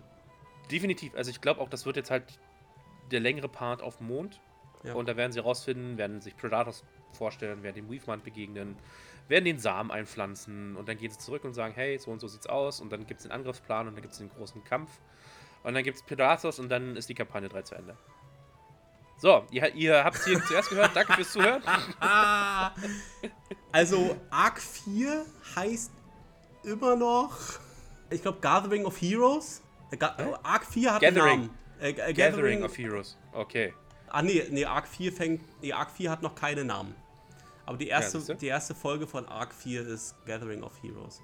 Definitiv. 0.71 1.15
Also 1.15 1.31
ich 1.31 1.41
glaube 1.41 1.61
auch, 1.61 1.69
das 1.69 1.85
wird 1.85 1.95
jetzt 1.95 2.11
halt 2.11 2.39
der 3.11 3.19
längere 3.21 3.47
Part 3.49 3.81
auf 3.81 3.97
dem 3.97 4.07
Mond. 4.07 4.39
Ja. 4.83 4.93
Und 4.93 5.07
da 5.09 5.17
werden 5.17 5.31
sie 5.31 5.39
rausfinden, 5.39 5.97
werden 5.97 6.21
sich 6.21 6.35
Predators 6.37 6.83
vorstellen, 7.13 7.63
werden 7.63 7.75
dem 7.75 7.89
Weavemand 7.91 8.23
begegnen, 8.23 8.75
werden 9.27 9.45
den 9.45 9.59
Samen 9.59 9.91
einpflanzen 9.91 10.75
und 10.75 10.87
dann 10.87 10.97
gehen 10.97 11.09
sie 11.09 11.17
zurück 11.17 11.43
und 11.43 11.53
sagen, 11.53 11.73
hey, 11.73 11.97
so 11.97 12.11
und 12.11 12.19
so 12.19 12.27
sieht's 12.27 12.47
aus. 12.47 12.79
Und 12.81 12.91
dann 12.91 13.07
gibt 13.07 13.19
es 13.19 13.23
den 13.23 13.31
Angriffsplan 13.31 13.87
und 13.87 13.95
dann 13.95 14.01
gibt 14.01 14.13
es 14.13 14.19
den 14.19 14.29
großen 14.29 14.63
Kampf. 14.63 14.91
Und 15.63 15.73
dann 15.73 15.83
gibt 15.83 15.97
es 15.97 16.03
Predators 16.03 16.59
und 16.59 16.69
dann 16.69 16.95
ist 16.95 17.09
die 17.09 17.15
Kampagne 17.15 17.49
3 17.49 17.61
zu 17.63 17.75
Ende. 17.75 17.97
So, 19.17 19.45
ihr, 19.51 19.73
ihr 19.73 20.03
habt 20.03 20.17
es 20.17 20.25
hier 20.25 20.39
zuerst 20.47 20.69
gehört. 20.69 20.91
Danke 20.95 21.13
fürs 21.13 21.31
Zuhören. 21.33 21.63
Also 23.77 24.17
Arc 24.31 24.59
4 24.59 25.23
heißt 25.55 25.91
immer 26.63 26.95
noch, 26.95 27.37
ich 28.09 28.23
glaube, 28.23 28.39
Gathering 28.39 28.85
of 28.85 28.99
Heroes. 28.99 29.61
Äh, 29.91 29.97
Ga 29.97 30.17
Arc 30.41 30.65
4 30.65 30.95
hat 30.95 31.01
Gathering. 31.01 31.23
einen 31.23 31.41
Namen. 31.43 31.57
Äh, 31.79 31.89
äh, 31.91 32.13
Gathering 32.13 32.63
of 32.63 32.75
Heroes. 32.75 33.15
Okay. 33.33 33.75
Ah 34.07 34.23
nee, 34.23 34.43
nee, 34.49 34.65
Arc 34.65 34.87
4 34.87 35.13
fängt. 35.13 35.61
Nee, 35.61 35.73
Arc 35.73 35.91
4 35.91 36.09
hat 36.09 36.23
noch 36.23 36.33
keinen 36.33 36.65
Namen. 36.65 36.95
Aber 37.67 37.77
die 37.77 37.87
erste, 37.89 38.17
siehste? 38.17 38.35
die 38.37 38.47
erste 38.47 38.73
Folge 38.73 39.05
von 39.05 39.27
Arc 39.27 39.53
4 39.53 39.85
ist 39.85 40.15
Gathering 40.25 40.63
of 40.63 40.73
Heroes. 40.81 41.21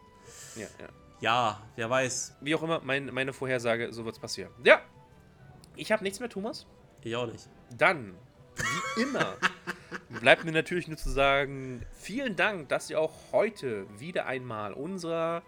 Ja, 0.55 0.67
ja. 0.79 0.89
Ja, 1.21 1.61
wer 1.75 1.89
weiß. 1.89 2.35
Wie 2.41 2.53
auch 2.53 2.61
immer, 2.61 2.81
mein, 2.83 3.07
meine 3.07 3.33
Vorhersage, 3.33 3.91
so 3.91 4.05
wird's 4.05 4.19
passieren. 4.19 4.51
Ja. 4.63 4.79
Ich 5.75 5.91
habe 5.91 6.03
nichts 6.03 6.19
mehr, 6.19 6.29
Thomas. 6.29 6.67
Ich 7.01 7.15
auch 7.15 7.25
nicht. 7.25 7.49
Dann, 7.75 8.13
wie 8.95 9.01
immer, 9.01 9.37
bleibt 10.19 10.43
mir 10.43 10.51
natürlich 10.51 10.87
nur 10.87 10.97
zu 10.97 11.09
sagen, 11.09 11.85
vielen 11.93 12.35
Dank, 12.35 12.69
dass 12.69 12.89
ihr 12.89 12.99
auch 12.99 13.13
heute 13.31 13.85
wieder 13.99 14.25
einmal 14.25 14.73
unserer 14.73 15.43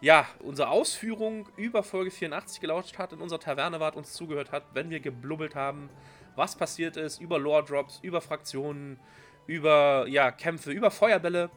ja, 0.00 0.26
unsere 0.40 0.68
Ausführung 0.68 1.48
über 1.56 1.82
Folge 1.82 2.10
84 2.10 2.60
gelauscht 2.60 2.98
hat, 2.98 3.14
in 3.14 3.20
unserer 3.20 3.40
Taverne 3.40 3.80
wart, 3.80 3.96
uns 3.96 4.12
zugehört 4.12 4.52
hat, 4.52 4.64
wenn 4.74 4.90
wir 4.90 5.00
geblubbelt 5.00 5.54
haben, 5.54 5.88
was 6.36 6.56
passiert 6.56 6.98
ist, 6.98 7.22
über 7.22 7.38
Lore-Drops, 7.38 8.00
über 8.02 8.20
Fraktionen, 8.20 9.00
über 9.46 10.06
ja, 10.06 10.30
Kämpfe, 10.30 10.72
über 10.72 10.90
Feuerbälle. 10.90 11.48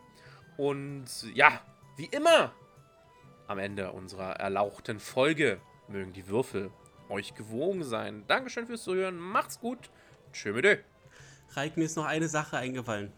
Und 0.55 1.07
ja, 1.33 1.59
wie 1.97 2.05
immer, 2.05 2.53
am 3.47 3.59
Ende 3.59 3.91
unserer 3.91 4.37
erlauchten 4.37 5.01
Folge 5.01 5.59
mögen 5.89 6.13
die 6.13 6.29
Würfel 6.29 6.71
euch 7.09 7.35
gewogen 7.35 7.83
sein. 7.83 8.23
Dankeschön 8.27 8.65
fürs 8.65 8.83
Zuhören, 8.83 9.17
macht's 9.17 9.59
gut, 9.59 9.89
tschö 10.31 10.53
mit. 10.53 10.85
Reik, 11.55 11.77
mir 11.77 11.85
ist 11.85 11.95
noch 11.97 12.05
eine 12.05 12.27
Sache 12.27 12.57
eingefallen. 12.57 13.11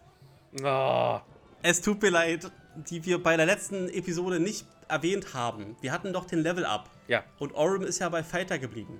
Ah, 0.63 1.21
Es 1.61 1.81
tut 1.81 2.01
mir 2.01 2.09
leid, 2.09 2.51
die 2.75 3.03
wir 3.05 3.21
bei 3.21 3.35
der 3.37 3.45
letzten 3.45 3.89
Episode 3.89 4.39
nicht 4.39 4.65
erwähnt 4.87 5.33
haben. 5.33 5.75
Wir 5.81 5.91
hatten 5.91 6.13
doch 6.13 6.25
den 6.25 6.39
Level 6.39 6.65
Up. 6.65 6.89
ja, 7.07 7.23
Und 7.39 7.53
Orem 7.53 7.81
ist 7.83 7.99
ja 7.99 8.09
bei 8.09 8.23
Fighter 8.23 8.57
geblieben. 8.59 8.99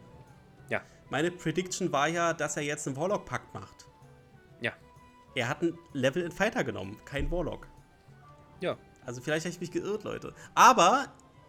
ja, 0.69 0.81
Meine 1.09 1.31
Prediction 1.31 1.91
war 1.91 2.07
ja, 2.07 2.33
dass 2.33 2.57
er 2.57 2.63
jetzt 2.63 2.85
einen 2.87 2.97
Warlock-Pakt 2.97 3.53
macht. 3.53 3.87
ja, 4.61 4.73
Er 5.35 5.47
hat 5.47 5.61
ein 5.61 5.77
Level 5.93 6.23
in 6.23 6.31
Fighter 6.31 6.63
genommen, 6.63 6.97
kein 7.05 7.31
Warlock. 7.31 7.67
ja. 8.59 8.77
Also 9.05 9.21
vielleicht 9.21 9.45
habe 9.45 9.53
ich 9.55 9.59
mich 9.61 9.71
geirrt, 9.71 10.03
Leute. 10.03 10.35
Aber 10.53 11.07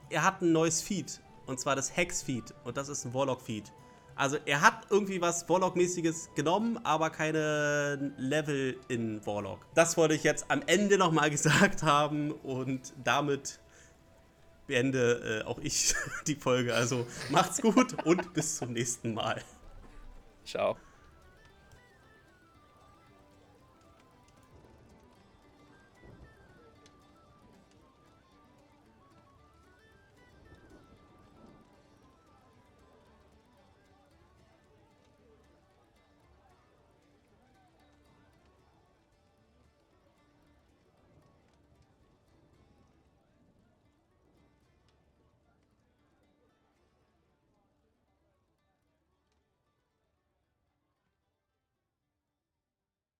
er 0.08 0.24
hat 0.24 0.40
ein 0.40 0.52
neues 0.52 0.80
Feed. 0.80 1.20
Und 1.44 1.60
zwar 1.60 1.76
das 1.76 1.94
Hex-Feed. 1.94 2.54
Und 2.64 2.78
das 2.78 2.88
ist 2.88 3.04
ein 3.04 3.12
Warlock-Feed. 3.12 3.70
Also 4.20 4.36
er 4.44 4.60
hat 4.60 4.88
irgendwie 4.90 5.22
was 5.22 5.48
Warlock-mäßiges 5.48 6.34
genommen, 6.34 6.78
aber 6.84 7.08
keine 7.08 8.12
Level 8.18 8.76
in 8.88 9.24
Warlock. 9.24 9.60
Das 9.74 9.96
wollte 9.96 10.12
ich 10.12 10.24
jetzt 10.24 10.44
am 10.48 10.60
Ende 10.66 10.98
nochmal 10.98 11.30
gesagt 11.36 11.82
haben. 11.82 12.30
Und 12.30 12.92
damit 13.02 13.60
beende 14.66 15.42
äh, 15.42 15.46
auch 15.46 15.58
ich 15.60 15.94
die 16.26 16.34
Folge. 16.34 16.74
Also 16.74 17.06
macht's 17.30 17.62
gut 17.62 18.04
und 18.04 18.34
bis 18.34 18.58
zum 18.58 18.74
nächsten 18.74 19.14
Mal. 19.14 19.42
Ciao. 20.44 20.76